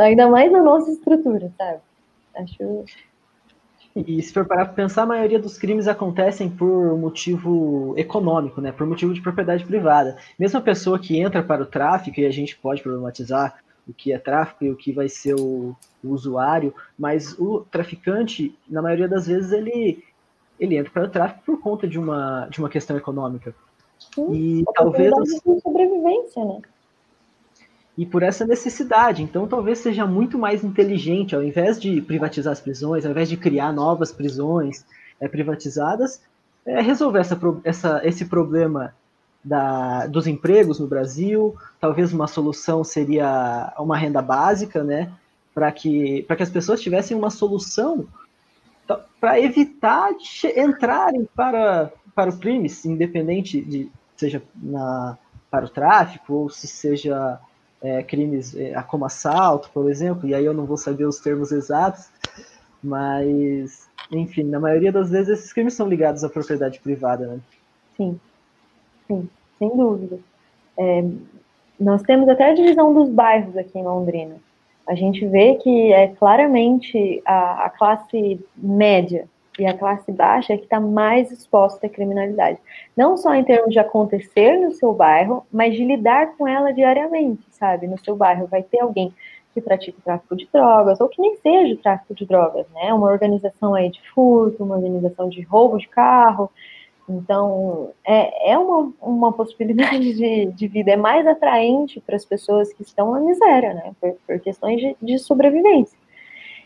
Ainda 0.00 0.28
mais 0.28 0.52
na 0.52 0.62
nossa 0.62 0.90
estrutura, 0.90 1.50
sabe? 1.56 1.80
Acho. 2.34 2.84
E 3.94 4.22
se 4.22 4.32
for 4.32 4.46
parar 4.46 4.66
para 4.66 4.74
pensar, 4.74 5.02
a 5.02 5.06
maioria 5.06 5.38
dos 5.38 5.58
crimes 5.58 5.88
acontecem 5.88 6.48
por 6.48 6.96
motivo 6.96 7.94
econômico, 7.96 8.60
né? 8.60 8.70
Por 8.70 8.86
motivo 8.86 9.12
de 9.12 9.20
propriedade 9.20 9.64
privada. 9.64 10.16
Mesmo 10.38 10.58
a 10.58 10.62
pessoa 10.62 10.98
que 10.98 11.18
entra 11.18 11.42
para 11.42 11.62
o 11.62 11.66
tráfico, 11.66 12.20
e 12.20 12.26
a 12.26 12.30
gente 12.30 12.56
pode 12.56 12.82
problematizar 12.82 13.58
o 13.88 13.92
que 13.92 14.12
é 14.12 14.18
tráfico 14.18 14.64
e 14.64 14.70
o 14.70 14.76
que 14.76 14.92
vai 14.92 15.08
ser 15.08 15.34
o, 15.34 15.74
o 16.04 16.08
usuário, 16.08 16.72
mas 16.96 17.36
o 17.38 17.66
traficante, 17.70 18.56
na 18.68 18.80
maioria 18.80 19.08
das 19.08 19.26
vezes, 19.26 19.50
ele, 19.50 20.04
ele 20.58 20.76
entra 20.76 20.92
para 20.92 21.04
o 21.04 21.10
tráfico 21.10 21.42
por 21.44 21.60
conta 21.60 21.88
de 21.88 21.98
uma, 21.98 22.46
de 22.48 22.60
uma 22.60 22.68
questão 22.68 22.96
econômica. 22.96 23.52
Sim, 24.14 24.32
e 24.32 24.64
talvez. 24.74 25.12
De 25.12 25.60
sobrevivência, 25.60 26.44
né? 26.44 26.60
E 27.96 28.06
por 28.06 28.22
essa 28.22 28.46
necessidade. 28.46 29.22
Então, 29.22 29.46
talvez 29.46 29.78
seja 29.78 30.06
muito 30.06 30.38
mais 30.38 30.64
inteligente, 30.64 31.34
ao 31.34 31.42
invés 31.42 31.80
de 31.80 32.00
privatizar 32.00 32.52
as 32.52 32.60
prisões, 32.60 33.04
ao 33.04 33.10
invés 33.10 33.28
de 33.28 33.36
criar 33.36 33.72
novas 33.72 34.12
prisões 34.12 34.84
é, 35.20 35.28
privatizadas, 35.28 36.20
é, 36.64 36.80
resolver 36.80 37.20
essa, 37.20 37.38
essa, 37.64 38.00
esse 38.04 38.24
problema 38.24 38.94
da, 39.44 40.06
dos 40.06 40.26
empregos 40.26 40.78
no 40.78 40.86
Brasil. 40.86 41.54
Talvez 41.80 42.12
uma 42.12 42.26
solução 42.26 42.84
seria 42.84 43.72
uma 43.78 43.96
renda 43.96 44.22
básica, 44.22 44.84
né? 44.84 45.12
Para 45.54 45.72
que, 45.72 46.22
que 46.22 46.42
as 46.42 46.50
pessoas 46.50 46.80
tivessem 46.80 47.16
uma 47.16 47.30
solução 47.30 48.06
para 49.20 49.40
evitar 49.40 50.10
entrarem 50.56 51.28
para, 51.34 51.92
para 52.14 52.30
o 52.30 52.38
crimes, 52.38 52.84
independente 52.84 53.60
de 53.60 53.90
seja 54.16 54.42
na, 54.54 55.16
para 55.50 55.64
o 55.64 55.68
tráfico 55.68 56.34
ou 56.34 56.50
se 56.50 56.66
seja 56.66 57.38
é, 57.82 58.02
crimes 58.02 58.54
é, 58.56 58.80
como 58.82 59.04
assalto, 59.04 59.70
por 59.72 59.90
exemplo, 59.90 60.28
e 60.28 60.34
aí 60.34 60.44
eu 60.44 60.54
não 60.54 60.66
vou 60.66 60.76
saber 60.76 61.04
os 61.04 61.20
termos 61.20 61.50
exatos, 61.50 62.10
mas, 62.82 63.88
enfim, 64.10 64.44
na 64.44 64.60
maioria 64.60 64.92
das 64.92 65.10
vezes 65.10 65.38
esses 65.38 65.52
crimes 65.52 65.74
são 65.74 65.88
ligados 65.88 66.24
à 66.24 66.28
propriedade 66.28 66.80
privada, 66.80 67.26
né? 67.26 67.40
Sim, 67.96 68.20
sim, 69.06 69.28
sem 69.58 69.76
dúvida. 69.76 70.18
É, 70.78 71.04
nós 71.78 72.02
temos 72.02 72.28
até 72.28 72.50
a 72.50 72.54
divisão 72.54 72.92
dos 72.92 73.08
bairros 73.08 73.56
aqui 73.56 73.78
em 73.78 73.84
Londrina. 73.84 74.36
A 74.86 74.94
gente 74.94 75.26
vê 75.26 75.54
que 75.54 75.92
é 75.92 76.08
claramente 76.08 77.22
a, 77.24 77.66
a 77.66 77.70
classe 77.70 78.40
média 78.56 79.28
e 79.60 79.66
a 79.66 79.76
classe 79.76 80.10
baixa 80.10 80.54
é 80.54 80.56
que 80.56 80.64
está 80.64 80.80
mais 80.80 81.30
exposta 81.30 81.86
à 81.86 81.90
criminalidade. 81.90 82.58
Não 82.96 83.16
só 83.18 83.34
em 83.34 83.44
termos 83.44 83.74
de 83.74 83.78
acontecer 83.78 84.56
no 84.58 84.72
seu 84.72 84.94
bairro, 84.94 85.46
mas 85.52 85.74
de 85.74 85.84
lidar 85.84 86.34
com 86.36 86.48
ela 86.48 86.72
diariamente, 86.72 87.42
sabe? 87.50 87.86
No 87.86 87.98
seu 87.98 88.16
bairro 88.16 88.46
vai 88.46 88.62
ter 88.62 88.80
alguém 88.80 89.12
que 89.52 89.60
pratica 89.60 89.98
o 89.98 90.02
tráfico 90.02 90.34
de 90.34 90.48
drogas, 90.50 90.98
ou 90.98 91.08
que 91.08 91.20
nem 91.20 91.36
seja 91.36 91.74
o 91.74 91.76
tráfico 91.76 92.14
de 92.14 92.24
drogas, 92.24 92.66
né? 92.72 92.94
Uma 92.94 93.08
organização 93.08 93.74
aí 93.74 93.90
de 93.90 94.00
furto, 94.14 94.64
uma 94.64 94.76
organização 94.76 95.28
de 95.28 95.42
roubo 95.42 95.76
de 95.76 95.88
carro. 95.88 96.50
Então, 97.06 97.90
é, 98.06 98.52
é 98.52 98.58
uma, 98.58 98.92
uma 99.02 99.32
possibilidade 99.32 100.14
de, 100.14 100.46
de 100.46 100.68
vida, 100.68 100.92
é 100.92 100.96
mais 100.96 101.26
atraente 101.26 102.00
para 102.00 102.16
as 102.16 102.24
pessoas 102.24 102.72
que 102.72 102.82
estão 102.82 103.12
na 103.12 103.20
miséria, 103.20 103.74
né? 103.74 103.92
Por, 104.00 104.16
por 104.26 104.40
questões 104.40 104.80
de, 104.80 104.96
de 105.02 105.18
sobrevivência. 105.18 105.98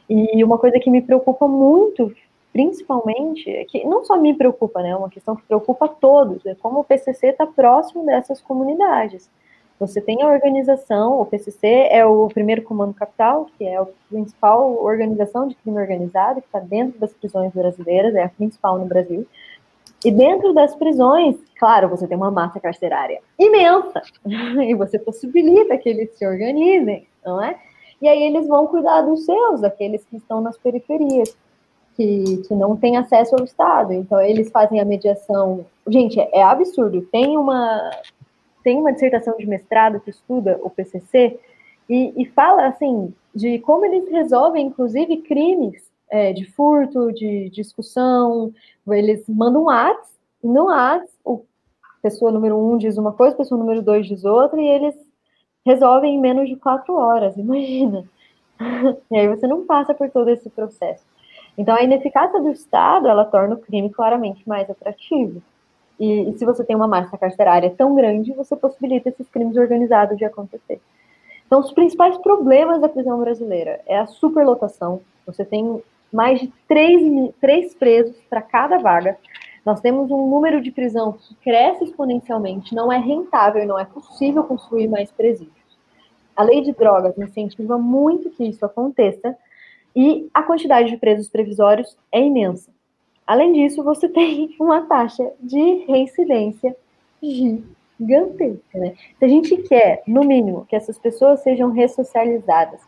E 0.08 0.44
uma 0.44 0.58
coisa 0.58 0.78
que 0.78 0.90
me 0.90 1.00
preocupa 1.00 1.48
muito 1.48 2.14
principalmente, 2.54 3.50
é 3.50 3.64
que 3.64 3.84
não 3.84 4.04
só 4.04 4.16
me 4.16 4.32
preocupa, 4.32 4.80
né, 4.80 4.90
é 4.90 4.96
uma 4.96 5.10
questão 5.10 5.34
que 5.34 5.42
preocupa 5.42 5.88
todos, 5.88 6.46
é 6.46 6.54
como 6.54 6.78
o 6.78 6.84
PCC 6.84 7.26
está 7.26 7.44
próximo 7.44 8.06
dessas 8.06 8.40
comunidades. 8.40 9.28
Você 9.80 10.00
tem 10.00 10.22
a 10.22 10.28
organização, 10.28 11.20
o 11.20 11.26
PCC 11.26 11.88
é 11.90 12.06
o 12.06 12.28
primeiro 12.28 12.62
comando 12.62 12.94
capital, 12.94 13.48
que 13.58 13.64
é 13.64 13.76
a 13.76 13.84
principal 14.08 14.80
organização 14.80 15.48
de 15.48 15.56
crime 15.56 15.80
organizado, 15.80 16.40
que 16.40 16.46
está 16.46 16.60
dentro 16.60 16.96
das 17.00 17.12
prisões 17.12 17.52
brasileiras, 17.52 18.14
é 18.14 18.22
a 18.22 18.28
principal 18.28 18.78
no 18.78 18.86
Brasil. 18.86 19.26
E 20.04 20.12
dentro 20.12 20.54
das 20.54 20.76
prisões, 20.76 21.34
claro, 21.58 21.88
você 21.88 22.06
tem 22.06 22.16
uma 22.16 22.30
massa 22.30 22.60
carcerária 22.60 23.20
imensa, 23.36 24.00
e 24.62 24.76
você 24.76 24.96
possibilita 24.96 25.76
que 25.76 25.88
eles 25.88 26.16
se 26.16 26.24
organizem, 26.24 27.08
não 27.26 27.42
é? 27.42 27.58
E 28.00 28.06
aí 28.06 28.22
eles 28.22 28.46
vão 28.46 28.68
cuidar 28.68 29.00
dos 29.00 29.24
seus, 29.24 29.60
daqueles 29.60 30.04
que 30.04 30.16
estão 30.18 30.40
nas 30.40 30.56
periferias 30.56 31.36
que, 31.96 32.38
que 32.48 32.54
não 32.54 32.76
tem 32.76 32.96
acesso 32.96 33.36
ao 33.36 33.44
Estado. 33.44 33.92
Então, 33.92 34.20
eles 34.20 34.50
fazem 34.50 34.80
a 34.80 34.84
mediação. 34.84 35.64
Gente, 35.86 36.18
é, 36.20 36.42
absurdo. 36.42 37.02
Tem 37.02 37.36
uma, 37.36 37.90
tem 38.62 38.78
uma 38.78 38.92
dissertação 38.92 39.36
de 39.36 39.46
mestrado 39.46 40.00
que 40.00 40.10
estuda 40.10 40.58
o 40.62 40.70
PCC 40.70 41.38
e, 41.88 42.12
e 42.16 42.26
fala, 42.26 42.66
assim, 42.66 43.12
de 43.34 43.58
como 43.60 43.84
eles 43.84 44.08
resolvem, 44.10 44.66
inclusive, 44.66 45.18
crimes 45.18 45.82
é, 46.10 46.32
de 46.32 46.44
furto, 46.44 47.12
de 47.12 47.50
discussão. 47.50 48.52
Eles 48.88 49.24
mandam 49.28 49.64
um 49.64 49.70
ato, 49.70 50.08
no 50.42 50.68
ato, 50.68 51.08
o 51.24 51.44
pessoa 52.02 52.30
número 52.30 52.58
um 52.58 52.76
diz 52.76 52.98
uma 52.98 53.12
coisa, 53.12 53.36
pessoa 53.36 53.58
número 53.58 53.80
dois 53.80 54.06
diz 54.06 54.24
outra, 54.24 54.60
e 54.60 54.66
eles 54.66 54.94
resolvem 55.64 56.14
em 56.14 56.20
menos 56.20 56.48
de 56.48 56.56
quatro 56.56 56.94
horas, 56.94 57.36
imagina. 57.38 58.04
e 59.10 59.16
aí 59.16 59.26
você 59.26 59.46
não 59.46 59.64
passa 59.64 59.94
por 59.94 60.10
todo 60.10 60.28
esse 60.28 60.50
processo. 60.50 61.04
Então, 61.56 61.76
a 61.76 61.82
ineficácia 61.82 62.40
do 62.40 62.50
Estado, 62.50 63.08
ela 63.08 63.24
torna 63.24 63.54
o 63.54 63.58
crime 63.58 63.90
claramente 63.90 64.46
mais 64.48 64.68
atrativo. 64.68 65.40
E, 65.98 66.30
e, 66.30 66.38
se 66.38 66.44
você 66.44 66.64
tem 66.64 66.74
uma 66.74 66.88
massa 66.88 67.16
carcerária 67.16 67.72
tão 67.76 67.94
grande, 67.94 68.32
você 68.32 68.56
possibilita 68.56 69.08
esses 69.08 69.28
crimes 69.28 69.56
organizados 69.56 70.18
de 70.18 70.24
acontecer. 70.24 70.80
Então, 71.46 71.60
os 71.60 71.72
principais 71.72 72.18
problemas 72.18 72.80
da 72.80 72.88
prisão 72.88 73.20
brasileira 73.20 73.80
é 73.86 73.98
a 73.98 74.06
superlotação. 74.06 75.00
Você 75.26 75.44
tem 75.44 75.80
mais 76.12 76.40
de 76.40 76.52
três, 76.66 77.32
três 77.40 77.74
presos 77.74 78.16
para 78.28 78.42
cada 78.42 78.78
vaga. 78.78 79.16
Nós 79.64 79.80
temos 79.80 80.10
um 80.10 80.28
número 80.28 80.60
de 80.60 80.70
prisão 80.70 81.12
que 81.12 81.34
cresce 81.36 81.84
exponencialmente, 81.84 82.74
não 82.74 82.92
é 82.92 82.98
rentável 82.98 83.62
e 83.62 83.66
não 83.66 83.78
é 83.78 83.84
possível 83.84 84.44
construir 84.44 84.88
mais 84.88 85.10
presídios. 85.10 85.64
A 86.36 86.42
lei 86.42 86.60
de 86.62 86.72
drogas 86.72 87.16
incentiva 87.16 87.78
muito 87.78 88.30
que 88.30 88.44
isso 88.44 88.64
aconteça 88.64 89.36
e 89.94 90.28
a 90.34 90.42
quantidade 90.42 90.90
de 90.90 90.96
presos 90.96 91.28
previsórios 91.28 91.96
é 92.10 92.20
imensa. 92.20 92.70
Além 93.26 93.52
disso, 93.52 93.82
você 93.82 94.08
tem 94.10 94.54
uma 94.60 94.82
taxa 94.82 95.30
de 95.40 95.84
reincidência 95.86 96.76
gigantesca. 97.22 98.78
Né? 98.78 98.94
Se 99.18 99.24
a 99.24 99.28
gente 99.28 99.56
quer, 99.62 100.02
no 100.06 100.22
mínimo, 100.22 100.66
que 100.66 100.76
essas 100.76 100.98
pessoas 100.98 101.40
sejam 101.40 101.70
ressocializadas, 101.70 102.80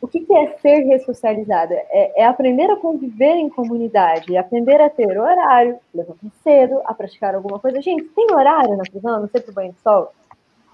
o 0.00 0.06
que, 0.06 0.24
é 0.32 0.56
ser 0.58 0.84
ressocializada? 0.84 1.74
É, 1.74 2.22
é, 2.22 2.24
aprender 2.24 2.70
a 2.70 2.76
conviver 2.76 3.34
em 3.34 3.48
comunidade, 3.48 4.36
aprender 4.36 4.80
a 4.80 4.88
ter 4.88 5.18
horário, 5.18 5.78
levantar 5.92 6.30
cedo, 6.44 6.80
a 6.84 6.94
praticar 6.94 7.34
alguma 7.34 7.58
coisa. 7.58 7.82
Gente, 7.82 8.04
tem 8.04 8.28
horário 8.32 8.76
na 8.76 8.84
prisão, 8.84 9.20
não 9.20 9.28
sei 9.28 9.40
pro 9.40 9.52
banho 9.52 9.72
de 9.72 9.80
sol? 9.80 10.12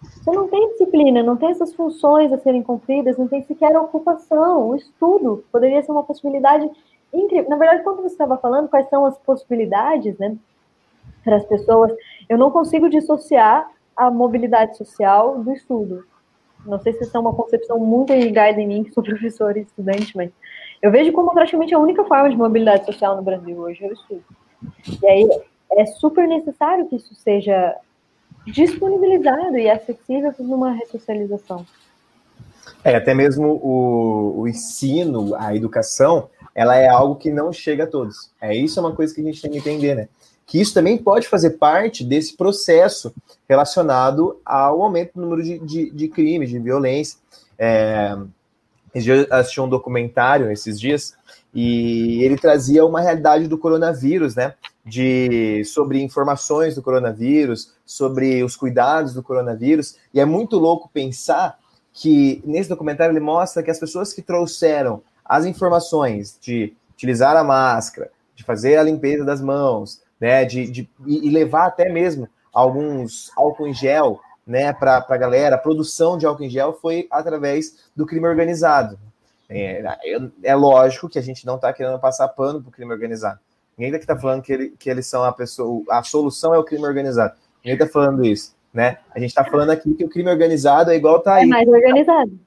Você 0.05 0.31
não 0.31 0.49
tem 0.49 0.69
disciplina, 0.71 1.23
não 1.23 1.37
tem 1.37 1.51
essas 1.51 1.75
funções 1.75 2.33
a 2.33 2.39
serem 2.39 2.63
cumpridas, 2.63 3.17
não 3.17 3.29
tem 3.29 3.43
sequer 3.43 3.77
ocupação, 3.77 4.69
o 4.69 4.77
estudo 4.77 5.45
poderia 5.51 5.83
ser 5.83 5.93
uma 5.93 6.03
possibilidade 6.03 6.71
incrível. 7.13 7.51
Na 7.51 7.57
verdade, 7.57 7.83
quando 7.83 8.03
você 8.03 8.15
estava 8.15 8.37
falando 8.37 8.69
quais 8.69 8.89
são 8.89 9.05
as 9.07 9.17
possibilidades, 9.19 10.19
né, 10.19 10.37
para 11.23 11.37
as 11.37 11.45
pessoas, 11.45 11.93
eu 12.29 12.37
não 12.37 12.51
consigo 12.51 12.89
dissociar 12.89 13.71
a 13.97 14.11
mobilidade 14.11 14.77
social 14.77 15.39
do 15.39 15.53
estudo. 15.53 16.05
Não 16.67 16.79
sei 16.81 16.93
se 16.95 17.05
isso 17.05 17.17
é 17.17 17.21
uma 17.21 17.35
concepção 17.35 17.79
muito 17.79 18.13
ligada 18.13 18.61
em 18.61 18.67
mim, 18.67 18.85
que 18.85 18.93
sou 18.93 19.03
professora 19.03 19.59
e 19.59 19.63
estudante, 19.63 20.17
mas 20.17 20.31
eu 20.81 20.91
vejo 20.91 21.13
como 21.13 21.33
praticamente 21.33 21.75
a 21.75 21.79
única 21.79 22.05
forma 22.05 22.29
de 22.29 22.37
mobilidade 22.37 22.87
social 22.87 23.17
no 23.17 23.23
Brasil 23.23 23.57
hoje 23.59 23.85
é 23.85 23.89
o 23.89 23.93
estudo. 23.93 24.25
E 25.03 25.07
aí 25.07 25.29
é 25.73 25.87
super 25.87 26.27
necessário 26.27 26.87
que 26.87 26.97
isso 26.97 27.15
seja 27.15 27.77
disponibilizado 28.47 29.57
e 29.57 29.71
acessível 29.71 30.35
numa 30.39 30.73
ressocialização. 30.73 31.67
É, 32.83 32.97
até 32.97 33.15
mesmo 33.15 33.61
o, 33.63 34.41
o 34.41 34.49
ensino, 34.49 35.35
a 35.37 35.55
educação, 35.55 36.29
ela 36.55 36.77
é 36.77 36.89
algo 36.89 37.17
que 37.17 37.31
não 37.31 37.53
chega 37.53 37.85
a 37.85 37.87
todos. 37.87 38.31
É 38.41 38.55
isso 38.55 38.79
é 38.79 38.83
uma 38.83 38.95
coisa 38.95 39.15
que 39.15 39.21
a 39.21 39.25
gente 39.25 39.41
tem 39.41 39.51
que 39.51 39.59
entender, 39.59 39.95
né? 39.95 40.09
Que 40.47 40.61
isso 40.61 40.75
também 40.75 40.99
pode 40.99 41.27
fazer 41.27 41.51
parte 41.53 42.05
desse 42.05 42.37
processo 42.37 43.15
relacionado 43.49 44.39
ao 44.45 44.83
aumento 44.83 45.15
do 45.15 45.23
número 45.23 45.43
de, 45.43 45.59
de, 45.59 45.91
de 45.91 46.09
crimes, 46.09 46.51
de 46.51 46.59
violência. 46.59 47.19
É, 47.59 48.17
eu 48.95 49.27
assisti 49.31 49.61
um 49.61 49.69
documentário 49.69 50.51
esses 50.51 50.79
dias 50.79 51.17
e 51.55 52.23
ele 52.23 52.37
trazia 52.37 52.85
uma 52.85 53.01
realidade 53.01 53.49
do 53.49 53.59
coronavírus, 53.59 54.35
né? 54.35 54.55
De 54.85 55.65
sobre 55.65 56.03
informações 56.03 56.75
do 56.75 56.83
coronavírus, 56.83 57.73
sobre 57.87 58.45
os 58.45 58.55
cuidados 58.55 59.15
do 59.15 59.23
coronavírus, 59.23 59.97
e 60.13 60.21
é 60.21 60.25
muito 60.25 60.59
louco 60.59 60.91
pensar 60.93 61.59
que 61.93 62.43
nesse 62.45 62.69
documentário 62.69 63.13
ele 63.13 63.21
mostra 63.21 63.63
que 63.63 63.71
as 63.71 63.79
pessoas 63.79 64.13
que 64.13 64.21
trouxeram 64.21 65.03
as 65.25 65.47
informações 65.47 66.37
de 66.41 66.75
utilizar 66.93 67.37
a 67.37 67.45
máscara, 67.45 68.11
de 68.35 68.45
fazer 68.45 68.77
a 68.77 68.83
limpeza 68.83 69.25
das 69.25 69.41
mãos, 69.41 70.03
né, 70.21 70.45
de, 70.45 70.67
de 70.67 70.91
e 71.07 71.31
levar 71.31 71.67
até 71.67 71.89
mesmo 71.89 72.29
alguns 72.53 73.31
álcool 73.37 73.67
em 73.67 73.75
gel, 73.75 74.21
né, 74.47 74.73
para 74.73 75.05
a 75.09 75.17
galera, 75.17 75.57
a 75.57 75.59
produção 75.59 76.19
de 76.19 76.27
álcool 76.27 76.45
em 76.45 76.51
gel 76.51 76.75
foi 76.75 77.07
através 77.11 77.77
do 77.97 78.05
crime 78.05 78.27
organizado. 78.27 78.99
É, 79.49 79.83
é 80.43 80.55
lógico 80.55 81.09
que 81.09 81.19
a 81.19 81.23
gente 81.23 81.47
não 81.47 81.57
está 81.57 81.73
querendo 81.73 81.99
passar 81.99 82.29
pano 82.29 82.61
para 82.61 82.69
o 82.69 82.73
crime 82.73 82.93
organizado. 82.93 83.39
Ninguém 83.77 83.99
está 83.99 84.17
falando 84.17 84.43
que, 84.43 84.53
ele, 84.53 84.75
que 84.79 84.89
eles 84.89 85.07
são 85.07 85.25
a 85.25 85.33
pessoa, 85.33 85.83
a 85.91 86.03
solução 86.03 86.55
é 86.55 86.59
o 86.59 86.65
crime 86.65 86.85
organizado. 86.85 87.35
Ninguém 87.65 87.75
está 87.75 87.93
falando 87.93 88.25
isso, 88.25 88.55
né? 88.73 88.99
A 89.15 89.19
gente 89.19 89.31
está 89.31 89.45
falando 89.45 89.71
aqui 89.71 89.95
que 89.95 90.05
o 90.05 90.09
crime 90.09 90.31
organizado 90.31 90.91
é 90.91 90.97
igual 90.97 91.21
tá 91.21 91.39
é 91.39 91.43
aí. 91.43 91.45
É 91.45 91.47
mais 91.47 91.69
organizado. 91.69 92.39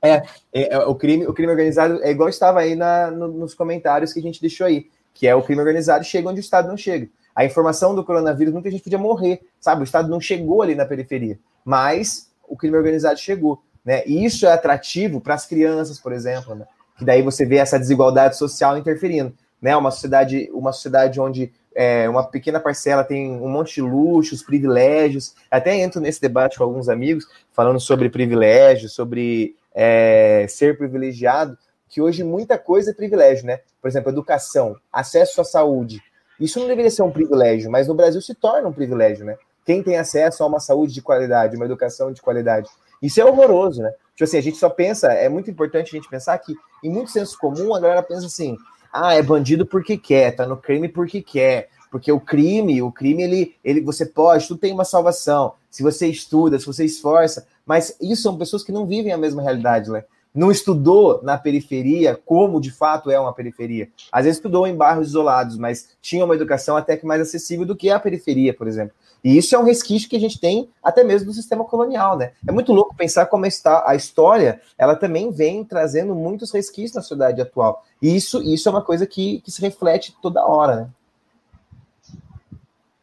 É, 0.00 0.22
é, 0.52 0.74
é, 0.74 0.78
o, 0.78 0.94
crime, 0.94 1.26
o 1.26 1.34
crime 1.34 1.50
organizado 1.50 2.02
é 2.02 2.10
igual 2.10 2.28
estava 2.28 2.60
aí 2.60 2.74
na, 2.74 3.10
no, 3.10 3.28
nos 3.28 3.54
comentários 3.54 4.12
que 4.12 4.20
a 4.20 4.22
gente 4.22 4.40
deixou 4.40 4.66
aí, 4.66 4.86
que 5.12 5.26
é 5.26 5.34
o 5.34 5.42
crime 5.42 5.60
organizado 5.60 6.04
chega 6.04 6.28
onde 6.28 6.40
o 6.40 6.42
Estado 6.42 6.68
não 6.68 6.76
chega. 6.76 7.08
A 7.34 7.44
informação 7.44 7.94
do 7.94 8.04
coronavírus, 8.04 8.52
muita 8.52 8.70
gente 8.70 8.82
podia 8.82 8.98
morrer, 8.98 9.40
sabe? 9.60 9.82
O 9.82 9.84
Estado 9.84 10.08
não 10.08 10.20
chegou 10.20 10.62
ali 10.62 10.74
na 10.74 10.84
periferia, 10.84 11.38
mas 11.64 12.30
o 12.48 12.56
crime 12.56 12.76
organizado 12.76 13.18
chegou. 13.18 13.62
Né? 13.84 14.02
E 14.06 14.24
isso 14.24 14.46
é 14.46 14.52
atrativo 14.52 15.20
para 15.20 15.34
as 15.34 15.46
crianças, 15.46 16.00
por 16.00 16.12
exemplo, 16.12 16.54
né? 16.54 16.66
que 16.98 17.04
daí 17.04 17.22
você 17.22 17.46
vê 17.46 17.56
essa 17.56 17.78
desigualdade 17.78 18.36
social 18.36 18.76
interferindo. 18.76 19.32
Né? 19.60 19.76
Uma 19.76 19.90
sociedade, 19.90 20.48
uma 20.52 20.72
sociedade 20.72 21.20
onde 21.20 21.52
é, 21.74 22.08
uma 22.08 22.24
pequena 22.24 22.58
parcela 22.58 23.04
tem 23.04 23.30
um 23.30 23.48
monte 23.48 23.76
de 23.76 23.82
luxos, 23.82 24.42
privilégios. 24.42 25.34
Até 25.50 25.76
entro 25.76 26.00
nesse 26.00 26.20
debate 26.20 26.58
com 26.58 26.64
alguns 26.64 26.88
amigos, 26.88 27.26
falando 27.52 27.78
sobre 27.78 28.10
privilégios, 28.10 28.92
sobre 28.92 29.54
é, 29.74 30.46
ser 30.48 30.76
privilegiado, 30.76 31.56
que 31.88 32.00
hoje 32.00 32.24
muita 32.24 32.58
coisa 32.58 32.90
é 32.90 32.94
privilégio, 32.94 33.46
né? 33.46 33.60
Por 33.80 33.88
exemplo, 33.88 34.10
educação, 34.10 34.76
acesso 34.92 35.40
à 35.40 35.44
saúde. 35.44 36.02
Isso 36.40 36.58
não 36.58 36.66
deveria 36.66 36.90
ser 36.90 37.02
um 37.02 37.10
privilégio, 37.10 37.70
mas 37.70 37.88
no 37.88 37.94
Brasil 37.94 38.20
se 38.20 38.34
torna 38.34 38.68
um 38.68 38.72
privilégio, 38.72 39.24
né? 39.24 39.36
Quem 39.64 39.82
tem 39.82 39.96
acesso 39.96 40.42
a 40.42 40.46
uma 40.46 40.60
saúde 40.60 40.92
de 40.94 41.02
qualidade, 41.02 41.56
uma 41.56 41.64
educação 41.64 42.12
de 42.12 42.20
qualidade. 42.20 42.68
Isso 43.02 43.20
é 43.20 43.24
horroroso, 43.24 43.82
né? 43.82 43.92
Tipo 44.14 44.24
assim, 44.24 44.38
a 44.38 44.42
gente 44.42 44.56
só 44.56 44.68
pensa, 44.68 45.12
é 45.12 45.28
muito 45.28 45.50
importante 45.50 45.94
a 45.94 45.98
gente 45.98 46.08
pensar 46.08 46.36
que, 46.38 46.54
em 46.82 46.90
muito 46.90 47.10
senso 47.10 47.38
comum, 47.38 47.74
a 47.74 47.80
galera 47.80 48.02
pensa 48.02 48.26
assim: 48.26 48.56
ah, 49.00 49.14
é 49.14 49.22
bandido 49.22 49.64
porque 49.64 49.96
quer, 49.96 50.32
tá 50.32 50.46
no 50.46 50.56
crime 50.56 50.88
porque 50.88 51.22
quer. 51.22 51.68
Porque 51.90 52.12
o 52.12 52.20
crime, 52.20 52.82
o 52.82 52.92
crime, 52.92 53.22
ele, 53.22 53.54
ele 53.64 53.80
você 53.80 54.04
pode, 54.04 54.46
tudo 54.46 54.60
tem 54.60 54.72
uma 54.72 54.84
salvação. 54.84 55.54
Se 55.70 55.82
você 55.82 56.06
estuda, 56.06 56.58
se 56.58 56.66
você 56.66 56.84
esforça, 56.84 57.46
mas 57.64 57.96
isso 58.00 58.22
são 58.22 58.36
pessoas 58.36 58.62
que 58.62 58.72
não 58.72 58.86
vivem 58.86 59.12
a 59.12 59.18
mesma 59.18 59.42
realidade, 59.42 59.90
né? 59.90 60.04
Não 60.34 60.50
estudou 60.50 61.20
na 61.22 61.38
periferia 61.38 62.14
como 62.14 62.60
de 62.60 62.70
fato 62.70 63.10
é 63.10 63.18
uma 63.18 63.32
periferia. 63.32 63.88
Às 64.12 64.24
vezes 64.24 64.38
estudou 64.38 64.66
em 64.66 64.76
bairros 64.76 65.08
isolados, 65.08 65.56
mas 65.56 65.96
tinha 66.02 66.24
uma 66.24 66.34
educação 66.34 66.76
até 66.76 66.96
que 66.96 67.06
mais 67.06 67.20
acessível 67.20 67.64
do 67.64 67.74
que 67.74 67.90
a 67.90 67.98
periferia, 67.98 68.52
por 68.52 68.68
exemplo. 68.68 68.94
E 69.22 69.36
isso 69.36 69.54
é 69.54 69.58
um 69.58 69.64
resquício 69.64 70.08
que 70.08 70.16
a 70.16 70.20
gente 70.20 70.40
tem 70.40 70.68
até 70.82 71.02
mesmo 71.02 71.26
do 71.26 71.32
sistema 71.32 71.64
colonial, 71.64 72.16
né? 72.16 72.32
É 72.46 72.52
muito 72.52 72.72
louco 72.72 72.94
pensar 72.94 73.26
como 73.26 73.46
está 73.46 73.84
a 73.86 73.94
história, 73.94 74.60
ela 74.76 74.94
também 74.94 75.30
vem 75.30 75.64
trazendo 75.64 76.14
muitos 76.14 76.52
resquícios 76.52 76.94
na 76.94 77.02
sociedade 77.02 77.40
atual. 77.40 77.84
E 78.00 78.14
isso, 78.14 78.42
isso 78.42 78.68
é 78.68 78.72
uma 78.72 78.82
coisa 78.82 79.06
que, 79.06 79.40
que 79.40 79.50
se 79.50 79.60
reflete 79.60 80.16
toda 80.22 80.46
hora, 80.46 80.76
né? 80.76 80.88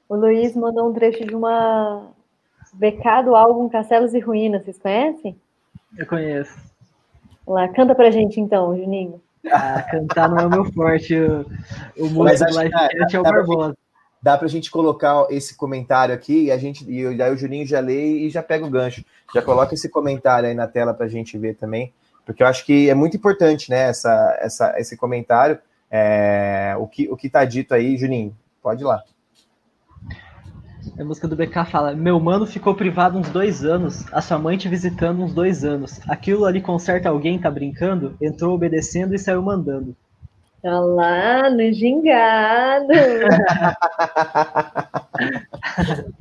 O 0.07 0.15
Luiz 0.15 0.55
mandou 0.55 0.89
um 0.89 0.93
trecho 0.93 1.25
de 1.25 1.35
uma 1.35 2.07
BK 2.73 3.23
do 3.25 3.35
álbum 3.35 3.67
Castelos 3.67 4.13
e 4.13 4.19
Ruínas, 4.19 4.63
vocês 4.63 4.77
conhecem? 4.77 5.35
Eu 5.97 6.05
conheço. 6.05 6.55
Lá, 7.45 7.67
canta 7.67 7.93
pra 7.93 8.11
gente 8.11 8.39
então, 8.39 8.75
Juninho. 8.77 9.21
Ah, 9.51 9.81
cantar 9.83 10.29
não 10.29 10.39
é 10.39 10.45
o 10.45 10.49
meu 10.49 10.65
forte. 10.71 11.15
O, 11.15 12.05
o 12.05 12.09
músico 12.09 12.51
do 12.51 12.61
Livecast 12.61 13.15
é 13.15 13.19
o 13.19 13.23
Barbosa 13.23 13.75
dá 14.25 14.35
para 14.35 14.47
a 14.47 14.49
gente 14.49 14.71
colocar 14.71 15.27
esse 15.29 15.55
comentário 15.55 16.15
aqui 16.15 16.45
e 16.45 16.51
a 16.51 16.57
gente 16.57 16.83
e 16.89 17.05
aí 17.21 17.31
o 17.31 17.37
Juninho 17.37 17.63
já 17.63 17.79
lê 17.79 18.25
e 18.25 18.29
já 18.31 18.41
pega 18.41 18.65
o 18.65 18.69
gancho. 18.71 19.05
Já 19.31 19.39
coloca 19.39 19.75
esse 19.75 19.87
comentário 19.87 20.49
aí 20.49 20.55
na 20.55 20.65
tela 20.65 20.95
para 20.95 21.05
a 21.05 21.09
gente 21.09 21.37
ver 21.37 21.53
também, 21.53 21.93
porque 22.25 22.41
eu 22.41 22.47
acho 22.47 22.65
que 22.65 22.89
é 22.89 22.95
muito 22.95 23.15
importante, 23.15 23.69
né? 23.69 23.87
Essa, 23.87 24.35
essa, 24.41 24.79
esse 24.79 24.97
comentário, 24.97 25.59
é, 25.91 26.73
o 26.79 26.87
que 26.87 27.07
o 27.07 27.15
que 27.15 27.27
está 27.27 27.45
dito 27.45 27.75
aí, 27.75 27.97
Juninho, 27.97 28.35
pode 28.63 28.81
ir 28.81 28.85
lá. 28.85 29.03
A 30.99 31.03
música 31.03 31.27
do 31.27 31.35
BK 31.35 31.63
fala: 31.69 31.93
Meu 31.93 32.19
mano 32.19 32.47
ficou 32.47 32.73
privado 32.73 33.19
uns 33.19 33.29
dois 33.29 33.63
anos, 33.63 34.11
a 34.11 34.21
sua 34.21 34.39
mãe 34.39 34.57
te 34.57 34.67
visitando 34.67 35.21
uns 35.21 35.35
dois 35.35 35.63
anos. 35.63 35.99
Aquilo 36.09 36.45
ali 36.45 36.63
conserta 36.63 37.09
alguém, 37.09 37.37
tá 37.37 37.51
brincando? 37.51 38.17
Entrou 38.19 38.55
obedecendo 38.55 39.13
e 39.13 39.19
saiu 39.19 39.43
mandando. 39.43 39.95
Tá 40.65 40.79
lá 40.79 41.49
no 41.51 41.71
gingado. 41.71 42.87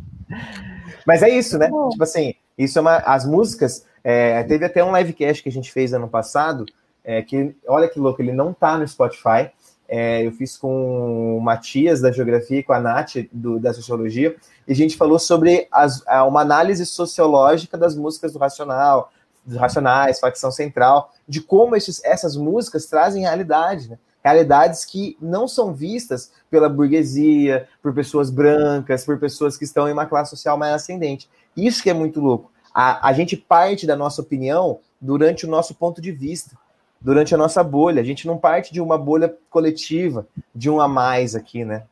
Mas 1.07 1.23
é 1.23 1.31
isso, 1.31 1.57
né? 1.57 1.71
Tipo 1.91 2.03
assim, 2.03 2.35
isso 2.59 2.79
é 2.79 2.83
uma. 2.83 2.97
As 2.99 3.25
músicas. 3.25 3.87
É, 4.05 4.43
teve 4.43 4.67
até 4.67 4.85
um 4.85 4.95
livecast 4.95 5.43
que 5.43 5.49
a 5.49 5.53
gente 5.53 5.73
fez 5.73 5.95
ano 5.95 6.09
passado. 6.09 6.67
É, 7.03 7.23
que 7.23 7.57
olha 7.67 7.89
que 7.89 7.99
louco, 7.99 8.21
ele 8.21 8.33
não 8.33 8.53
tá 8.53 8.77
no 8.77 8.87
Spotify. 8.87 9.51
é, 9.89 10.27
eu 10.27 10.33
fiz 10.33 10.59
com 10.59 11.39
o 11.39 11.41
Matias 11.41 12.03
da 12.03 12.13
Geografia 12.13 12.59
e 12.59 12.63
com 12.63 12.75
a 12.75 12.81
Nath 12.81 13.15
do, 13.33 13.59
da 13.59 13.73
Sociologia, 13.73 14.37
e 14.69 14.73
a 14.73 14.77
gente 14.77 14.97
falou 14.97 15.19
sobre 15.19 15.67
as, 15.73 16.03
uma 16.27 16.43
análise 16.43 16.85
sociológica 16.85 17.79
das 17.79 17.97
músicas 17.97 18.33
do 18.33 18.39
Racional, 18.39 19.11
dos 19.45 19.57
Racionais, 19.57 20.21
Facção 20.21 20.51
Central, 20.51 21.13
de 21.27 21.41
como 21.41 21.77
esses, 21.77 22.05
essas 22.05 22.37
músicas 22.37 22.87
trazem 22.87 23.23
realidade, 23.23 23.89
né? 23.89 23.99
Realidades 24.25 24.85
que 24.87 25.17
não 25.21 25.47
são 25.47 25.75
vistas 25.75 26.33
pela 26.51 26.69
burguesia, 26.69 27.69
por 27.83 27.93
pessoas 27.93 28.31
brancas, 28.31 29.05
por 29.05 29.19
pessoas 29.19 29.57
que 29.57 29.65
estão 29.65 29.87
em 29.87 29.93
uma 29.93 30.07
classe 30.07 30.31
social 30.31 30.57
mais 30.57 30.73
ascendente. 30.73 31.29
Isso 31.55 31.83
que 31.83 31.91
é 31.91 31.95
muito 31.95 32.21
louco. 32.21 32.51
A, 32.73 33.07
a 33.09 33.13
gente 33.13 33.37
parte 33.37 33.87
da 33.87 33.95
nossa 33.95 34.23
opinião 34.23 34.81
durante 34.99 35.45
o 35.45 35.49
nosso 35.49 35.75
ponto 35.75 36.01
de 36.01 36.11
vista, 36.11 36.57
durante 36.99 37.35
a 37.35 37.39
nossa 37.39 37.63
bolha. 37.63 38.01
A 38.01 38.05
gente 38.05 38.27
não 38.27 38.39
parte 38.39 38.73
de 38.73 38.81
uma 38.81 38.97
bolha 38.97 39.37
coletiva, 39.51 40.27
de 40.55 40.71
um 40.71 40.81
a 40.81 40.89
mais 40.89 41.35
aqui, 41.35 41.65
né? 41.65 41.85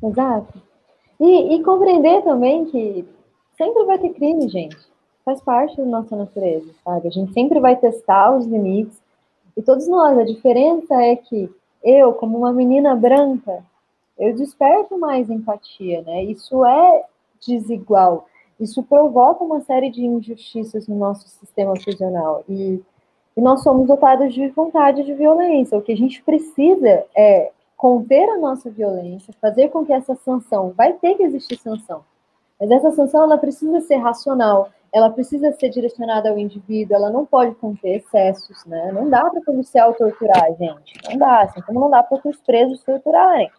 Exato. 0.00 0.62
E, 1.18 1.56
e 1.56 1.62
compreender 1.64 2.22
também 2.22 2.66
que 2.66 3.04
sempre 3.58 3.84
vai 3.84 3.98
ter 3.98 4.10
crime, 4.10 4.48
gente. 4.48 4.76
Faz 5.24 5.40
parte 5.40 5.76
da 5.76 5.84
nossa 5.84 6.14
natureza, 6.14 6.70
sabe? 6.84 7.08
A 7.08 7.10
gente 7.10 7.32
sempre 7.32 7.58
vai 7.58 7.74
testar 7.74 8.36
os 8.36 8.46
limites 8.46 8.96
e 9.56 9.62
todos 9.62 9.88
nós, 9.88 10.18
a 10.18 10.24
diferença 10.24 10.94
é 11.02 11.16
que 11.16 11.50
eu, 11.82 12.12
como 12.12 12.38
uma 12.38 12.52
menina 12.52 12.94
branca, 12.94 13.64
eu 14.18 14.34
desperto 14.34 14.98
mais 14.98 15.30
empatia, 15.30 16.02
né? 16.02 16.24
Isso 16.24 16.64
é 16.64 17.04
desigual. 17.46 18.26
Isso 18.58 18.82
provoca 18.82 19.44
uma 19.44 19.60
série 19.60 19.90
de 19.90 20.04
injustiças 20.04 20.88
no 20.88 20.96
nosso 20.96 21.28
sistema 21.28 21.74
prisional. 21.74 22.42
E, 22.48 22.82
e 23.36 23.40
nós 23.40 23.62
somos 23.62 23.86
dotados 23.86 24.32
de 24.32 24.48
vontade 24.48 25.04
de 25.04 25.12
violência. 25.12 25.76
O 25.76 25.82
que 25.82 25.92
a 25.92 25.96
gente 25.96 26.22
precisa 26.22 27.04
é 27.14 27.52
conter 27.76 28.28
a 28.30 28.38
nossa 28.38 28.70
violência, 28.70 29.34
fazer 29.40 29.68
com 29.68 29.84
que 29.84 29.92
essa 29.92 30.14
sanção, 30.14 30.72
vai 30.74 30.94
ter 30.94 31.14
que 31.14 31.22
existir 31.22 31.58
sanção, 31.58 32.02
mas 32.58 32.70
essa 32.70 32.90
sanção 32.90 33.24
ela 33.24 33.36
precisa 33.36 33.80
ser 33.82 33.96
racional, 33.96 34.70
ela 34.96 35.10
precisa 35.10 35.52
ser 35.52 35.68
direcionada 35.68 36.30
ao 36.30 36.38
indivíduo, 36.38 36.96
ela 36.96 37.10
não 37.10 37.26
pode 37.26 37.54
conter 37.56 37.96
excessos, 37.96 38.64
né? 38.64 38.90
Não 38.92 39.10
dá 39.10 39.28
para 39.28 39.40
o 39.40 39.44
policial 39.44 39.92
torturar, 39.92 40.56
gente. 40.58 40.94
Não 41.06 41.18
dá, 41.18 41.42
assim 41.42 41.60
como 41.60 41.80
não 41.80 41.90
dá 41.90 42.02
para 42.02 42.18
os 42.26 42.38
presos 42.38 42.82
torturarem. 42.82 43.50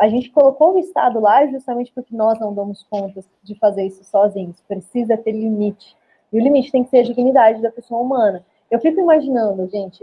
A 0.00 0.08
gente 0.08 0.30
colocou 0.30 0.72
o 0.72 0.78
Estado 0.78 1.20
lá 1.20 1.46
justamente 1.48 1.92
porque 1.92 2.16
nós 2.16 2.40
não 2.40 2.54
damos 2.54 2.82
conta 2.84 3.22
de 3.42 3.54
fazer 3.56 3.84
isso 3.84 4.02
sozinhos. 4.04 4.58
Precisa 4.66 5.18
ter 5.18 5.32
limite. 5.32 5.94
E 6.32 6.38
o 6.38 6.42
limite 6.42 6.72
tem 6.72 6.82
que 6.82 6.88
ser 6.88 7.00
a 7.00 7.04
dignidade 7.04 7.60
da 7.60 7.70
pessoa 7.70 8.00
humana. 8.00 8.42
Eu 8.70 8.80
fico 8.80 8.98
imaginando, 8.98 9.68
gente, 9.68 10.02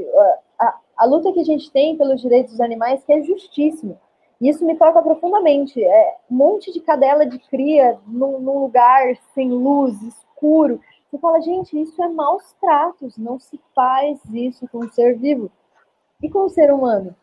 a, 0.60 0.78
a 0.96 1.06
luta 1.06 1.34
que 1.34 1.40
a 1.40 1.44
gente 1.44 1.72
tem 1.72 1.98
pelos 1.98 2.22
direitos 2.22 2.52
dos 2.52 2.62
animais, 2.62 3.04
que 3.04 3.12
é 3.12 3.24
justíssima. 3.24 3.98
E 4.40 4.48
isso 4.48 4.64
me 4.64 4.76
toca 4.76 5.02
profundamente. 5.02 5.84
É 5.84 6.18
um 6.30 6.36
monte 6.36 6.72
de 6.72 6.82
cadela 6.82 7.26
de 7.26 7.40
cria 7.40 7.98
num, 8.06 8.40
num 8.40 8.60
lugar 8.60 9.16
sem 9.34 9.50
luz, 9.50 9.96
escuro. 10.38 10.80
Você 11.10 11.18
fala, 11.18 11.42
gente, 11.42 11.80
isso 11.80 12.02
é 12.02 12.08
maus 12.08 12.54
tratos, 12.62 13.18
não 13.18 13.40
se 13.40 13.60
faz 13.74 14.20
isso 14.32 14.68
com 14.68 14.80
o 14.80 14.90
ser 14.90 15.18
vivo. 15.18 15.50
E 16.22 16.30
com 16.30 16.46
o 16.46 16.50
ser 16.50 16.72
humano? 16.72 17.16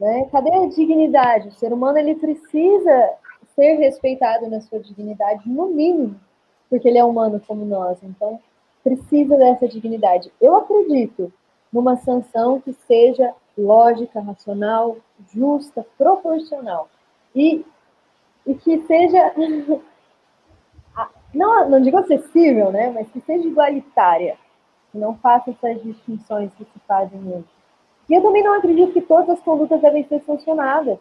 Né? 0.00 0.28
Cadê 0.30 0.52
a 0.52 0.66
dignidade? 0.66 1.48
O 1.48 1.52
ser 1.52 1.72
humano 1.72 1.98
ele 1.98 2.14
precisa 2.14 3.10
ser 3.54 3.76
respeitado 3.76 4.48
na 4.48 4.60
sua 4.60 4.78
dignidade, 4.80 5.48
no 5.48 5.68
mínimo, 5.68 6.20
porque 6.68 6.88
ele 6.88 6.98
é 6.98 7.04
humano 7.04 7.40
como 7.46 7.64
nós. 7.64 7.98
Então, 8.02 8.40
precisa 8.82 9.36
dessa 9.36 9.66
dignidade. 9.66 10.30
Eu 10.40 10.54
acredito 10.56 11.32
numa 11.72 11.96
sanção 11.96 12.60
que 12.60 12.72
seja 12.72 13.32
lógica, 13.56 14.20
racional, 14.20 14.98
justa, 15.32 15.86
proporcional. 15.96 16.88
E, 17.34 17.64
e 18.46 18.54
que 18.54 18.82
seja 18.86 19.32
não, 21.36 21.68
não 21.68 21.80
digo 21.80 21.98
acessível, 21.98 22.72
né, 22.72 22.90
mas 22.90 23.08
que 23.08 23.20
seja 23.20 23.46
igualitária, 23.46 24.36
que 24.90 24.98
não 24.98 25.16
faça 25.18 25.50
essas 25.50 25.82
distinções 25.82 26.50
que 26.56 26.64
se 26.64 26.80
fazem 26.86 27.20
hoje. 27.20 27.44
E 28.08 28.14
eu 28.14 28.22
também 28.22 28.42
não 28.42 28.54
acredito 28.54 28.92
que 28.92 29.00
todas 29.00 29.30
as 29.30 29.40
condutas 29.40 29.80
devem 29.80 30.06
ser 30.06 30.22
sancionadas. 30.24 30.98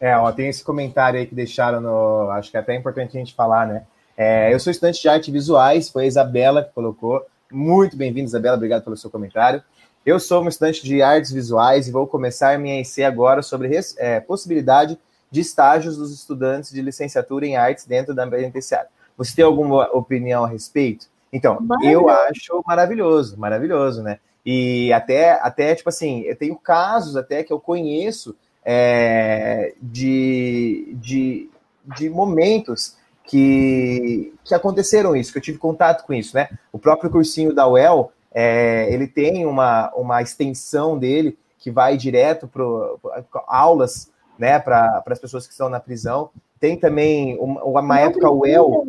É, 0.00 0.16
ó, 0.16 0.30
tem 0.32 0.48
esse 0.48 0.64
comentário 0.64 1.18
aí 1.18 1.26
que 1.26 1.34
deixaram 1.34 1.80
no. 1.80 2.30
Acho 2.30 2.50
que 2.50 2.56
é 2.56 2.60
até 2.60 2.74
importante 2.74 3.16
a 3.16 3.18
gente 3.18 3.34
falar, 3.34 3.66
né? 3.66 3.86
É, 4.16 4.52
eu 4.52 4.58
sou 4.58 4.70
estudante 4.70 5.00
de 5.00 5.08
arte 5.08 5.30
visuais, 5.30 5.90
foi 5.90 6.04
a 6.04 6.06
Isabela 6.06 6.64
que 6.64 6.72
colocou. 6.72 7.24
Muito 7.50 7.96
bem-vindo, 7.96 8.26
Isabela, 8.26 8.56
obrigado 8.56 8.82
pelo 8.82 8.96
seu 8.96 9.10
comentário. 9.10 9.62
Eu 10.04 10.18
sou 10.18 10.40
uma 10.40 10.50
estudante 10.50 10.84
de 10.84 11.02
artes 11.02 11.32
visuais 11.32 11.88
e 11.88 11.92
vou 11.92 12.06
começar 12.06 12.58
minha 12.58 12.80
EC 12.80 13.04
agora 13.04 13.42
sobre 13.42 13.70
é, 13.98 14.20
possibilidade 14.20 14.98
de 15.30 15.40
estágios 15.40 15.96
dos 15.96 16.12
estudantes 16.12 16.70
de 16.70 16.80
licenciatura 16.80 17.46
em 17.46 17.56
artes 17.56 17.84
dentro 17.86 18.14
da 18.14 18.26
penitenciária. 18.26 18.88
Você 19.16 19.34
tem 19.34 19.44
alguma 19.44 19.88
opinião 19.96 20.44
a 20.44 20.48
respeito? 20.48 21.06
Então, 21.32 21.58
eu 21.82 22.08
acho 22.08 22.62
maravilhoso, 22.66 23.38
maravilhoso, 23.38 24.02
né? 24.02 24.18
E 24.44 24.92
até, 24.92 25.32
até, 25.42 25.74
tipo 25.74 25.88
assim, 25.88 26.20
eu 26.20 26.36
tenho 26.36 26.56
casos 26.56 27.16
até 27.16 27.42
que 27.42 27.52
eu 27.52 27.58
conheço 27.58 28.36
é, 28.64 29.74
de, 29.82 30.96
de, 31.00 31.50
de 31.96 32.08
momentos 32.08 32.96
que, 33.24 34.32
que 34.44 34.54
aconteceram 34.54 35.16
isso, 35.16 35.32
que 35.32 35.38
eu 35.38 35.42
tive 35.42 35.58
contato 35.58 36.06
com 36.06 36.14
isso, 36.14 36.36
né? 36.36 36.48
O 36.72 36.78
próprio 36.78 37.10
cursinho 37.10 37.52
da 37.52 37.68
UEL, 37.68 38.12
é, 38.32 38.92
ele 38.92 39.08
tem 39.08 39.44
uma, 39.44 39.92
uma 39.94 40.22
extensão 40.22 40.96
dele 40.96 41.36
que 41.58 41.70
vai 41.70 41.96
direto 41.96 42.46
para 42.46 43.42
aulas 43.48 44.10
né, 44.38 44.58
para 44.58 45.02
as 45.06 45.18
pessoas 45.18 45.46
que 45.46 45.52
estão 45.52 45.68
na 45.68 45.80
prisão. 45.80 46.30
Tem 46.58 46.78
também 46.78 47.38
uma, 47.38 47.64
uma 47.64 48.00
época 48.00 48.30
o 48.30 48.40
UEL. 48.40 48.86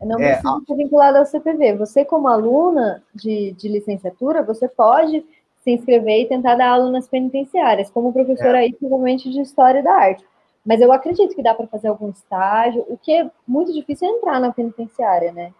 Não 0.00 0.18
é, 0.18 0.32
precisa 0.32 0.60
ser 0.66 0.76
vinculado 0.76 1.18
ao 1.18 1.26
CPV. 1.26 1.76
Você, 1.76 2.04
como 2.04 2.28
aluna 2.28 3.02
de, 3.14 3.52
de 3.52 3.68
licenciatura, 3.68 4.42
você 4.42 4.68
pode 4.68 5.24
se 5.62 5.70
inscrever 5.70 6.22
e 6.22 6.28
tentar 6.28 6.56
dar 6.56 6.70
aula 6.70 6.90
nas 6.90 7.06
penitenciárias, 7.06 7.90
como 7.90 8.12
professora 8.12 8.58
é. 8.58 8.62
aí, 8.62 8.72
principalmente 8.72 9.30
de 9.30 9.40
História 9.40 9.82
da 9.82 9.92
Arte. 9.92 10.24
Mas 10.64 10.80
eu 10.80 10.92
acredito 10.92 11.34
que 11.34 11.42
dá 11.42 11.54
para 11.54 11.66
fazer 11.66 11.88
algum 11.88 12.10
estágio. 12.10 12.84
O 12.88 12.96
que 12.96 13.12
é 13.12 13.30
muito 13.46 13.72
difícil 13.72 14.08
é 14.08 14.10
entrar 14.10 14.40
na 14.40 14.52
penitenciária, 14.52 15.32
né? 15.32 15.52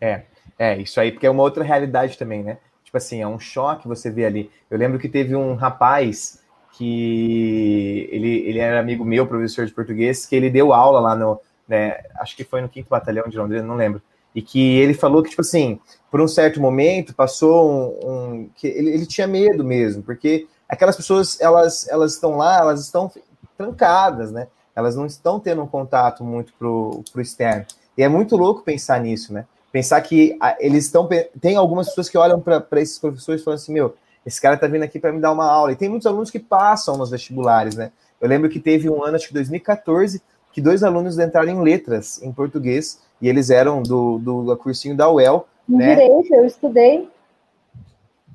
É, 0.00 0.22
é, 0.58 0.78
isso 0.78 1.00
aí, 1.00 1.12
porque 1.12 1.26
é 1.26 1.30
uma 1.30 1.42
outra 1.42 1.64
realidade 1.64 2.18
também, 2.18 2.42
né? 2.42 2.58
Tipo 2.84 2.96
assim, 2.98 3.20
é 3.20 3.26
um 3.26 3.38
choque 3.38 3.88
você 3.88 4.10
ver 4.10 4.26
ali. 4.26 4.50
Eu 4.70 4.78
lembro 4.78 4.98
que 4.98 5.08
teve 5.08 5.34
um 5.34 5.54
rapaz 5.54 6.42
que 6.76 8.08
ele, 8.12 8.48
ele 8.48 8.58
era 8.58 8.78
amigo 8.78 9.04
meu, 9.04 9.26
professor 9.26 9.64
de 9.64 9.72
português, 9.72 10.26
que 10.26 10.36
ele 10.36 10.50
deu 10.50 10.74
aula 10.74 11.00
lá 11.00 11.16
no, 11.16 11.40
né, 11.66 11.96
acho 12.18 12.36
que 12.36 12.44
foi 12.44 12.60
no 12.60 12.70
5 12.72 12.88
Batalhão 12.88 13.28
de 13.28 13.38
Londrina, 13.38 13.62
não 13.62 13.76
lembro, 13.76 14.02
e 14.34 14.42
que 14.42 14.78
ele 14.78 14.92
falou 14.92 15.22
que, 15.22 15.30
tipo 15.30 15.40
assim, 15.40 15.80
por 16.10 16.20
um 16.20 16.28
certo 16.28 16.60
momento, 16.60 17.14
passou 17.14 17.70
um, 17.70 18.10
um 18.10 18.50
que 18.54 18.66
ele, 18.66 18.90
ele 18.90 19.06
tinha 19.06 19.26
medo 19.26 19.64
mesmo, 19.64 20.02
porque 20.02 20.46
aquelas 20.68 20.96
pessoas, 20.96 21.40
elas, 21.40 21.88
elas 21.88 22.12
estão 22.12 22.36
lá, 22.36 22.58
elas 22.58 22.82
estão 22.82 23.10
trancadas, 23.56 24.30
né, 24.30 24.46
elas 24.74 24.94
não 24.94 25.06
estão 25.06 25.40
tendo 25.40 25.62
um 25.62 25.66
contato 25.66 26.22
muito 26.22 26.52
pro, 26.58 27.02
pro 27.10 27.22
externo, 27.22 27.64
e 27.96 28.02
é 28.02 28.08
muito 28.08 28.36
louco 28.36 28.62
pensar 28.62 29.00
nisso, 29.00 29.32
né, 29.32 29.46
pensar 29.72 30.00
que 30.02 30.38
eles 30.60 30.84
estão, 30.84 31.08
tem 31.40 31.56
algumas 31.56 31.88
pessoas 31.88 32.10
que 32.10 32.18
olham 32.18 32.38
para 32.38 32.66
esses 32.82 32.98
professores 32.98 33.40
e 33.40 33.44
falam 33.44 33.56
assim, 33.56 33.72
meu, 33.72 33.94
esse 34.26 34.40
cara 34.40 34.56
tá 34.56 34.66
vindo 34.66 34.82
aqui 34.82 34.98
para 34.98 35.12
me 35.12 35.20
dar 35.20 35.30
uma 35.30 35.46
aula. 35.46 35.70
E 35.70 35.76
tem 35.76 35.88
muitos 35.88 36.06
alunos 36.06 36.30
que 36.30 36.40
passam 36.40 36.96
nos 36.96 37.10
vestibulares, 37.10 37.76
né? 37.76 37.92
Eu 38.20 38.28
lembro 38.28 38.50
que 38.50 38.58
teve 38.58 38.90
um 38.90 39.04
ano, 39.04 39.14
acho 39.14 39.28
que 39.28 39.34
2014, 39.34 40.20
que 40.52 40.60
dois 40.60 40.82
alunos 40.82 41.16
entraram 41.16 41.48
em 41.48 41.62
letras 41.62 42.20
em 42.20 42.32
português 42.32 43.00
e 43.20 43.28
eles 43.28 43.50
eram 43.50 43.82
do, 43.82 44.18
do, 44.18 44.42
do 44.42 44.56
cursinho 44.56 44.96
da 44.96 45.08
UEL. 45.08 45.46
né? 45.68 45.94
Direito, 45.94 46.34
eu 46.34 46.44
estudei. 46.44 47.08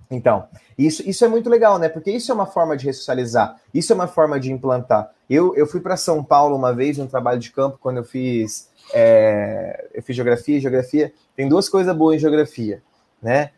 Então, 0.10 0.46
isso, 0.78 1.08
isso 1.08 1.26
é 1.26 1.28
muito 1.28 1.50
legal, 1.50 1.78
né? 1.78 1.89
Porque 1.89 2.12
isso 2.12 2.32
é 2.32 2.36
uma 2.36 2.46
forma 2.46 2.78
de 2.78 2.86
ressocializar, 2.86 3.60
isso 3.74 3.92
é 3.92 3.96
uma 3.96 4.08
forma 4.08 4.39
de 4.39 4.52
implantar. 4.52 5.12
Eu, 5.30 5.56
eu 5.56 5.66
fui 5.68 5.82
para 5.82 5.98
São 5.98 6.24
Paulo 6.24 6.56
uma 6.56 6.74
vez, 6.74 7.00
um 7.00 7.08
trabalho 7.08 7.39
de 7.39 7.52
campo, 7.52 7.78
quando 7.82 7.98
eu 7.98 8.04
fiz, 8.04 8.70
é, 8.94 9.89
eu 9.94 10.04
fiz 10.04 10.16
geografia. 10.16 10.60
Geografia 10.60 11.14
tem 11.36 11.50
duas 11.50 11.68
coisas 11.68 11.96
boas 11.96 12.16
em 12.16 12.20
geografia 12.20 12.82
né? 13.22 13.51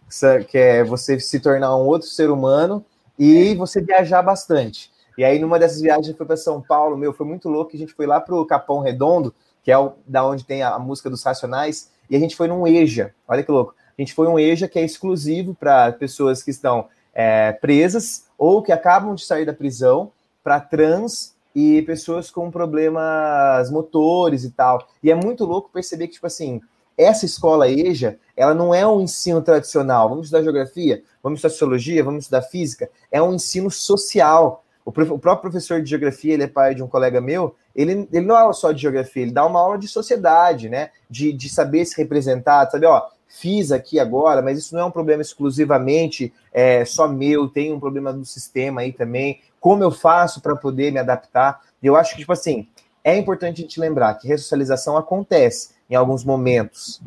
Que 0.49 0.57
é 0.57 0.83
você 0.83 1.19
se 1.19 1.39
tornar 1.39 1.75
um 1.75 1.85
outro 1.85 2.07
ser 2.07 2.29
humano 2.29 2.85
e 3.17 3.55
você 3.55 3.81
viajar 3.81 4.21
bastante. 4.21 4.91
E 5.17 5.23
aí, 5.23 5.39
numa 5.39 5.59
dessas 5.59 5.81
viagens, 5.81 6.15
fui 6.15 6.25
para 6.25 6.37
São 6.37 6.61
Paulo, 6.61 6.97
meu, 6.97 7.13
foi 7.13 7.25
muito 7.25 7.47
louco. 7.47 7.71
A 7.73 7.77
gente 7.77 7.93
foi 7.93 8.05
lá 8.05 8.19
para 8.19 8.35
o 8.35 8.45
Capão 8.45 8.79
Redondo, 8.79 9.33
que 9.63 9.71
é 9.71 9.77
o, 9.77 9.93
da 10.07 10.25
onde 10.25 10.43
tem 10.43 10.63
a, 10.63 10.73
a, 10.73 10.79
música 10.79 11.09
dos 11.09 11.23
Racionais, 11.23 11.91
e 12.09 12.15
a 12.15 12.19
gente 12.19 12.35
foi 12.35 12.47
num 12.47 12.67
EJA. 12.67 13.13
Olha 13.27 13.43
que 13.43 13.51
louco. 13.51 13.75
A 13.97 14.01
gente 14.01 14.13
foi 14.13 14.27
um 14.27 14.39
EJA 14.39 14.67
que 14.67 14.79
é 14.79 14.83
exclusivo 14.83 15.53
para 15.53 15.91
pessoas 15.93 16.41
que 16.41 16.49
estão 16.49 16.87
é, 17.13 17.51
presas 17.53 18.25
ou 18.37 18.63
que 18.63 18.71
acabam 18.71 19.13
de 19.13 19.23
sair 19.23 19.45
da 19.45 19.53
prisão, 19.53 20.11
para 20.43 20.59
trans 20.59 21.35
e 21.55 21.83
pessoas 21.83 22.31
com 22.31 22.49
problemas 22.49 23.69
motores 23.69 24.43
e 24.43 24.51
tal. 24.51 24.87
E 25.01 25.11
é 25.11 25.15
muito 25.15 25.45
louco 25.45 25.69
perceber 25.71 26.07
que, 26.07 26.15
tipo 26.15 26.27
assim, 26.27 26.59
essa 26.97 27.25
escola 27.25 27.69
EJA, 27.69 28.17
ela 28.35 28.53
não 28.53 28.73
é 28.73 28.85
um 28.85 29.01
ensino 29.01 29.41
tradicional. 29.41 30.09
Vamos 30.09 30.27
estudar 30.27 30.43
geografia, 30.43 31.03
vamos 31.21 31.37
estudar 31.37 31.51
sociologia, 31.51 32.03
vamos 32.03 32.25
estudar 32.25 32.41
física. 32.43 32.89
É 33.11 33.21
um 33.21 33.33
ensino 33.33 33.69
social. 33.69 34.63
O, 34.85 34.89
o 34.89 35.19
próprio 35.19 35.51
professor 35.51 35.81
de 35.81 35.89
geografia, 35.89 36.33
ele 36.33 36.43
é 36.43 36.47
pai 36.47 36.75
de 36.75 36.83
um 36.83 36.87
colega 36.87 37.21
meu, 37.21 37.55
ele, 37.75 38.07
ele 38.11 38.25
não 38.25 38.35
é 38.35 38.41
aula 38.41 38.53
só 38.53 38.71
de 38.71 38.81
geografia, 38.81 39.23
ele 39.23 39.31
dá 39.31 39.45
uma 39.45 39.59
aula 39.59 39.77
de 39.77 39.87
sociedade, 39.87 40.69
né? 40.69 40.89
De, 41.09 41.31
de 41.31 41.49
saber 41.49 41.85
se 41.85 41.95
representar, 41.97 42.69
saber, 42.69 42.87
ó, 42.87 43.07
fiz 43.27 43.71
aqui 43.71 43.99
agora, 43.99 44.41
mas 44.41 44.59
isso 44.59 44.75
não 44.75 44.81
é 44.81 44.85
um 44.85 44.91
problema 44.91 45.21
exclusivamente 45.21 46.31
é, 46.51 46.85
só 46.85 47.07
meu, 47.07 47.47
tem 47.47 47.73
um 47.73 47.79
problema 47.79 48.13
do 48.13 48.25
sistema 48.25 48.81
aí 48.81 48.91
também. 48.91 49.41
Como 49.59 49.83
eu 49.83 49.89
faço 49.89 50.41
para 50.41 50.55
poder 50.55 50.91
me 50.91 50.99
adaptar? 50.99 51.61
Eu 51.81 51.95
acho 51.95 52.11
que, 52.11 52.19
tipo 52.19 52.33
assim, 52.33 52.67
é 53.03 53.17
importante 53.17 53.59
a 53.59 53.63
gente 53.63 53.79
lembrar 53.79 54.13
que 54.15 54.27
ressocialização 54.27 54.95
acontece 54.95 55.72
em 55.89 55.95
alguns 55.95 56.23
momentos. 56.23 57.01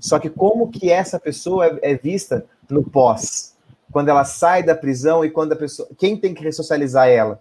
Só 0.00 0.18
que 0.18 0.28
como 0.28 0.70
que 0.70 0.90
essa 0.90 1.18
pessoa 1.18 1.66
é, 1.66 1.92
é 1.92 1.94
vista 1.94 2.44
no 2.68 2.82
pós? 2.82 3.54
Quando 3.90 4.08
ela 4.08 4.24
sai 4.24 4.62
da 4.62 4.74
prisão 4.74 5.24
e 5.24 5.30
quando 5.30 5.52
a 5.52 5.56
pessoa. 5.56 5.88
Quem 5.96 6.16
tem 6.16 6.34
que 6.34 6.42
ressocializar 6.42 7.08
ela? 7.08 7.40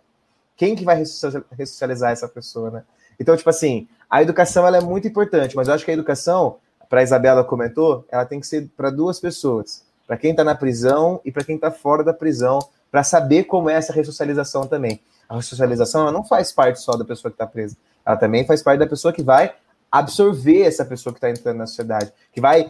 Quem 0.56 0.76
que 0.76 0.86
vai 0.86 1.04
ressocializar 1.52 2.12
essa 2.12 2.28
pessoa, 2.28 2.72
né? 2.72 2.84
Então, 3.20 3.36
tipo 3.36 3.50
assim, 3.50 3.88
a 4.10 4.22
educação 4.22 4.66
ela 4.66 4.78
é 4.78 4.82
muito 4.82 5.08
importante, 5.08 5.56
mas 5.56 5.68
eu 5.68 5.74
acho 5.74 5.84
que 5.84 5.92
a 5.92 5.94
educação, 5.94 6.58
para 6.90 7.02
a 7.02 7.04
Isabela 7.04 7.44
comentou, 7.44 8.06
ela 8.10 8.26
tem 8.26 8.40
que 8.40 8.48
ser 8.48 8.70
para 8.76 8.90
duas 8.90 9.20
pessoas. 9.20 9.84
Para 10.08 10.18
quem 10.18 10.32
está 10.32 10.44
na 10.44 10.56
prisão 10.56 11.20
e 11.26 11.32
para 11.32 11.44
quem 11.44 11.56
está 11.56 11.72
fora 11.72 12.04
da 12.04 12.14
prisão, 12.14 12.60
para 12.92 13.04
saber 13.04 13.46
como 13.46 13.70
é 13.70 13.74
essa 13.74 13.92
ressocialização 13.92 14.68
também. 14.68 15.02
A 15.28 15.36
ressocialização 15.36 16.02
ela 16.02 16.12
não 16.12 16.24
faz 16.24 16.52
parte 16.52 16.80
só 16.80 16.96
da 16.96 17.04
pessoa 17.04 17.32
que 17.32 17.36
está 17.36 17.48
presa, 17.48 17.76
ela 18.06 18.16
também 18.16 18.46
faz 18.46 18.62
parte 18.62 18.80
da 18.80 18.88
pessoa 18.88 19.12
que 19.12 19.24
vai 19.24 19.54
absorver 20.00 20.64
essa 20.64 20.84
pessoa 20.84 21.14
que 21.14 21.18
está 21.18 21.30
entrando 21.30 21.58
na 21.58 21.68
sociedade, 21.68 22.12
que 22.32 22.42
vai, 22.42 22.70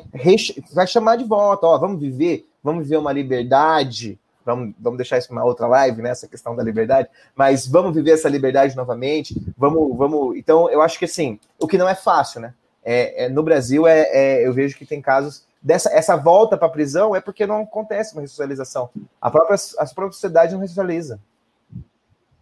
vai 0.71 0.85
chamar 0.85 1.15
de 1.15 1.23
volta, 1.23 1.65
ó, 1.65 1.77
vamos 1.77 1.99
viver, 1.99 2.47
vamos 2.63 2.83
viver 2.83 2.97
uma 2.97 3.11
liberdade, 3.11 4.19
vamos, 4.45 4.75
vamos 4.79 4.97
deixar 4.97 5.17
isso 5.17 5.31
uma 5.31 5.43
outra 5.43 5.65
live, 5.65 6.03
né, 6.03 6.11
essa 6.11 6.27
questão 6.27 6.55
da 6.55 6.61
liberdade, 6.61 7.09
mas 7.35 7.67
vamos 7.67 7.95
viver 7.95 8.11
essa 8.11 8.29
liberdade 8.29 8.75
novamente, 8.75 9.35
vamos, 9.57 9.97
vamos, 9.97 10.37
então 10.37 10.69
eu 10.69 10.83
acho 10.83 10.99
que 10.99 11.05
assim, 11.05 11.39
o 11.59 11.67
que 11.67 11.79
não 11.79 11.89
é 11.89 11.95
fácil, 11.95 12.41
né, 12.41 12.53
é, 12.83 13.25
é 13.25 13.29
no 13.29 13.41
Brasil 13.41 13.87
é, 13.87 14.01
é, 14.11 14.47
eu 14.47 14.53
vejo 14.53 14.77
que 14.77 14.85
tem 14.85 15.01
casos 15.01 15.43
dessa 15.59 15.91
essa 15.91 16.15
volta 16.15 16.55
para 16.55 16.67
a 16.67 16.71
prisão 16.71 17.15
é 17.15 17.19
porque 17.19 17.47
não 17.47 17.63
acontece 17.63 18.13
uma 18.13 18.21
ressocialização, 18.21 18.91
a 19.19 19.31
própria, 19.31 19.57
a 19.79 19.85
própria 19.85 20.11
sociedade 20.11 20.53
não 20.53 20.61
ressocializa. 20.61 21.19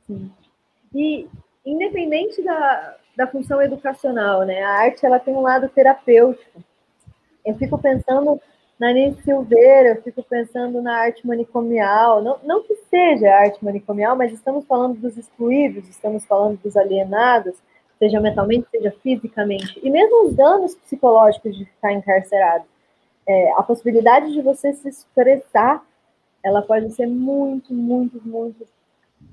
Sim. 0.06 0.30
E 0.94 1.30
independente 1.66 2.44
da, 2.44 2.98
da 3.16 3.28
função 3.28 3.62
educacional, 3.62 4.44
né? 4.44 4.62
A 4.62 4.70
arte 4.70 5.06
ela 5.06 5.20
tem 5.20 5.34
um 5.34 5.42
lado 5.42 5.70
terapêutico. 5.70 6.64
Eu 7.46 7.56
fico 7.56 7.78
pensando 7.78 8.42
na 8.80 8.92
Nini 8.92 9.16
Silveira, 9.24 9.90
eu 9.90 10.02
fico 10.02 10.24
pensando 10.24 10.82
na 10.82 10.98
arte 10.98 11.26
manicomial, 11.26 12.22
não, 12.22 12.40
não 12.44 12.64
que 12.64 12.76
seja 12.90 13.34
arte 13.34 13.64
manicomial, 13.64 14.16
mas 14.16 14.34
estamos 14.34 14.66
falando 14.66 15.00
dos 15.00 15.18
excluídos, 15.18 15.88
estamos 15.88 16.26
falando 16.26 16.60
dos 16.62 16.76
alienados, 16.76 17.56
seja 18.00 18.20
mentalmente, 18.20 18.68
seja 18.72 18.92
fisicamente, 19.02 19.80
e 19.82 19.90
mesmo 19.90 20.26
os 20.26 20.36
danos 20.36 20.76
psicológicos 20.76 21.56
de 21.56 21.66
ficar 21.66 21.94
encarcerado. 21.94 22.66
É, 23.26 23.54
a 23.54 23.64
possibilidade 23.64 24.34
de 24.34 24.42
você 24.42 24.74
se 24.74 24.90
expressar, 24.90 25.82
ela 26.44 26.62
pode 26.62 26.92
ser 26.92 27.08
muito, 27.08 27.74
muito, 27.74 28.20
muito 28.28 28.68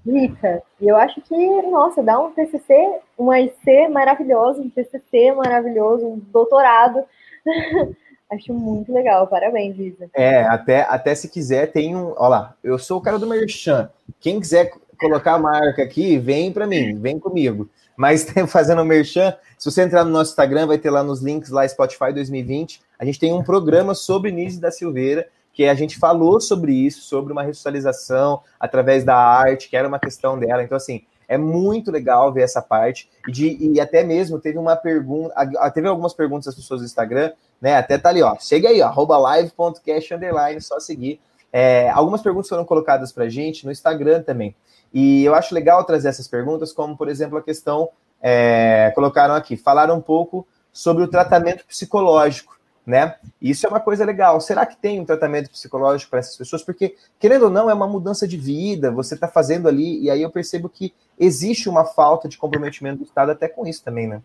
rica. 0.04 0.62
E 0.80 0.88
eu 0.88 0.96
acho 0.96 1.20
que, 1.20 1.62
nossa, 1.62 2.02
dá 2.02 2.18
um 2.18 2.32
TCC, 2.32 3.00
um 3.18 3.32
IC 3.32 3.88
maravilhoso, 3.90 4.62
um 4.62 4.70
TCC 4.70 5.32
maravilhoso, 5.32 6.06
um 6.06 6.18
doutorado. 6.18 7.04
acho 8.30 8.54
muito 8.54 8.92
legal, 8.92 9.26
parabéns, 9.26 9.78
Isa. 9.78 10.08
É, 10.14 10.42
até, 10.42 10.82
até 10.82 11.14
se 11.14 11.28
quiser, 11.28 11.72
tem 11.72 11.96
um. 11.96 12.14
Olha 12.16 12.28
lá, 12.28 12.54
eu 12.62 12.78
sou 12.78 12.98
o 12.98 13.00
cara 13.00 13.18
do 13.18 13.26
Merchan. 13.26 13.90
Quem 14.20 14.40
quiser 14.40 14.72
colocar 14.98 15.34
a 15.34 15.38
marca 15.38 15.82
aqui, 15.82 16.18
vem 16.18 16.52
para 16.52 16.66
mim, 16.66 16.98
vem 16.98 17.18
comigo. 17.18 17.68
Mas 17.96 18.26
fazendo 18.48 18.82
o 18.82 18.84
Merchan, 18.84 19.36
se 19.58 19.70
você 19.70 19.82
entrar 19.82 20.04
no 20.04 20.10
nosso 20.10 20.30
Instagram, 20.30 20.66
vai 20.66 20.78
ter 20.78 20.90
lá 20.90 21.02
nos 21.02 21.20
links 21.20 21.50
lá 21.50 21.68
Spotify 21.68 22.12
2020. 22.12 22.80
A 22.98 23.04
gente 23.04 23.18
tem 23.18 23.32
um 23.32 23.42
programa 23.42 23.94
sobre 23.94 24.30
Nise 24.30 24.60
da 24.60 24.70
Silveira 24.70 25.26
que 25.60 25.68
a 25.68 25.74
gente 25.74 25.98
falou 25.98 26.40
sobre 26.40 26.72
isso, 26.72 27.02
sobre 27.02 27.34
uma 27.34 27.42
ressocialização 27.42 28.40
através 28.58 29.04
da 29.04 29.14
arte, 29.14 29.68
que 29.68 29.76
era 29.76 29.86
uma 29.86 29.98
questão 29.98 30.38
dela. 30.38 30.62
Então, 30.62 30.74
assim, 30.74 31.02
é 31.28 31.36
muito 31.36 31.90
legal 31.90 32.32
ver 32.32 32.44
essa 32.44 32.62
parte. 32.62 33.10
E, 33.28 33.30
de, 33.30 33.58
e 33.60 33.78
até 33.78 34.02
mesmo 34.02 34.40
teve 34.40 34.56
uma 34.56 34.74
pergunta, 34.74 35.34
teve 35.74 35.86
algumas 35.86 36.14
perguntas 36.14 36.46
das 36.46 36.54
pessoas 36.54 36.80
do 36.80 36.86
Instagram, 36.86 37.32
né? 37.60 37.76
Até 37.76 37.98
tá 37.98 38.08
ali, 38.08 38.22
ó. 38.22 38.38
Chega 38.40 38.70
aí, 38.70 38.80
ó, 38.80 38.86
arroba 38.86 39.18
live.cast 39.18 40.14
underline, 40.14 40.62
só 40.62 40.80
seguir. 40.80 41.20
É, 41.52 41.90
algumas 41.90 42.22
perguntas 42.22 42.48
foram 42.48 42.64
colocadas 42.64 43.12
para 43.12 43.24
a 43.24 43.28
gente 43.28 43.66
no 43.66 43.70
Instagram 43.70 44.22
também. 44.22 44.56
E 44.94 45.22
eu 45.26 45.34
acho 45.34 45.54
legal 45.54 45.84
trazer 45.84 46.08
essas 46.08 46.26
perguntas, 46.26 46.72
como, 46.72 46.96
por 46.96 47.06
exemplo, 47.06 47.36
a 47.36 47.42
questão, 47.42 47.90
é, 48.22 48.92
colocaram 48.94 49.34
aqui, 49.34 49.58
falaram 49.58 49.98
um 49.98 50.00
pouco 50.00 50.48
sobre 50.72 51.04
o 51.04 51.08
tratamento 51.08 51.66
psicológico 51.66 52.59
né? 52.90 53.14
isso 53.40 53.66
é 53.66 53.70
uma 53.70 53.80
coisa 53.80 54.04
legal. 54.04 54.40
Será 54.40 54.66
que 54.66 54.76
tem 54.76 55.00
um 55.00 55.04
tratamento 55.04 55.50
psicológico 55.50 56.10
para 56.10 56.18
essas 56.18 56.36
pessoas? 56.36 56.62
Porque, 56.62 56.96
querendo 57.18 57.44
ou 57.44 57.50
não, 57.50 57.70
é 57.70 57.74
uma 57.74 57.86
mudança 57.86 58.26
de 58.26 58.36
vida, 58.36 58.90
você 58.90 59.14
está 59.14 59.28
fazendo 59.28 59.68
ali, 59.68 60.02
e 60.02 60.10
aí 60.10 60.20
eu 60.20 60.30
percebo 60.30 60.68
que 60.68 60.92
existe 61.18 61.68
uma 61.68 61.84
falta 61.84 62.28
de 62.28 62.36
comprometimento 62.36 62.98
do 62.98 63.04
Estado 63.04 63.30
até 63.30 63.48
com 63.48 63.66
isso 63.66 63.82
também, 63.82 64.06
né? 64.06 64.20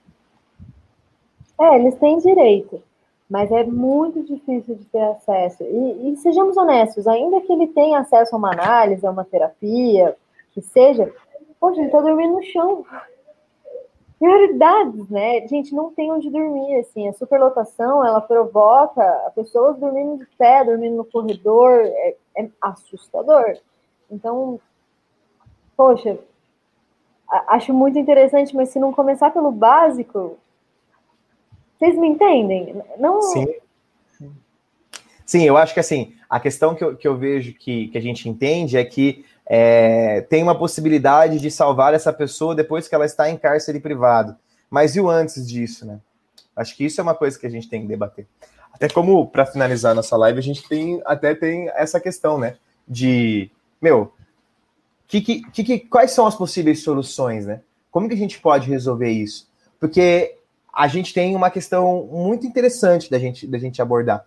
É, 1.60 1.76
eles 1.80 1.96
têm 1.96 2.18
direito, 2.18 2.82
mas 3.30 3.50
é 3.52 3.64
muito 3.64 4.22
difícil 4.24 4.76
de 4.76 4.86
ter 4.86 5.04
acesso. 5.04 5.64
E, 5.64 6.12
e 6.12 6.18
sejamos 6.18 6.58
honestos, 6.58 7.08
ainda 7.08 7.40
que 7.42 7.54
ele 7.54 7.68
tenha 7.68 8.00
acesso 8.00 8.36
a 8.36 8.38
uma 8.38 8.52
análise, 8.52 9.06
a 9.06 9.12
uma 9.12 9.24
terapia, 9.24 10.18
que 10.54 10.62
seja, 10.62 11.14
poxa, 11.60 11.80
ele 11.80 11.88
está 11.88 12.02
dormindo 12.02 12.34
no 12.34 12.44
chão 12.44 12.86
prioridades, 14.20 15.10
né? 15.10 15.48
Gente, 15.48 15.74
não 15.74 15.92
tem 15.92 16.12
onde 16.12 16.30
dormir, 16.30 16.80
assim, 16.80 17.08
a 17.08 17.14
superlotação, 17.14 18.06
ela 18.06 18.22
provoca 18.22 19.04
pessoas 19.36 19.78
dormindo 19.78 20.20
de 20.20 20.26
pé, 20.38 20.64
dormindo 20.64 20.96
no 20.96 21.06
corredor, 21.06 21.82
é, 21.84 22.16
é 22.38 22.50
assustador. 22.62 23.58
Então, 24.10 24.60
poxa, 25.76 26.18
acho 27.48 27.74
muito 27.74 28.00
interessante, 28.00 28.56
mas 28.56 28.70
se 28.70 28.80
não 28.80 28.94
começar 28.94 29.32
pelo 29.32 29.52
básico, 29.52 30.38
vocês 31.78 31.98
me 31.98 32.08
entendem? 32.08 32.82
Não... 32.98 33.22
Sim. 33.22 33.46
Sim, 35.26 35.44
eu 35.44 35.58
acho 35.58 35.74
que 35.74 35.80
assim, 35.80 36.14
a 36.30 36.40
questão 36.40 36.76
que 36.76 36.84
eu, 36.84 36.96
que 36.96 37.08
eu 37.08 37.18
vejo 37.18 37.56
que, 37.56 37.88
que 37.88 37.98
a 37.98 38.02
gente 38.02 38.30
entende 38.30 38.78
é 38.78 38.86
que 38.86 39.26
é, 39.48 40.22
tem 40.22 40.42
uma 40.42 40.58
possibilidade 40.58 41.40
de 41.40 41.52
salvar 41.52 41.94
essa 41.94 42.12
pessoa 42.12 42.56
depois 42.56 42.88
que 42.88 42.96
ela 42.96 43.06
está 43.06 43.30
em 43.30 43.38
cárcere 43.38 43.80
privado. 43.80 44.36
Mas 44.70 44.96
e 44.96 45.02
o 45.02 45.10
antes 45.10 45.48
disso, 45.48 45.86
né? 45.86 46.00
Acho 46.56 46.76
que 46.76 46.86
isso 46.86 47.00
é 47.00 47.04
uma 47.04 47.14
coisa 47.14 47.38
que 47.38 47.46
a 47.46 47.50
gente 47.50 47.70
tem 47.70 47.82
que 47.82 47.88
debater. 47.88 48.26
Até 48.74 48.90
como, 48.90 49.28
para 49.28 49.46
finalizar 49.46 49.94
nossa 49.94 50.18
live, 50.18 50.40
a 50.40 50.44
gente 50.44 50.68
tem 50.68 51.02
até 51.06 51.36
tem 51.36 51.70
essa 51.76 52.00
questão, 52.00 52.38
né? 52.38 52.56
De, 52.88 53.50
meu, 53.82 54.12
que, 55.08 55.22
que, 55.22 55.64
que, 55.64 55.80
quais 55.80 56.12
são 56.12 56.26
as 56.26 56.36
possíveis 56.36 56.84
soluções, 56.84 57.46
né? 57.46 57.62
Como 57.92 58.08
que 58.08 58.16
a 58.16 58.18
gente 58.18 58.40
pode 58.40 58.70
resolver 58.70 59.10
isso? 59.10 59.48
Porque 59.80 60.36
a 60.74 60.88
gente 60.88 61.14
tem 61.14 61.36
uma 61.36 61.50
questão 61.50 62.10
muito 62.12 62.46
interessante 62.46 63.10
da 63.10 63.20
gente, 63.20 63.48
da 63.48 63.58
gente 63.58 63.82
abordar. 63.82 64.26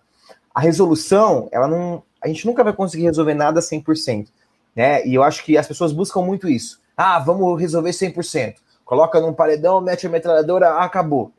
A 0.53 0.61
resolução, 0.61 1.47
ela 1.51 1.67
não. 1.67 2.01
A 2.21 2.27
gente 2.27 2.45
nunca 2.45 2.63
vai 2.63 2.73
conseguir 2.73 3.03
resolver 3.03 3.33
nada 3.33 3.59
100% 3.59 4.29
né? 4.75 5.05
E 5.05 5.15
eu 5.15 5.23
acho 5.23 5.43
que 5.43 5.57
as 5.57 5.67
pessoas 5.67 5.91
buscam 5.91 6.21
muito 6.21 6.47
isso. 6.47 6.79
Ah, 6.95 7.19
vamos 7.19 7.59
resolver 7.59 7.91
100%. 7.91 8.55
Coloca 8.83 9.19
num 9.19 9.33
paredão, 9.33 9.79
mete 9.81 10.07
a 10.07 10.09
metralhadora, 10.09 10.79
acabou. 10.79 11.31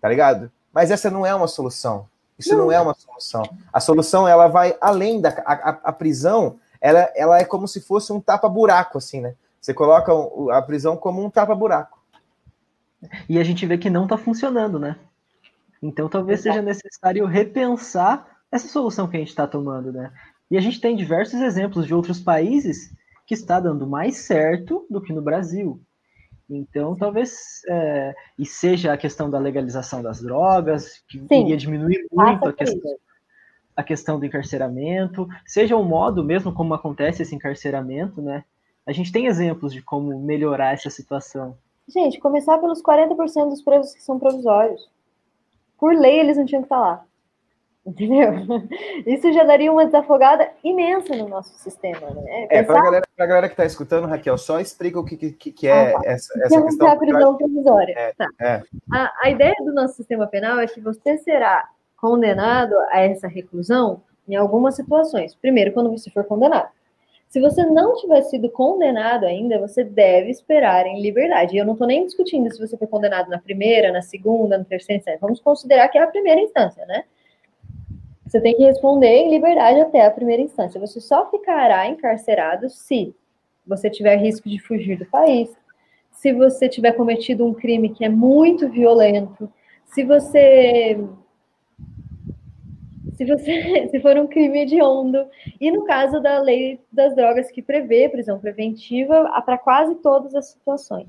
Tá 0.00 0.08
ligado? 0.08 0.50
Mas 0.72 0.90
essa 0.90 1.10
não 1.10 1.26
é 1.26 1.34
uma 1.34 1.48
solução. 1.48 2.06
Isso 2.38 2.56
não, 2.56 2.66
não 2.66 2.72
é 2.72 2.80
uma 2.80 2.94
solução. 2.94 3.42
A 3.72 3.80
solução 3.80 4.28
ela 4.28 4.46
vai 4.46 4.76
além 4.80 5.20
da 5.20 5.30
a, 5.44 5.78
a, 5.84 5.92
prisão. 5.92 6.58
Ela, 6.80 7.12
ela 7.16 7.38
é 7.38 7.44
como 7.44 7.66
se 7.66 7.80
fosse 7.80 8.12
um 8.12 8.20
tapa-buraco, 8.20 8.98
assim, 8.98 9.20
né? 9.20 9.34
Você 9.60 9.74
coloca 9.74 10.12
a 10.52 10.62
prisão 10.62 10.96
como 10.96 11.24
um 11.24 11.28
tapa-buraco. 11.28 11.98
E 13.28 13.38
a 13.38 13.44
gente 13.44 13.66
vê 13.66 13.76
que 13.76 13.90
não 13.90 14.04
está 14.04 14.16
funcionando, 14.16 14.78
né? 14.78 14.96
Então 15.82 16.08
talvez 16.08 16.40
seja 16.40 16.62
necessário 16.62 17.26
repensar 17.26 18.26
essa 18.50 18.68
solução 18.68 19.06
que 19.06 19.16
a 19.16 19.20
gente 19.20 19.28
está 19.28 19.46
tomando, 19.46 19.92
né? 19.92 20.12
E 20.50 20.56
a 20.56 20.60
gente 20.60 20.80
tem 20.80 20.96
diversos 20.96 21.40
exemplos 21.40 21.86
de 21.86 21.94
outros 21.94 22.20
países 22.20 22.92
que 23.26 23.34
está 23.34 23.60
dando 23.60 23.86
mais 23.86 24.16
certo 24.16 24.86
do 24.88 25.00
que 25.00 25.12
no 25.12 25.20
Brasil. 25.20 25.80
Então, 26.48 26.96
talvez, 26.96 27.60
é, 27.68 28.14
e 28.38 28.46
seja 28.46 28.92
a 28.92 28.96
questão 28.96 29.28
da 29.28 29.38
legalização 29.38 30.02
das 30.02 30.22
drogas, 30.22 31.02
que 31.06 31.18
Sim. 31.18 31.42
iria 31.42 31.56
diminuir 31.58 32.06
muito 32.10 32.48
a 32.48 32.52
questão, 32.54 32.96
a 33.76 33.82
questão 33.82 34.18
do 34.18 34.24
encarceramento, 34.24 35.28
seja 35.46 35.76
o 35.76 35.80
um 35.80 35.84
modo 35.84 36.24
mesmo 36.24 36.52
como 36.52 36.72
acontece 36.72 37.22
esse 37.22 37.34
encarceramento, 37.34 38.22
né? 38.22 38.44
A 38.86 38.92
gente 38.92 39.12
tem 39.12 39.26
exemplos 39.26 39.74
de 39.74 39.82
como 39.82 40.18
melhorar 40.18 40.72
essa 40.72 40.88
situação. 40.88 41.58
Gente, 41.86 42.18
começar 42.18 42.56
pelos 42.56 42.82
40% 42.82 43.50
dos 43.50 43.60
presos 43.60 43.94
que 43.94 44.02
são 44.02 44.18
provisórios. 44.18 44.90
por 45.78 45.94
lei 45.94 46.20
eles 46.20 46.38
não 46.38 46.46
tinham 46.46 46.62
que 46.62 46.66
estar 46.66 46.80
lá. 46.80 47.04
Entendeu? 47.88 48.32
Isso 49.06 49.32
já 49.32 49.44
daria 49.44 49.72
uma 49.72 49.86
desafogada 49.86 50.50
imensa 50.62 51.16
no 51.16 51.26
nosso 51.26 51.54
sistema. 51.58 52.10
Né? 52.10 52.46
É, 52.50 52.62
para 52.62 52.78
a 52.78 52.82
galera, 52.82 53.06
galera, 53.16 53.48
que 53.48 53.54
está 53.54 53.64
escutando, 53.64 54.06
Raquel, 54.06 54.36
só 54.36 54.60
explica 54.60 55.00
o 55.00 55.04
que, 55.04 55.16
que, 55.16 55.50
que 55.50 55.66
é 55.66 55.94
ah, 55.94 55.98
tá. 55.98 56.00
essa, 56.04 56.38
essa 56.42 56.62
questão. 56.62 56.86
É 56.86 56.90
a 56.90 56.96
prisão 56.96 57.36
provisória. 57.36 57.94
É, 57.96 58.12
tá. 58.12 58.26
é. 58.40 58.62
A, 58.92 59.12
a 59.22 59.30
ideia 59.30 59.54
do 59.60 59.72
nosso 59.72 59.94
sistema 59.94 60.26
penal 60.26 60.60
é 60.60 60.66
que 60.66 60.80
você 60.80 61.16
será 61.18 61.66
condenado 61.96 62.74
a 62.90 63.00
essa 63.00 63.26
reclusão 63.26 64.02
em 64.28 64.36
algumas 64.36 64.76
situações. 64.76 65.34
Primeiro, 65.34 65.72
quando 65.72 65.90
você 65.90 66.10
for 66.10 66.24
condenado. 66.24 66.68
Se 67.30 67.40
você 67.40 67.64
não 67.64 67.94
tiver 67.96 68.22
sido 68.22 68.50
condenado 68.50 69.24
ainda, 69.24 69.58
você 69.58 69.82
deve 69.84 70.30
esperar 70.30 70.86
em 70.86 71.00
liberdade. 71.00 71.54
E 71.54 71.58
eu 71.58 71.64
não 71.64 71.72
estou 71.72 71.86
nem 71.86 72.04
discutindo 72.04 72.50
se 72.50 72.58
você 72.58 72.76
foi 72.76 72.86
condenado 72.86 73.28
na 73.28 73.38
primeira, 73.38 73.92
na 73.92 74.02
segunda, 74.02 74.58
na 74.58 74.64
terceira 74.64 74.98
instância. 74.98 75.18
Vamos 75.20 75.40
considerar 75.40 75.88
que 75.88 75.98
é 75.98 76.02
a 76.02 76.06
primeira 76.06 76.40
instância, 76.40 76.84
né? 76.86 77.04
Você 78.28 78.40
tem 78.42 78.54
que 78.54 78.62
responder 78.62 79.08
em 79.08 79.30
liberdade 79.30 79.80
até 79.80 80.04
a 80.04 80.10
primeira 80.10 80.42
instância. 80.42 80.78
Você 80.78 81.00
só 81.00 81.30
ficará 81.30 81.88
encarcerado 81.88 82.68
se 82.68 83.14
você 83.66 83.88
tiver 83.88 84.16
risco 84.16 84.48
de 84.48 84.58
fugir 84.58 84.98
do 84.98 85.06
país, 85.06 85.50
se 86.10 86.32
você 86.32 86.68
tiver 86.68 86.92
cometido 86.92 87.46
um 87.46 87.54
crime 87.54 87.88
que 87.88 88.04
é 88.04 88.08
muito 88.08 88.68
violento, 88.68 89.50
se 89.86 90.04
você 90.04 90.98
se, 93.14 93.24
você, 93.24 93.88
se 93.90 94.00
for 94.00 94.16
um 94.18 94.26
crime 94.26 94.60
hediondo. 94.60 95.26
E 95.58 95.70
no 95.70 95.84
caso 95.84 96.20
da 96.20 96.38
lei 96.38 96.78
das 96.92 97.14
drogas, 97.16 97.50
que 97.50 97.62
prevê 97.62 98.08
prisão 98.08 98.38
preventiva 98.38 99.24
para 99.44 99.56
quase 99.56 99.94
todas 99.96 100.34
as 100.34 100.50
situações. 100.50 101.08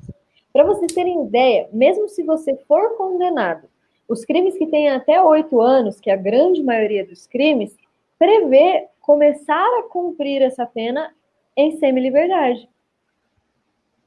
Para 0.52 0.64
vocês 0.64 0.92
terem 0.94 1.26
ideia, 1.26 1.70
mesmo 1.72 2.08
se 2.08 2.24
você 2.24 2.56
for 2.68 2.98
condenado, 2.98 3.68
os 4.10 4.26
crimes 4.26 4.58
que 4.58 4.66
têm 4.66 4.90
até 4.90 5.22
oito 5.24 5.62
anos, 5.62 6.00
que 6.00 6.10
é 6.10 6.14
a 6.14 6.18
grande 6.18 6.64
maioria 6.64 7.06
dos 7.06 7.28
crimes, 7.28 7.78
prevê 8.18 8.88
começar 9.00 9.68
a 9.80 9.84
cumprir 9.84 10.42
essa 10.42 10.66
pena 10.66 11.14
em 11.56 11.78
semi-liberdade. 11.78 12.68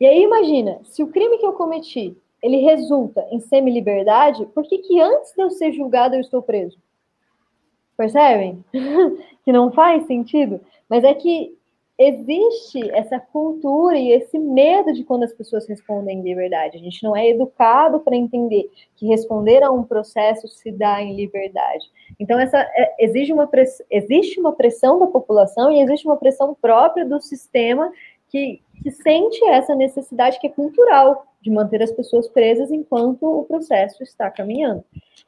E 0.00 0.06
aí 0.06 0.22
imagina, 0.22 0.80
se 0.82 1.02
o 1.02 1.06
crime 1.06 1.38
que 1.38 1.46
eu 1.46 1.52
cometi, 1.52 2.16
ele 2.42 2.56
resulta 2.56 3.24
em 3.30 3.38
semi-liberdade, 3.38 4.44
por 4.46 4.64
que, 4.64 4.78
que 4.78 5.00
antes 5.00 5.32
de 5.32 5.40
eu 5.40 5.50
ser 5.50 5.72
julgado 5.72 6.16
eu 6.16 6.20
estou 6.20 6.42
preso? 6.42 6.76
Percebem? 7.96 8.64
que 9.44 9.52
não 9.52 9.70
faz 9.70 10.04
sentido. 10.06 10.60
Mas 10.88 11.04
é 11.04 11.14
que 11.14 11.56
existe 11.98 12.90
essa 12.90 13.20
cultura 13.20 13.96
e 13.98 14.12
esse 14.12 14.38
medo 14.38 14.92
de 14.92 15.04
quando 15.04 15.24
as 15.24 15.32
pessoas 15.32 15.66
respondem 15.68 16.18
em 16.18 16.22
liberdade. 16.22 16.76
A 16.76 16.80
gente 16.80 17.02
não 17.02 17.16
é 17.16 17.28
educado 17.28 18.00
para 18.00 18.16
entender 18.16 18.70
que 18.96 19.06
responder 19.06 19.62
a 19.62 19.70
um 19.70 19.84
processo 19.84 20.48
se 20.48 20.72
dá 20.72 21.00
em 21.00 21.14
liberdade. 21.14 21.84
Então, 22.18 22.38
essa, 22.38 22.58
é, 22.58 22.94
exige 22.98 23.32
uma 23.32 23.46
press, 23.46 23.82
existe 23.90 24.40
uma 24.40 24.52
pressão 24.52 24.98
da 24.98 25.06
população 25.06 25.70
e 25.70 25.80
existe 25.80 26.06
uma 26.06 26.16
pressão 26.16 26.56
própria 26.60 27.04
do 27.04 27.20
sistema 27.20 27.92
que, 28.28 28.62
que 28.82 28.90
sente 28.90 29.44
essa 29.44 29.74
necessidade 29.74 30.40
que 30.40 30.46
é 30.46 30.50
cultural 30.50 31.26
de 31.42 31.50
manter 31.50 31.82
as 31.82 31.92
pessoas 31.92 32.28
presas 32.28 32.70
enquanto 32.70 33.24
o 33.24 33.44
processo 33.44 34.02
está 34.02 34.30
caminhando. 34.30 34.82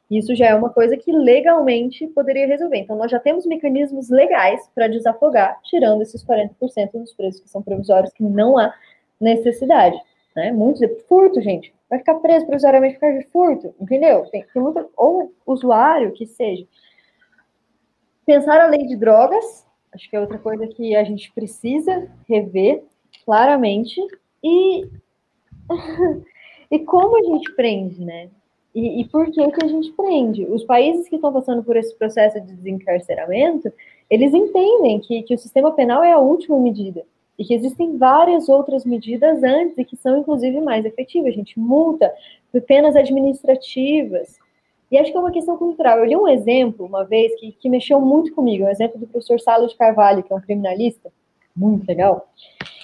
Isso 0.09 0.35
já 0.35 0.47
é 0.47 0.55
uma 0.55 0.69
coisa 0.69 0.95
que 0.95 1.11
legalmente 1.11 2.05
poderia 2.07 2.45
resolver. 2.45 2.77
Então, 2.77 2.95
nós 2.95 3.09
já 3.09 3.19
temos 3.19 3.45
mecanismos 3.45 4.09
legais 4.09 4.69
para 4.73 4.87
desafogar, 4.87 5.59
tirando 5.63 6.01
esses 6.01 6.23
40% 6.23 6.91
dos 6.93 7.13
presos 7.13 7.41
que 7.41 7.49
são 7.49 7.61
provisórios, 7.61 8.13
que 8.13 8.23
não 8.23 8.57
há 8.57 8.73
necessidade. 9.19 9.99
Né? 10.35 10.51
Muitos, 10.51 10.81
furto, 11.07 11.41
gente, 11.41 11.73
vai 11.89 11.99
ficar 11.99 12.15
preso 12.15 12.45
provisoriamente 12.45 12.95
por 12.95 13.01
causa 13.01 13.19
de 13.19 13.27
furto, 13.27 13.75
entendeu? 13.79 14.25
Tem, 14.31 14.45
tem 14.53 14.61
muito, 14.61 14.89
ou 14.95 15.33
usuário 15.45 16.11
que 16.11 16.25
seja. 16.25 16.67
Pensar 18.25 18.59
a 18.61 18.67
lei 18.67 18.85
de 18.85 18.95
drogas, 18.95 19.65
acho 19.93 20.09
que 20.09 20.15
é 20.15 20.19
outra 20.19 20.37
coisa 20.37 20.67
que 20.67 20.95
a 20.95 21.03
gente 21.03 21.31
precisa 21.33 22.11
rever 22.27 22.83
claramente. 23.23 23.99
E, 24.43 24.87
e 26.69 26.79
como 26.79 27.17
a 27.17 27.23
gente 27.23 27.51
prende, 27.55 28.03
né? 28.03 28.29
E, 28.75 28.99
e, 28.99 29.05
por 29.05 29.31
que, 29.31 29.51
que 29.51 29.65
a 29.65 29.67
gente 29.69 29.93
prende? 29.93 30.45
Os 30.45 30.65
países 30.65 31.07
que 31.07 31.15
estão 31.15 31.31
passando 31.31 31.63
por 31.63 31.77
esse 31.77 31.95
processo 31.95 32.41
de 32.41 32.53
desencarceramento, 32.53 33.71
eles 34.09 34.33
entendem 34.33 34.99
que, 34.99 35.23
que 35.23 35.33
o 35.33 35.37
sistema 35.37 35.71
penal 35.71 36.03
é 36.03 36.11
a 36.11 36.19
última 36.19 36.59
medida 36.59 37.05
e 37.39 37.45
que 37.45 37.53
existem 37.53 37.97
várias 37.97 38.49
outras 38.49 38.85
medidas 38.85 39.41
antes 39.43 39.77
e 39.77 39.85
que 39.85 39.95
são, 39.95 40.17
inclusive, 40.17 40.59
mais 40.59 40.83
efetivas. 40.83 41.29
A 41.29 41.35
gente 41.37 41.57
multa 41.57 42.13
penas 42.67 42.97
administrativas. 42.97 44.37
E 44.91 44.97
acho 44.97 45.11
que 45.11 45.17
é 45.17 45.21
uma 45.21 45.31
questão 45.31 45.57
cultural. 45.57 45.99
Eu 45.99 46.05
li 46.05 46.15
um 46.15 46.27
exemplo 46.27 46.85
uma 46.85 47.05
vez 47.05 47.33
que, 47.39 47.53
que 47.53 47.69
mexeu 47.69 47.99
muito 48.01 48.33
comigo, 48.33 48.65
um 48.65 48.69
exemplo 48.69 48.99
do 48.99 49.07
professor 49.07 49.39
Salo 49.39 49.67
de 49.67 49.75
Carvalho, 49.75 50.21
que 50.21 50.31
é 50.31 50.35
um 50.35 50.41
criminalista, 50.41 51.11
muito 51.55 51.87
legal. 51.87 52.29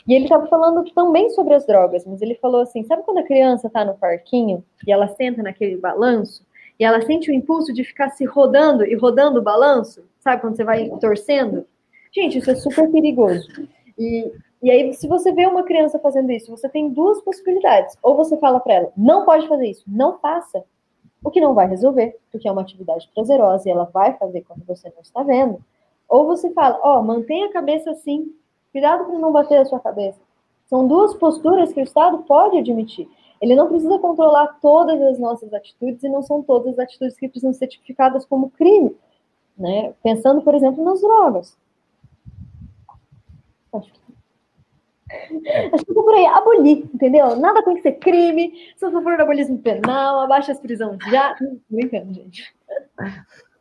E 0.08 0.14
ele 0.14 0.26
estava 0.26 0.48
falando 0.48 0.84
também 0.94 1.30
sobre 1.30 1.54
as 1.54 1.66
drogas, 1.66 2.06
mas 2.06 2.22
ele 2.22 2.36
falou 2.36 2.62
assim: 2.62 2.84
sabe 2.84 3.04
quando 3.04 3.20
a 3.20 3.24
criança 3.24 3.68
está 3.68 3.86
no 3.86 3.96
parquinho 3.96 4.64
e 4.86 4.92
ela 4.92 5.08
senta 5.08 5.44
naquele 5.44 5.78
balanço 5.78 6.46
e 6.80 6.84
ela 6.84 7.02
sente 7.02 7.30
o 7.30 7.34
impulso 7.34 7.74
de 7.74 7.84
ficar 7.84 8.10
se 8.10 8.26
rodando 8.26 8.86
e 8.86 8.96
rodando 8.96 9.40
o 9.40 9.44
balanço? 9.44 10.04
Sabe 10.20 10.42
quando 10.42 10.56
você 10.56 10.64
vai 10.64 10.90
torcendo? 11.00 11.66
Gente, 12.14 12.40
isso 12.40 12.52
é 12.52 12.56
super 12.56 12.92
perigoso. 12.92 13.48
E, 13.98 14.32
e 14.62 14.72
aí, 14.72 14.94
se 14.94 15.08
você 15.08 15.32
vê 15.32 15.46
uma 15.46 15.64
criança 15.64 16.00
fazendo 16.00 16.32
isso, 16.32 16.52
você 16.52 16.68
tem 16.68 16.90
duas 16.90 17.22
possibilidades. 17.22 17.98
Ou 18.02 18.16
você 18.16 18.38
fala 18.38 18.60
para 18.60 18.74
ela: 18.74 18.92
não 18.98 19.26
pode 19.26 19.48
fazer 19.48 19.68
isso, 19.68 19.84
não 19.88 20.20
faça. 20.20 20.64
O 21.24 21.30
que 21.30 21.40
não 21.40 21.54
vai 21.54 21.68
resolver, 21.68 22.18
porque 22.32 22.48
é 22.48 22.52
uma 22.52 22.64
atividade 22.64 23.08
prazerosa 23.14 23.70
e 23.70 23.72
ela 23.72 23.86
vai 23.86 24.18
fazer 24.18 24.42
quando 24.42 24.66
você 24.66 24.90
não 24.90 25.02
está 25.02 25.22
vendo. 25.22 25.64
Ou 26.10 26.26
você 26.26 26.52
fala: 26.52 26.80
ó, 26.82 27.00
oh, 27.00 27.04
mantenha 27.04 27.48
a 27.48 27.54
cabeça 27.54 27.92
assim, 27.92 28.34
Cuidado 28.72 29.06
para 29.06 29.20
não 29.20 29.32
bater 29.32 29.58
a 29.60 29.66
sua 29.66 29.80
cabeça. 29.80 30.20
São 30.68 30.88
duas 30.88 31.14
posturas 31.14 31.74
que 31.74 31.82
o 31.82 31.84
Estado 31.84 32.20
pode 32.20 32.58
admitir. 32.58 33.10
Ele 33.42 33.56
não 33.56 33.68
precisa 33.68 34.00
controlar 34.00 34.60
todas 34.62 35.02
as 35.02 35.20
nossas 35.20 35.54
atitudes 35.54 36.04
e 36.04 36.10
não 36.10 36.22
são 36.22 36.42
todas 36.44 36.74
as 36.74 36.80
atitudes 36.80 37.18
que 37.18 37.28
precisam 37.28 37.54
ser 37.54 37.68
tipificadas 37.68 38.26
como 38.26 38.52
crime. 38.52 38.96
Né? 39.58 39.94
Pensando, 40.02 40.42
por 40.42 40.56
exemplo, 40.56 40.84
nas 40.84 41.02
drogas. 41.02 41.58
Acho 43.74 43.92
que 43.92 44.02
Acho 45.74 45.86
que 45.86 45.94
por 45.94 46.14
aí, 46.14 46.26
abolir, 46.26 46.86
entendeu? 46.94 47.36
Nada 47.36 47.64
tem 47.64 47.76
que 47.76 47.82
ser 47.82 47.94
crime, 47.94 48.54
sou 48.78 48.90
a 48.90 48.92
favor 48.92 49.18
do 49.18 49.24
abolismo 49.24 49.58
penal, 49.58 50.22
abaixa 50.22 50.52
as 50.52 50.60
prisões 50.60 50.98
já. 51.10 51.36
Brincando, 51.70 52.14
gente. 52.14 52.54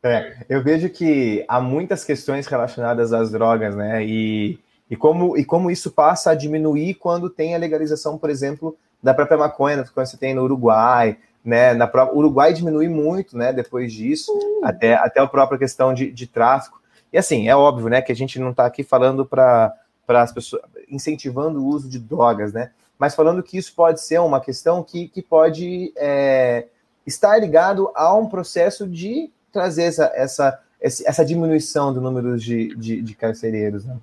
É, 0.02 0.44
eu 0.48 0.62
vejo 0.62 0.88
que 0.88 1.44
há 1.48 1.60
muitas 1.60 2.04
questões 2.04 2.46
relacionadas 2.46 3.12
às 3.12 3.30
drogas, 3.30 3.74
né? 3.74 4.04
E 4.04 4.58
e 4.90 4.96
como, 4.96 5.36
e 5.36 5.44
como 5.44 5.70
isso 5.70 5.92
passa 5.92 6.32
a 6.32 6.34
diminuir 6.34 6.94
quando 6.94 7.30
tem 7.30 7.54
a 7.54 7.58
legalização, 7.58 8.18
por 8.18 8.28
exemplo, 8.28 8.76
da 9.00 9.14
própria 9.14 9.38
maconha, 9.38 9.84
que 9.84 9.94
você 9.94 10.16
tem 10.16 10.34
no 10.34 10.42
Uruguai, 10.42 11.16
né? 11.44 11.72
Na 11.74 11.86
própria, 11.86 12.18
Uruguai 12.18 12.52
diminui 12.52 12.88
muito, 12.88 13.38
né? 13.38 13.52
Depois 13.52 13.92
disso, 13.92 14.36
até, 14.62 14.94
até 14.94 15.20
a 15.20 15.26
própria 15.28 15.58
questão 15.58 15.94
de, 15.94 16.10
de 16.10 16.26
tráfico. 16.26 16.80
E 17.12 17.18
assim, 17.18 17.48
é 17.48 17.54
óbvio, 17.56 17.88
né, 17.88 18.02
que 18.02 18.12
a 18.12 18.14
gente 18.14 18.38
não 18.38 18.50
está 18.50 18.66
aqui 18.66 18.84
falando 18.84 19.24
para 19.24 19.74
as 20.08 20.32
pessoas, 20.32 20.62
incentivando 20.88 21.60
o 21.60 21.66
uso 21.66 21.88
de 21.88 21.98
drogas, 21.98 22.52
né? 22.52 22.70
Mas 22.98 23.14
falando 23.14 23.42
que 23.42 23.56
isso 23.56 23.72
pode 23.74 24.00
ser 24.00 24.20
uma 24.20 24.40
questão 24.40 24.82
que, 24.82 25.08
que 25.08 25.22
pode 25.22 25.92
é, 25.96 26.66
estar 27.06 27.38
ligado 27.38 27.90
a 27.94 28.14
um 28.14 28.26
processo 28.28 28.86
de 28.86 29.30
trazer 29.52 29.84
essa, 29.84 30.12
essa, 30.14 30.60
essa 30.80 31.24
diminuição 31.24 31.94
do 31.94 32.00
número 32.00 32.36
de, 32.38 32.74
de, 32.76 33.00
de 33.00 33.14
carcereiros, 33.14 33.84
né? 33.84 33.96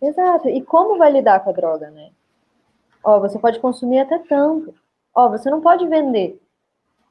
Exato. 0.00 0.48
E 0.48 0.62
como 0.62 0.98
vai 0.98 1.12
lidar 1.12 1.40
com 1.40 1.50
a 1.50 1.52
droga, 1.52 1.90
né? 1.90 2.10
Ó, 3.04 3.20
você 3.20 3.38
pode 3.38 3.58
consumir 3.60 4.00
até 4.00 4.18
tanto. 4.18 4.74
Ó, 5.14 5.28
você 5.28 5.50
não 5.50 5.60
pode 5.60 5.86
vender. 5.86 6.40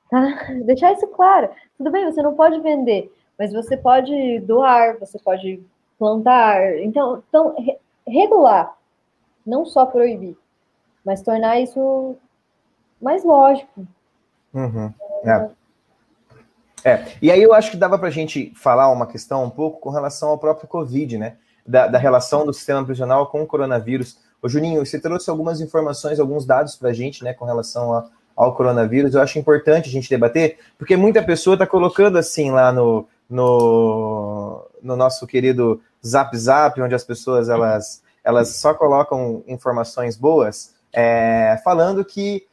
Tá? 0.09 0.21
Deixar 0.65 0.93
isso 0.93 1.07
claro. 1.07 1.49
Tudo 1.77 1.91
bem, 1.91 2.05
você 2.05 2.21
não 2.21 2.35
pode 2.35 2.59
vender, 2.61 3.13
mas 3.37 3.53
você 3.53 3.77
pode 3.77 4.39
doar, 4.41 4.97
você 4.99 5.19
pode 5.19 5.63
plantar. 5.97 6.79
Então, 6.79 7.23
então 7.27 7.55
regular, 8.07 8.75
não 9.45 9.65
só 9.65 9.85
proibir, 9.85 10.37
mas 11.05 11.21
tornar 11.21 11.59
isso 11.59 12.15
mais 13.01 13.23
lógico. 13.23 13.87
Uhum. 14.53 14.91
É. 15.23 15.49
é. 16.89 17.05
E 17.21 17.31
aí 17.31 17.41
eu 17.41 17.53
acho 17.53 17.71
que 17.71 17.77
dava 17.77 17.97
para 17.97 18.07
a 18.07 18.11
gente 18.11 18.51
falar 18.55 18.91
uma 18.91 19.05
questão 19.05 19.43
um 19.43 19.49
pouco 19.49 19.79
com 19.79 19.89
relação 19.89 20.29
ao 20.29 20.37
próprio 20.37 20.67
Covid, 20.67 21.17
né? 21.17 21.37
Da, 21.69 21.85
da 21.85 21.99
relação 21.99 22.45
do 22.45 22.53
sistema 22.53 22.83
prisional 22.83 23.27
com 23.27 23.43
o 23.43 23.45
coronavírus. 23.45 24.17
Ô, 24.41 24.49
Juninho, 24.49 24.83
você 24.83 24.99
trouxe 24.99 25.29
algumas 25.29 25.61
informações, 25.61 26.19
alguns 26.19 26.43
dados 26.43 26.75
para 26.75 26.89
a 26.89 26.93
gente, 26.93 27.23
né, 27.23 27.31
com 27.31 27.45
relação 27.45 27.93
a, 27.93 28.07
ao 28.35 28.55
coronavírus. 28.55 29.13
Eu 29.13 29.21
acho 29.21 29.37
importante 29.37 29.87
a 29.87 29.91
gente 29.91 30.09
debater, 30.09 30.57
porque 30.79 30.97
muita 30.97 31.21
pessoa 31.21 31.53
está 31.53 31.67
colocando 31.67 32.17
assim 32.17 32.49
lá 32.49 32.71
no, 32.71 33.07
no, 33.29 34.65
no, 34.81 34.95
nosso 34.95 35.27
querido 35.27 35.79
Zap 36.05 36.35
Zap, 36.35 36.81
onde 36.81 36.95
as 36.95 37.03
pessoas 37.03 37.49
elas, 37.49 38.01
elas 38.23 38.55
só 38.55 38.73
colocam 38.73 39.43
informações 39.47 40.17
boas, 40.17 40.73
é, 40.91 41.61
falando 41.63 42.03
que 42.03 42.47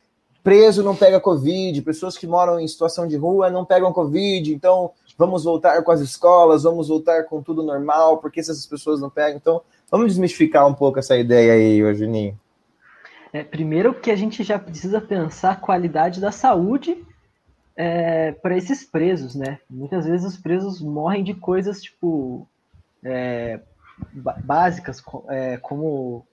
preso 0.45 0.83
não 0.83 0.95
pega 0.95 1.19
Covid, 1.19 1.81
pessoas 1.81 2.19
que 2.19 2.27
moram 2.27 2.61
em 2.61 2.69
situação 2.69 3.09
de 3.09 3.17
rua 3.17 3.49
não 3.49 3.65
pegam 3.65 3.93
Covid, 3.93 4.53
então 4.53 4.93
vamos 5.17 5.45
voltar 5.45 5.83
com 5.83 5.91
as 5.91 6.01
escolas, 6.01 6.65
vamos 6.65 6.89
voltar 6.89 7.25
com 7.25 7.43
tudo 7.43 7.63
normal, 7.63 8.19
porque 8.19 8.41
essas 8.41 8.67
pessoas 8.67 9.01
não 9.01 9.11
pegam. 9.11 9.37
Então, 9.37 9.63
vamos 9.91 10.09
desmistificar 10.09 10.67
um 10.67 10.75
pouco 10.75 10.99
essa 10.99 11.17
ideia 11.17 11.53
aí, 11.53 11.95
Juninho. 11.95 12.39
É, 13.33 13.43
primeiro 13.43 13.95
que 13.95 14.11
a 14.11 14.17
gente 14.17 14.43
já 14.43 14.59
precisa 14.59 15.01
pensar 15.01 15.53
a 15.53 15.57
qualidade 15.57 16.21
da 16.21 16.31
saúde 16.31 17.05
é, 17.77 18.33
para 18.33 18.57
esses 18.57 18.85
presos, 18.85 19.35
né? 19.35 19.59
Muitas 19.69 20.07
vezes 20.07 20.27
os 20.27 20.37
presos 20.39 20.81
morrem 20.81 21.23
de 21.23 21.35
coisas 21.35 21.83
tipo 21.83 22.49
é, 23.05 23.61
básicas, 24.43 25.03
é, 25.29 25.57
como 25.59 26.27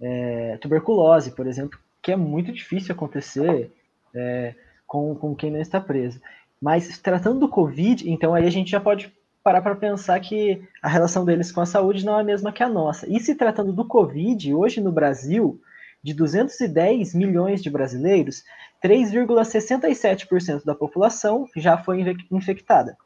é, 0.00 0.56
tuberculose, 0.58 1.32
por 1.32 1.46
exemplo, 1.46 1.78
que 2.00 2.12
é 2.12 2.16
muito 2.16 2.52
difícil 2.52 2.94
acontecer 2.94 3.70
é, 4.14 4.54
com, 4.86 5.14
com 5.14 5.34
quem 5.34 5.50
não 5.50 5.60
está 5.60 5.80
preso. 5.80 6.20
Mas 6.60 6.98
tratando 6.98 7.40
do 7.40 7.48
Covid, 7.48 8.10
então 8.10 8.34
aí 8.34 8.46
a 8.46 8.50
gente 8.50 8.70
já 8.70 8.80
pode 8.80 9.12
parar 9.42 9.62
para 9.62 9.74
pensar 9.74 10.20
que 10.20 10.62
a 10.82 10.88
relação 10.88 11.24
deles 11.24 11.50
com 11.50 11.60
a 11.60 11.66
saúde 11.66 12.04
não 12.04 12.18
é 12.18 12.20
a 12.20 12.24
mesma 12.24 12.52
que 12.52 12.62
a 12.62 12.68
nossa. 12.68 13.08
E 13.08 13.18
se 13.18 13.34
tratando 13.34 13.72
do 13.72 13.86
Covid, 13.86 14.52
hoje 14.52 14.80
no 14.80 14.92
Brasil, 14.92 15.60
de 16.02 16.14
210 16.14 17.14
milhões 17.14 17.62
de 17.62 17.70
brasileiros, 17.70 18.42
3,67% 18.82 20.64
da 20.64 20.74
população 20.74 21.46
já 21.56 21.78
foi 21.78 22.04
infectada. 22.30 22.96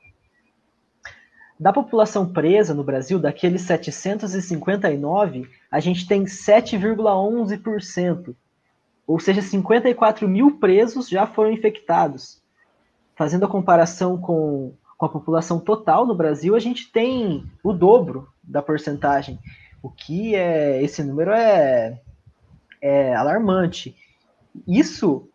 Da 1.58 1.72
população 1.72 2.32
presa 2.32 2.74
no 2.74 2.82
Brasil, 2.82 3.18
daqueles 3.18 3.62
759, 3.62 5.48
a 5.70 5.80
gente 5.80 6.06
tem 6.06 6.24
7,11%, 6.24 8.34
ou 9.06 9.20
seja, 9.20 9.40
54 9.40 10.28
mil 10.28 10.58
presos 10.58 11.08
já 11.08 11.26
foram 11.26 11.52
infectados. 11.52 12.43
Fazendo 13.16 13.44
a 13.44 13.48
comparação 13.48 14.18
com, 14.18 14.72
com 14.96 15.06
a 15.06 15.08
população 15.08 15.58
total 15.58 16.06
no 16.06 16.14
Brasil, 16.14 16.54
a 16.54 16.60
gente 16.60 16.90
tem 16.90 17.44
o 17.62 17.72
dobro 17.72 18.28
da 18.42 18.62
porcentagem, 18.62 19.38
o 19.82 19.88
que 19.88 20.34
é 20.34 20.82
esse 20.82 21.02
número 21.02 21.30
é 21.30 22.00
é 22.84 23.14
alarmante. 23.14 23.96
Isso 24.68 25.26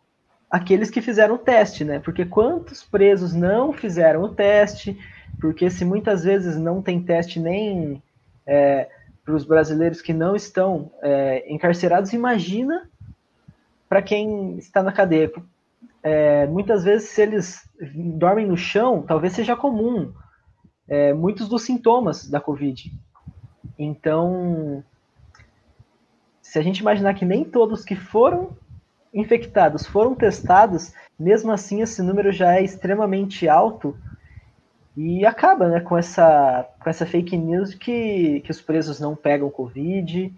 aqueles 0.51 0.91
que 0.91 1.01
fizeram 1.01 1.33
o 1.33 1.39
teste, 1.39 1.83
né? 1.83 1.99
Porque 1.99 2.23
quantos 2.23 2.83
presos 2.83 3.33
não 3.33 3.73
fizeram 3.73 4.21
o 4.21 4.29
teste? 4.29 4.95
Porque 5.41 5.67
se 5.69 5.83
muitas 5.83 6.23
vezes 6.23 6.55
não 6.57 6.79
tem 6.79 7.01
teste 7.01 7.39
nem 7.39 8.03
é, 8.45 8.87
para 9.25 9.33
os 9.33 9.43
brasileiros 9.45 9.99
que 9.99 10.13
não 10.13 10.35
estão 10.35 10.91
é, 11.01 11.51
encarcerados, 11.51 12.13
imagina 12.13 12.87
para 13.87 14.03
quem 14.03 14.59
está 14.59 14.83
na 14.83 14.91
cadeia. 14.91 15.31
É, 16.01 16.47
muitas 16.47 16.83
vezes, 16.83 17.09
se 17.09 17.21
eles 17.21 17.69
dormem 18.17 18.47
no 18.47 18.57
chão, 18.57 19.01
talvez 19.01 19.33
seja 19.33 19.55
comum 19.55 20.13
é, 20.87 21.13
muitos 21.13 21.47
dos 21.47 21.63
sintomas 21.63 22.27
da 22.27 22.39
Covid. 22.39 22.91
Então, 23.77 24.83
se 26.41 26.57
a 26.57 26.61
gente 26.61 26.79
imaginar 26.79 27.13
que 27.13 27.25
nem 27.25 27.43
todos 27.43 27.85
que 27.85 27.95
foram 27.95 28.57
infectados 29.13 29.85
foram 29.85 30.15
testados, 30.15 30.93
mesmo 31.17 31.51
assim 31.51 31.81
esse 31.81 32.01
número 32.01 32.31
já 32.31 32.55
é 32.55 32.63
extremamente 32.63 33.47
alto 33.47 33.97
e 34.95 35.25
acaba 35.25 35.67
né, 35.69 35.79
com, 35.79 35.97
essa, 35.97 36.67
com 36.79 36.89
essa 36.89 37.05
fake 37.05 37.37
news 37.37 37.73
que, 37.73 38.41
que 38.41 38.51
os 38.51 38.61
presos 38.61 38.99
não 38.99 39.15
pegam 39.15 39.49
Covid. 39.49 40.33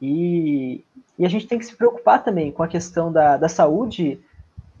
E, 0.00 0.84
e 1.18 1.26
a 1.26 1.28
gente 1.28 1.46
tem 1.46 1.58
que 1.58 1.66
se 1.66 1.76
preocupar 1.76 2.22
também 2.22 2.52
com 2.52 2.62
a 2.62 2.68
questão 2.68 3.12
da, 3.12 3.36
da 3.36 3.48
saúde 3.48 4.20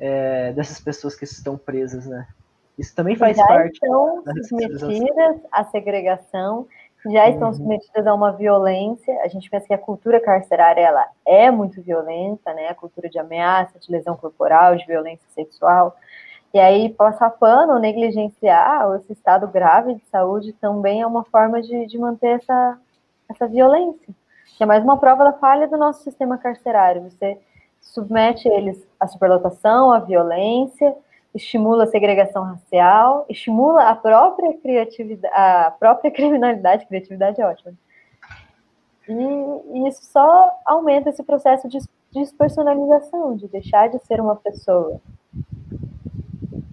é, 0.00 0.52
dessas 0.52 0.80
pessoas 0.80 1.14
que 1.14 1.24
estão 1.24 1.56
presas, 1.56 2.06
né? 2.06 2.26
Isso 2.78 2.94
também 2.94 3.16
faz 3.16 3.36
já 3.36 3.44
parte. 3.46 3.74
Estão 3.74 4.22
submetidas 4.48 5.40
à 5.50 5.64
segregação 5.64 6.66
já 7.06 7.28
estão 7.28 7.48
uhum. 7.48 7.54
submetidas 7.54 8.06
a 8.06 8.14
uma 8.14 8.32
violência. 8.32 9.20
A 9.22 9.28
gente 9.28 9.48
pensa 9.48 9.66
que 9.66 9.74
a 9.74 9.78
cultura 9.78 10.20
carcerária 10.20 10.80
ela 10.80 11.06
é 11.26 11.50
muito 11.50 11.80
violenta, 11.80 12.52
né? 12.52 12.68
A 12.68 12.74
cultura 12.74 13.08
de 13.08 13.18
ameaça, 13.18 13.78
de 13.78 13.90
lesão 13.90 14.16
corporal, 14.16 14.76
de 14.76 14.86
violência 14.86 15.26
sexual. 15.30 15.96
E 16.52 16.58
aí, 16.58 16.88
passar 16.88 17.30
pano, 17.30 17.78
negligenciar 17.78 18.96
esse 18.96 19.12
estado 19.12 19.46
grave 19.46 19.94
de 19.94 20.04
saúde 20.06 20.52
também 20.54 21.02
é 21.02 21.06
uma 21.06 21.24
forma 21.24 21.60
de, 21.62 21.86
de 21.86 21.98
manter 21.98 22.36
essa, 22.36 22.78
essa 23.28 23.46
violência, 23.46 24.14
que 24.56 24.62
é 24.62 24.66
mais 24.66 24.82
uma 24.82 24.96
prova 24.96 25.24
da 25.24 25.32
falha 25.34 25.68
do 25.68 25.76
nosso 25.76 26.02
sistema 26.02 26.38
carcerário. 26.38 27.02
Você 27.02 27.38
submete 27.88 28.48
eles 28.48 28.86
à 29.00 29.06
superlotação, 29.06 29.92
à 29.92 29.98
violência, 29.98 30.94
estimula 31.34 31.84
a 31.84 31.86
segregação 31.86 32.44
racial, 32.44 33.24
estimula 33.28 33.88
a 33.88 33.94
própria 33.94 34.56
criatividade, 34.58 35.34
a 35.34 35.70
própria 35.78 36.10
criminalidade, 36.12 36.86
criatividade 36.86 37.40
é 37.40 37.46
ótima. 37.46 37.72
E, 39.08 39.12
e, 39.12 39.88
isso 39.88 40.04
só 40.04 40.52
aumenta 40.66 41.08
esse 41.08 41.22
processo 41.22 41.66
de 41.68 41.78
despersonalização, 42.12 43.36
de 43.36 43.48
deixar 43.48 43.88
de 43.88 43.98
ser 44.04 44.20
uma 44.20 44.36
pessoa. 44.36 45.00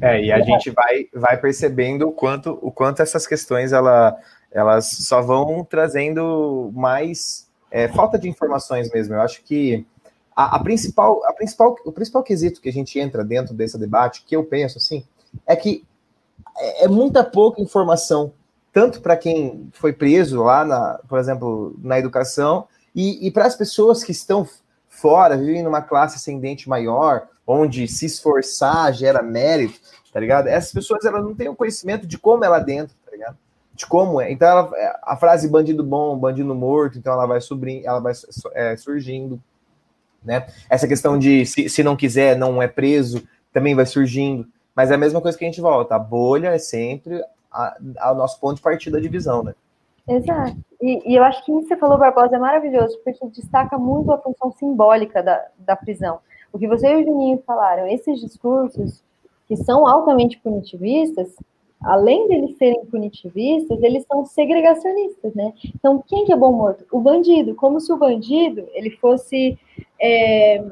É, 0.01 0.21
e 0.21 0.31
a 0.31 0.39
é. 0.39 0.43
gente 0.43 0.69
vai, 0.71 1.07
vai 1.13 1.37
percebendo 1.37 2.09
o 2.09 2.11
quanto, 2.11 2.59
o 2.61 2.71
quanto 2.71 3.01
essas 3.01 3.25
questões 3.25 3.71
ela, 3.71 4.17
elas 4.51 4.85
só 4.85 5.21
vão 5.21 5.63
trazendo 5.63 6.71
mais 6.73 7.49
é, 7.71 7.87
falta 7.87 8.19
de 8.19 8.27
informações 8.27 8.91
mesmo. 8.91 9.15
Eu 9.15 9.21
acho 9.21 9.41
que 9.43 9.85
a, 10.35 10.57
a, 10.57 10.59
principal, 10.59 11.23
a 11.25 11.33
principal, 11.33 11.75
o 11.85 11.91
principal 11.91 12.21
quesito 12.21 12.59
que 12.59 12.69
a 12.69 12.73
gente 12.73 12.99
entra 12.99 13.23
dentro 13.23 13.53
desse 13.53 13.77
debate, 13.77 14.23
que 14.25 14.35
eu 14.35 14.43
penso 14.43 14.77
assim, 14.77 15.05
é 15.47 15.55
que 15.55 15.85
é, 16.57 16.85
é 16.85 16.87
muita 16.87 17.23
pouca 17.23 17.61
informação, 17.61 18.33
tanto 18.73 18.99
para 18.99 19.15
quem 19.15 19.69
foi 19.71 19.93
preso 19.93 20.43
lá, 20.43 20.65
na, 20.65 20.99
por 21.07 21.19
exemplo, 21.19 21.75
na 21.81 21.97
educação, 21.97 22.67
e, 22.93 23.25
e 23.25 23.31
para 23.31 23.45
as 23.45 23.55
pessoas 23.55 24.03
que 24.03 24.11
estão 24.11 24.47
fora, 24.89 25.37
vivem 25.37 25.63
numa 25.63 25.81
classe 25.81 26.17
ascendente 26.17 26.67
maior, 26.67 27.27
onde 27.47 27.87
se 27.87 28.05
esforçar 28.05 28.93
gera 28.93 29.21
mérito, 29.21 29.79
tá 30.11 30.19
ligado? 30.19 30.47
Essas 30.47 30.71
pessoas 30.71 31.05
elas 31.05 31.23
não 31.23 31.35
têm 31.35 31.47
o 31.47 31.55
conhecimento 31.55 32.07
de 32.07 32.17
como 32.17 32.43
é 32.43 32.49
lá 32.49 32.59
dentro, 32.59 32.95
tá 33.05 33.11
ligado? 33.11 33.37
De 33.73 33.85
como 33.85 34.19
é. 34.19 34.31
Então, 34.31 34.47
ela, 34.47 34.97
a 35.03 35.17
frase 35.17 35.49
bandido 35.49 35.83
bom, 35.83 36.17
bandido 36.17 36.55
morto, 36.55 36.97
então 36.97 37.13
ela 37.13 37.25
vai, 37.25 37.41
subindo, 37.41 37.85
ela 37.85 37.99
vai 37.99 38.13
é, 38.53 38.75
surgindo 38.77 39.41
né? 40.25 40.45
Essa 40.69 40.87
questão 40.87 41.17
de 41.17 41.45
se, 41.45 41.69
se 41.69 41.83
não 41.83 41.95
quiser, 41.95 42.35
não 42.35 42.61
é 42.61 42.67
preso, 42.67 43.23
também 43.53 43.75
vai 43.75 43.85
surgindo. 43.85 44.47
Mas 44.75 44.91
é 44.91 44.95
a 44.95 44.97
mesma 44.97 45.21
coisa 45.21 45.37
que 45.37 45.45
a 45.45 45.47
gente 45.47 45.61
volta. 45.61 45.95
A 45.95 45.99
bolha 45.99 46.49
é 46.49 46.57
sempre 46.57 47.23
o 47.53 48.13
nosso 48.13 48.39
ponto 48.39 48.55
de 48.55 48.61
partida 48.61 48.97
da 48.97 49.01
divisão, 49.01 49.43
né? 49.43 49.55
Exato. 50.07 50.57
E, 50.81 51.13
e, 51.13 51.15
eu 51.15 51.23
acho 51.23 51.43
que 51.43 51.51
isso 51.51 51.61
que 51.61 51.67
você 51.69 51.77
falou, 51.77 51.97
Barbosa, 51.97 52.35
é 52.35 52.39
maravilhoso, 52.39 52.99
porque 53.03 53.25
destaca 53.27 53.77
muito 53.77 54.11
a 54.11 54.17
função 54.17 54.51
simbólica 54.51 55.23
da, 55.23 55.43
da 55.57 55.75
prisão. 55.75 56.19
O 56.51 56.59
que 56.59 56.67
você 56.67 56.87
e 56.87 57.01
o 57.01 57.05
Juninho 57.05 57.41
falaram, 57.45 57.87
esses 57.87 58.19
discursos 58.19 59.03
que 59.47 59.55
são 59.55 59.87
altamente 59.87 60.37
punitivistas, 60.39 61.35
além 61.85 62.27
deles 62.27 62.57
serem 62.57 62.83
punitivistas, 62.85 63.81
eles 63.81 64.05
são 64.05 64.25
segregacionistas, 64.25 65.33
né? 65.35 65.53
Então, 65.75 66.03
quem 66.07 66.25
que 66.25 66.33
é 66.33 66.35
bom 66.35 66.51
morto? 66.51 66.85
O 66.91 66.99
bandido, 66.99 67.53
como 67.53 67.79
se 67.79 67.93
o 67.93 67.97
bandido 67.97 68.67
ele 68.73 68.89
fosse 68.89 69.57
é, 70.01 70.63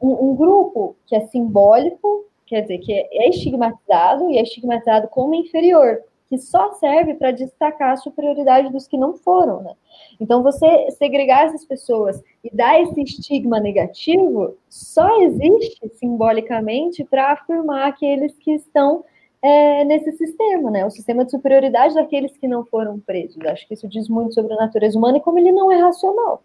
um, 0.00 0.30
um, 0.30 0.36
grupo 0.36 0.94
que 1.06 1.16
é 1.16 1.20
simbólico, 1.20 2.26
quer 2.46 2.60
dizer, 2.62 2.78
que 2.78 2.92
é 2.92 3.28
estigmatizado 3.30 4.30
e 4.30 4.36
é 4.36 4.42
estigmatizado 4.42 5.08
como 5.08 5.34
inferior, 5.34 6.02
que 6.28 6.36
só 6.36 6.72
serve 6.74 7.14
para 7.14 7.30
destacar 7.30 7.92
a 7.92 7.96
superioridade 7.96 8.70
dos 8.70 8.86
que 8.86 8.98
não 8.98 9.14
foram, 9.14 9.62
né? 9.62 9.72
Então, 10.20 10.42
você 10.42 10.90
segregar 10.90 11.46
essas 11.46 11.64
pessoas 11.64 12.22
e 12.44 12.54
dar 12.54 12.78
esse 12.82 13.00
estigma 13.00 13.58
negativo 13.58 14.54
só 14.68 15.22
existe 15.22 15.88
simbolicamente 15.94 17.02
para 17.04 17.32
afirmar 17.32 17.88
aqueles 17.88 18.36
que 18.36 18.52
estão 18.52 19.02
é, 19.42 19.84
nesse 19.84 20.12
sistema, 20.12 20.70
né? 20.70 20.84
O 20.84 20.90
sistema 20.90 21.24
de 21.24 21.30
superioridade 21.30 21.94
daqueles 21.94 22.36
que 22.36 22.48
não 22.48 22.64
foram 22.64 22.98
presos. 22.98 23.38
Acho 23.46 23.66
que 23.66 23.74
isso 23.74 23.88
diz 23.88 24.08
muito 24.08 24.34
sobre 24.34 24.52
a 24.54 24.56
natureza 24.56 24.98
humana 24.98 25.18
e 25.18 25.20
como 25.20 25.38
ele 25.38 25.52
não 25.52 25.70
é 25.70 25.80
racional. 25.80 26.42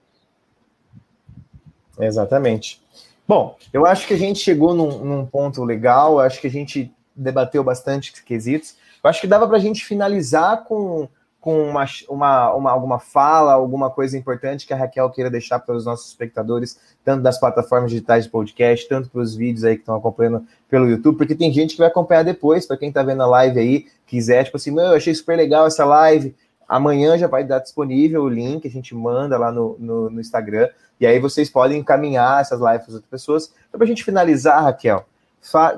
Exatamente. 2.00 2.82
Bom, 3.28 3.56
eu 3.72 3.86
acho 3.86 4.08
que 4.08 4.14
a 4.14 4.18
gente 4.18 4.39
chegou 4.39 4.74
num, 4.74 5.00
num 5.00 5.26
ponto 5.26 5.64
legal, 5.64 6.20
acho 6.20 6.41
que 6.41 6.48
a 6.48 6.52
gente 6.52 6.94
debateu 7.16 7.64
bastante 7.64 8.24
quesitos. 8.24 8.76
Eu 9.04 9.10
acho 9.10 9.22
que 9.22 9.28
dava 9.28 9.48
para 9.48 9.58
a 9.58 9.62
gente 9.62 9.86
finalizar 9.86 10.64
com 10.66 11.08
com 11.44 11.62
uma, 11.70 11.86
uma, 12.08 12.54
uma, 12.54 12.72
alguma 12.72 13.00
fala, 13.00 13.52
alguma 13.52 13.89
coisa 13.89 14.18
importante 14.18 14.66
que 14.66 14.74
a 14.74 14.78
Raquel 14.78 15.10
queira 15.10 15.30
deixar 15.30 15.60
para 15.60 15.76
os 15.76 15.86
nossos 15.86 16.08
espectadores, 16.08 16.80
tanto 17.04 17.22
das 17.22 17.38
plataformas 17.38 17.91
digitais 17.91 18.24
de 18.24 18.30
podcast, 18.30 18.88
tanto 18.88 19.10
para 19.10 19.20
os 19.20 19.36
vídeos 19.36 19.66
aí 19.66 19.76
que 19.76 19.82
estão 19.82 19.96
acompanhando 19.96 20.46
pelo 20.70 20.89
YouTube, 20.89 21.18
porque 21.18 21.36
tem 21.36 21.52
gente 21.52 21.72
que 21.72 21.80
vai 21.80 21.89
acompanhar 21.89 22.24
depois, 22.24 22.66
para 22.66 22.78
quem 22.78 22.88
está 22.88 23.04
vendo 23.04 23.24
a 23.24 23.28
live 23.28 23.60
aí, 23.60 23.86
quiser, 24.08 24.46
tipo 24.46 24.56
assim, 24.56 24.72
meu, 24.72 24.86
eu 24.86 24.96
achei 24.96 25.14
super 25.14 25.36
legal 25.36 25.68
essa 25.68 25.84
live, 25.84 26.34
Amanhã 26.68 27.18
já 27.18 27.28
vai 27.28 27.44
estar 27.44 27.60
disponível 27.60 28.24
o 28.24 28.30
link, 28.30 28.68
a 28.68 28.72
gente 28.72 28.96
manda 28.96 29.38
lá 29.38 29.52
no, 29.52 29.76
no, 29.78 30.10
no 30.10 30.22
Instagram, 30.22 30.70
e 31.00 31.06
aí 31.06 31.20
vocês 31.20 31.50
podem 31.50 31.80
encaminhar 31.80 32.41
essas 32.41 32.60
lives 32.60 32.86
para 32.86 32.96
outras 32.96 33.10
pessoas. 33.10 33.54
Então, 33.68 33.78
para 33.78 33.84
a 33.84 33.88
gente 33.88 34.04
finalizar, 34.04 34.64
Raquel, 34.64 35.06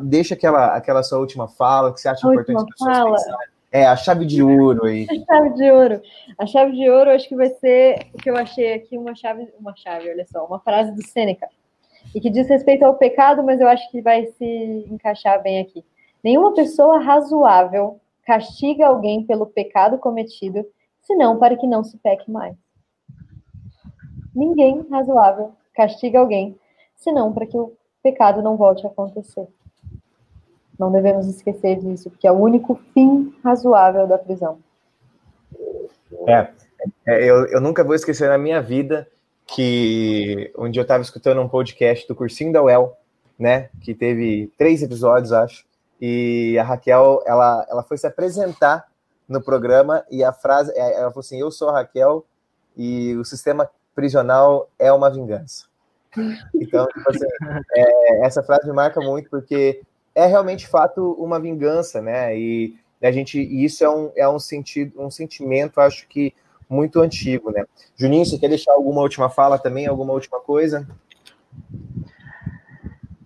deixa 0.01 0.35
aquela, 0.35 0.75
aquela 0.75 1.03
sua 1.03 1.17
última 1.17 1.47
fala, 1.47 1.91
que 1.91 1.99
você 1.99 2.07
acha 2.07 2.27
importante 2.27 2.57
as 2.57 2.65
pessoas 2.65 2.97
fala. 2.97 3.11
pensarem. 3.11 3.54
É, 3.75 3.85
a 3.85 3.97
chave 3.97 4.25
de 4.25 4.41
ouro 4.41 4.85
aí. 4.85 5.05
A 5.09 5.25
chave 5.25 5.53
de 5.55 5.69
ouro. 5.69 6.01
A 6.37 6.45
chave 6.45 6.71
de 6.71 6.89
ouro, 6.89 7.09
acho 7.09 7.27
que 7.27 7.35
vai 7.35 7.49
ser 7.49 8.07
o 8.13 8.17
que 8.17 8.29
eu 8.29 8.37
achei 8.37 8.71
aqui, 8.71 8.97
uma 8.97 9.13
chave, 9.13 9.53
uma 9.59 9.75
chave, 9.75 10.09
olha 10.09 10.25
só, 10.25 10.45
uma 10.45 10.61
frase 10.61 10.93
do 10.95 11.05
Sêneca, 11.05 11.49
e 12.15 12.21
que 12.21 12.29
diz 12.29 12.47
respeito 12.47 12.85
ao 12.85 12.95
pecado, 12.95 13.43
mas 13.43 13.59
eu 13.59 13.67
acho 13.67 13.91
que 13.91 14.01
vai 14.01 14.27
se 14.27 14.87
encaixar 14.89 15.43
bem 15.43 15.59
aqui. 15.59 15.83
Nenhuma 16.23 16.53
pessoa 16.53 16.99
razoável 16.99 17.99
castiga 18.25 18.87
alguém 18.87 19.25
pelo 19.25 19.45
pecado 19.45 19.97
cometido, 19.97 20.65
senão 21.01 21.37
para 21.37 21.57
que 21.57 21.67
não 21.67 21.83
se 21.83 21.97
peque 21.97 22.31
mais. 22.31 22.55
Ninguém 24.33 24.87
razoável 24.89 25.51
castiga 25.73 26.19
alguém, 26.19 26.57
senão 26.95 27.33
para 27.33 27.45
que 27.45 27.57
o 27.57 27.73
pecado 28.01 28.41
não 28.41 28.55
volte 28.55 28.87
a 28.87 28.89
acontecer. 28.89 29.45
Não 30.77 30.91
devemos 30.91 31.27
esquecer 31.27 31.79
disso, 31.79 32.09
porque 32.09 32.27
é 32.27 32.31
o 32.31 32.39
único 32.39 32.79
fim 32.93 33.33
razoável 33.43 34.07
da 34.07 34.17
prisão. 34.17 34.59
É, 36.27 36.49
é 37.07 37.23
eu, 37.23 37.45
eu 37.47 37.61
nunca 37.61 37.83
vou 37.83 37.95
esquecer 37.95 38.29
na 38.29 38.37
minha 38.37 38.61
vida 38.61 39.07
que 39.47 40.51
um 40.57 40.69
dia 40.69 40.81
eu 40.81 40.83
estava 40.83 41.03
escutando 41.03 41.41
um 41.41 41.47
podcast 41.47 42.07
do 42.07 42.15
Cursinho 42.15 42.51
da 42.51 42.63
UEL, 42.63 42.97
né, 43.37 43.69
que 43.81 43.93
teve 43.93 44.51
três 44.57 44.81
episódios, 44.81 45.31
acho, 45.31 45.65
e 46.01 46.57
a 46.59 46.63
Raquel, 46.63 47.21
ela, 47.25 47.65
ela 47.69 47.83
foi 47.83 47.97
se 47.97 48.07
apresentar 48.07 48.85
no 49.27 49.41
programa 49.41 50.03
e 50.11 50.23
a 50.23 50.33
frase, 50.33 50.71
é, 50.73 50.99
ela 50.99 51.09
falou 51.09 51.19
assim, 51.19 51.39
eu 51.39 51.51
sou 51.51 51.69
a 51.69 51.73
Raquel 51.73 52.25
e 52.75 53.15
o 53.15 53.23
sistema 53.25 53.69
prisional 53.93 54.69
é 54.77 54.91
uma 54.91 55.09
vingança. 55.09 55.65
Então, 56.55 56.87
tipo 56.87 57.09
assim, 57.09 57.25
é, 57.75 58.25
essa 58.25 58.41
frase 58.41 58.65
me 58.67 58.73
marca 58.73 59.01
muito 59.01 59.29
porque 59.29 59.81
é 60.15 60.25
realmente 60.25 60.65
fato 60.65 61.11
uma 61.19 61.39
vingança, 61.39 62.01
né? 62.01 62.35
E 62.37 62.75
a 63.03 63.11
gente, 63.11 63.37
e 63.39 63.65
isso 63.65 63.83
é 63.83 63.89
um, 63.89 64.11
é 64.15 64.27
um 64.27 64.39
sentido, 64.39 64.99
um 64.99 65.11
sentimento, 65.11 65.79
acho 65.79 66.07
que 66.07 66.33
muito 66.69 66.99
antigo, 67.01 67.51
né? 67.51 67.65
Juninho, 67.95 68.25
você 68.25 68.39
quer 68.39 68.47
deixar 68.47 68.73
alguma 68.73 69.01
última 69.01 69.29
fala 69.29 69.59
também, 69.59 69.85
alguma 69.85 70.13
última 70.13 70.39
coisa? 70.39 70.87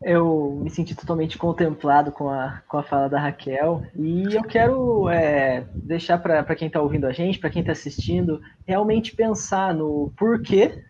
Eu 0.01 0.59
me 0.63 0.69
senti 0.69 0.95
totalmente 0.95 1.37
contemplado 1.37 2.11
com 2.11 2.29
a, 2.29 2.61
com 2.67 2.77
a 2.77 2.83
fala 2.83 3.07
da 3.07 3.19
Raquel 3.19 3.83
e 3.95 4.33
eu 4.33 4.43
quero 4.43 5.09
é, 5.09 5.65
deixar 5.73 6.17
para 6.17 6.55
quem 6.55 6.67
está 6.67 6.81
ouvindo 6.81 7.05
a 7.05 7.11
gente, 7.11 7.37
para 7.37 7.49
quem 7.49 7.61
está 7.61 7.73
assistindo, 7.73 8.41
realmente 8.65 9.15
pensar 9.15 9.73
no 9.73 10.11
porquê 10.17 10.83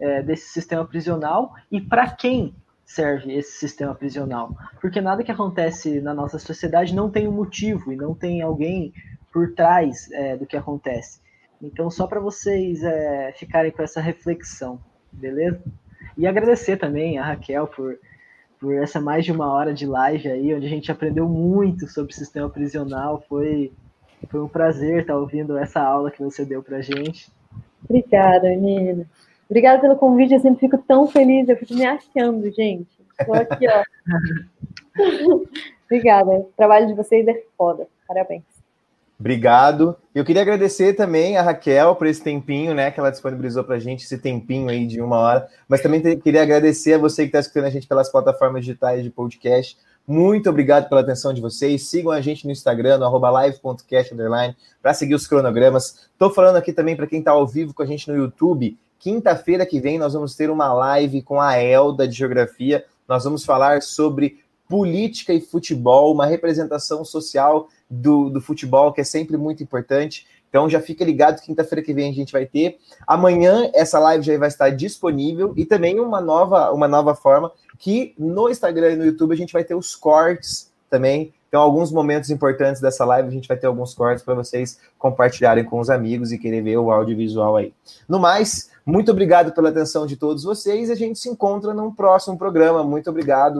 é, 0.00 0.22
desse 0.22 0.48
sistema 0.48 0.84
prisional 0.84 1.54
e 1.70 1.80
para 1.80 2.10
quem 2.10 2.54
serve 2.88 3.34
esse 3.34 3.52
sistema 3.58 3.94
prisional. 3.94 4.56
Porque 4.80 4.98
nada 4.98 5.22
que 5.22 5.30
acontece 5.30 6.00
na 6.00 6.14
nossa 6.14 6.38
sociedade 6.38 6.94
não 6.94 7.10
tem 7.10 7.28
um 7.28 7.32
motivo 7.32 7.92
e 7.92 7.96
não 7.96 8.14
tem 8.14 8.40
alguém 8.40 8.94
por 9.30 9.52
trás 9.52 10.10
é, 10.10 10.36
do 10.38 10.46
que 10.46 10.56
acontece. 10.56 11.20
Então, 11.60 11.90
só 11.90 12.06
para 12.06 12.18
vocês 12.18 12.82
é, 12.82 13.32
ficarem 13.36 13.70
com 13.70 13.82
essa 13.82 14.00
reflexão, 14.00 14.80
beleza? 15.12 15.62
E 16.16 16.26
agradecer 16.26 16.78
também 16.78 17.18
a 17.18 17.26
Raquel 17.26 17.66
por, 17.66 17.98
por 18.58 18.74
essa 18.74 19.00
mais 19.00 19.22
de 19.22 19.32
uma 19.32 19.52
hora 19.52 19.74
de 19.74 19.86
live 19.86 20.26
aí, 20.26 20.54
onde 20.54 20.66
a 20.66 20.70
gente 20.70 20.90
aprendeu 20.90 21.28
muito 21.28 21.86
sobre 21.88 22.12
o 22.12 22.16
sistema 22.16 22.48
prisional. 22.48 23.22
Foi, 23.28 23.70
foi 24.30 24.40
um 24.40 24.48
prazer 24.48 25.02
estar 25.02 25.16
ouvindo 25.16 25.58
essa 25.58 25.82
aula 25.82 26.10
que 26.10 26.22
você 26.22 26.42
deu 26.42 26.62
para 26.62 26.80
gente. 26.80 27.30
Obrigada, 27.84 28.48
menina. 28.48 29.06
Obrigada 29.48 29.80
pelo 29.80 29.96
convite, 29.96 30.34
eu 30.34 30.40
sempre 30.40 30.60
fico 30.60 30.78
tão 30.78 31.06
feliz, 31.06 31.48
eu 31.48 31.56
fico 31.56 31.74
me 31.74 31.84
achando, 31.84 32.50
gente. 32.50 32.88
Estou 33.18 33.34
aqui, 33.34 33.66
ó. 33.68 33.82
Obrigada, 35.86 36.30
o 36.30 36.52
trabalho 36.56 36.86
de 36.86 36.94
vocês 36.94 37.26
é 37.26 37.42
foda, 37.56 37.86
parabéns. 38.06 38.42
Obrigado. 39.18 39.96
Eu 40.14 40.24
queria 40.24 40.42
agradecer 40.42 40.94
também 40.94 41.36
a 41.36 41.42
Raquel 41.42 41.96
por 41.96 42.06
esse 42.06 42.22
tempinho, 42.22 42.72
né, 42.72 42.90
que 42.90 43.00
ela 43.00 43.10
disponibilizou 43.10 43.64
para 43.64 43.74
a 43.74 43.78
gente, 43.78 44.04
esse 44.04 44.16
tempinho 44.18 44.68
aí 44.68 44.86
de 44.86 45.00
uma 45.00 45.18
hora. 45.18 45.48
Mas 45.66 45.82
também 45.82 46.00
queria 46.20 46.42
agradecer 46.42 46.94
a 46.94 46.98
você 46.98 47.22
que 47.22 47.28
está 47.28 47.40
escutando 47.40 47.64
a 47.64 47.70
gente 47.70 47.88
pelas 47.88 48.12
plataformas 48.12 48.64
digitais 48.64 49.02
de 49.02 49.10
podcast. 49.10 49.76
Muito 50.06 50.48
obrigado 50.48 50.88
pela 50.88 51.00
atenção 51.00 51.34
de 51.34 51.40
vocês. 51.40 51.88
Sigam 51.88 52.12
a 52.12 52.20
gente 52.20 52.46
no 52.46 52.52
Instagram, 52.52 52.98
no 52.98 53.18
live.cast, 53.18 54.14
para 54.80 54.94
seguir 54.94 55.14
os 55.14 55.26
cronogramas. 55.26 56.08
Estou 56.12 56.30
falando 56.30 56.56
aqui 56.56 56.72
também 56.72 56.94
para 56.94 57.06
quem 57.06 57.18
está 57.18 57.32
ao 57.32 57.46
vivo 57.46 57.74
com 57.74 57.82
a 57.82 57.86
gente 57.86 58.08
no 58.08 58.16
YouTube. 58.16 58.78
Quinta-feira 58.98 59.64
que 59.64 59.80
vem 59.80 59.98
nós 59.98 60.12
vamos 60.12 60.34
ter 60.34 60.50
uma 60.50 60.72
live 60.72 61.22
com 61.22 61.40
a 61.40 61.56
Elda 61.56 62.06
de 62.06 62.16
Geografia. 62.16 62.84
Nós 63.06 63.24
vamos 63.24 63.44
falar 63.44 63.82
sobre 63.82 64.40
política 64.68 65.32
e 65.32 65.40
futebol, 65.40 66.12
uma 66.12 66.26
representação 66.26 67.04
social 67.04 67.68
do, 67.88 68.28
do 68.28 68.40
futebol 68.40 68.92
que 68.92 69.00
é 69.00 69.04
sempre 69.04 69.36
muito 69.36 69.62
importante. 69.62 70.26
Então 70.48 70.68
já 70.68 70.80
fica 70.80 71.04
ligado, 71.04 71.40
quinta-feira 71.42 71.82
que 71.82 71.94
vem 71.94 72.10
a 72.10 72.14
gente 72.14 72.32
vai 72.32 72.44
ter. 72.44 72.78
Amanhã 73.06 73.70
essa 73.74 73.98
live 73.98 74.24
já 74.24 74.36
vai 74.36 74.48
estar 74.48 74.70
disponível 74.70 75.52
e 75.56 75.64
também 75.64 76.00
uma 76.00 76.20
nova, 76.20 76.72
uma 76.72 76.88
nova 76.88 77.14
forma 77.14 77.52
que 77.78 78.14
no 78.18 78.48
Instagram 78.48 78.92
e 78.92 78.96
no 78.96 79.04
YouTube 79.04 79.32
a 79.32 79.36
gente 79.36 79.52
vai 79.52 79.62
ter 79.62 79.74
os 79.74 79.94
cortes 79.94 80.72
também. 80.90 81.32
Então, 81.48 81.62
alguns 81.62 81.90
momentos 81.90 82.28
importantes 82.28 82.80
dessa 82.80 83.06
live, 83.06 83.28
a 83.28 83.32
gente 83.32 83.48
vai 83.48 83.56
ter 83.56 83.66
alguns 83.66 83.94
cortes 83.94 84.22
para 84.22 84.34
vocês 84.34 84.78
compartilharem 84.98 85.64
com 85.64 85.80
os 85.80 85.88
amigos 85.88 86.30
e 86.30 86.38
querer 86.38 86.62
ver 86.62 86.76
o 86.76 86.90
audiovisual 86.90 87.56
aí. 87.56 87.72
No 88.06 88.18
mais, 88.18 88.70
muito 88.88 89.10
obrigado 89.10 89.52
pela 89.52 89.68
atenção 89.68 90.06
de 90.06 90.16
todos 90.16 90.42
vocês. 90.42 90.88
A 90.88 90.94
gente 90.94 91.18
se 91.18 91.28
encontra 91.28 91.74
num 91.74 91.92
próximo 91.92 92.38
programa. 92.38 92.82
Muito 92.82 93.10
obrigado. 93.10 93.56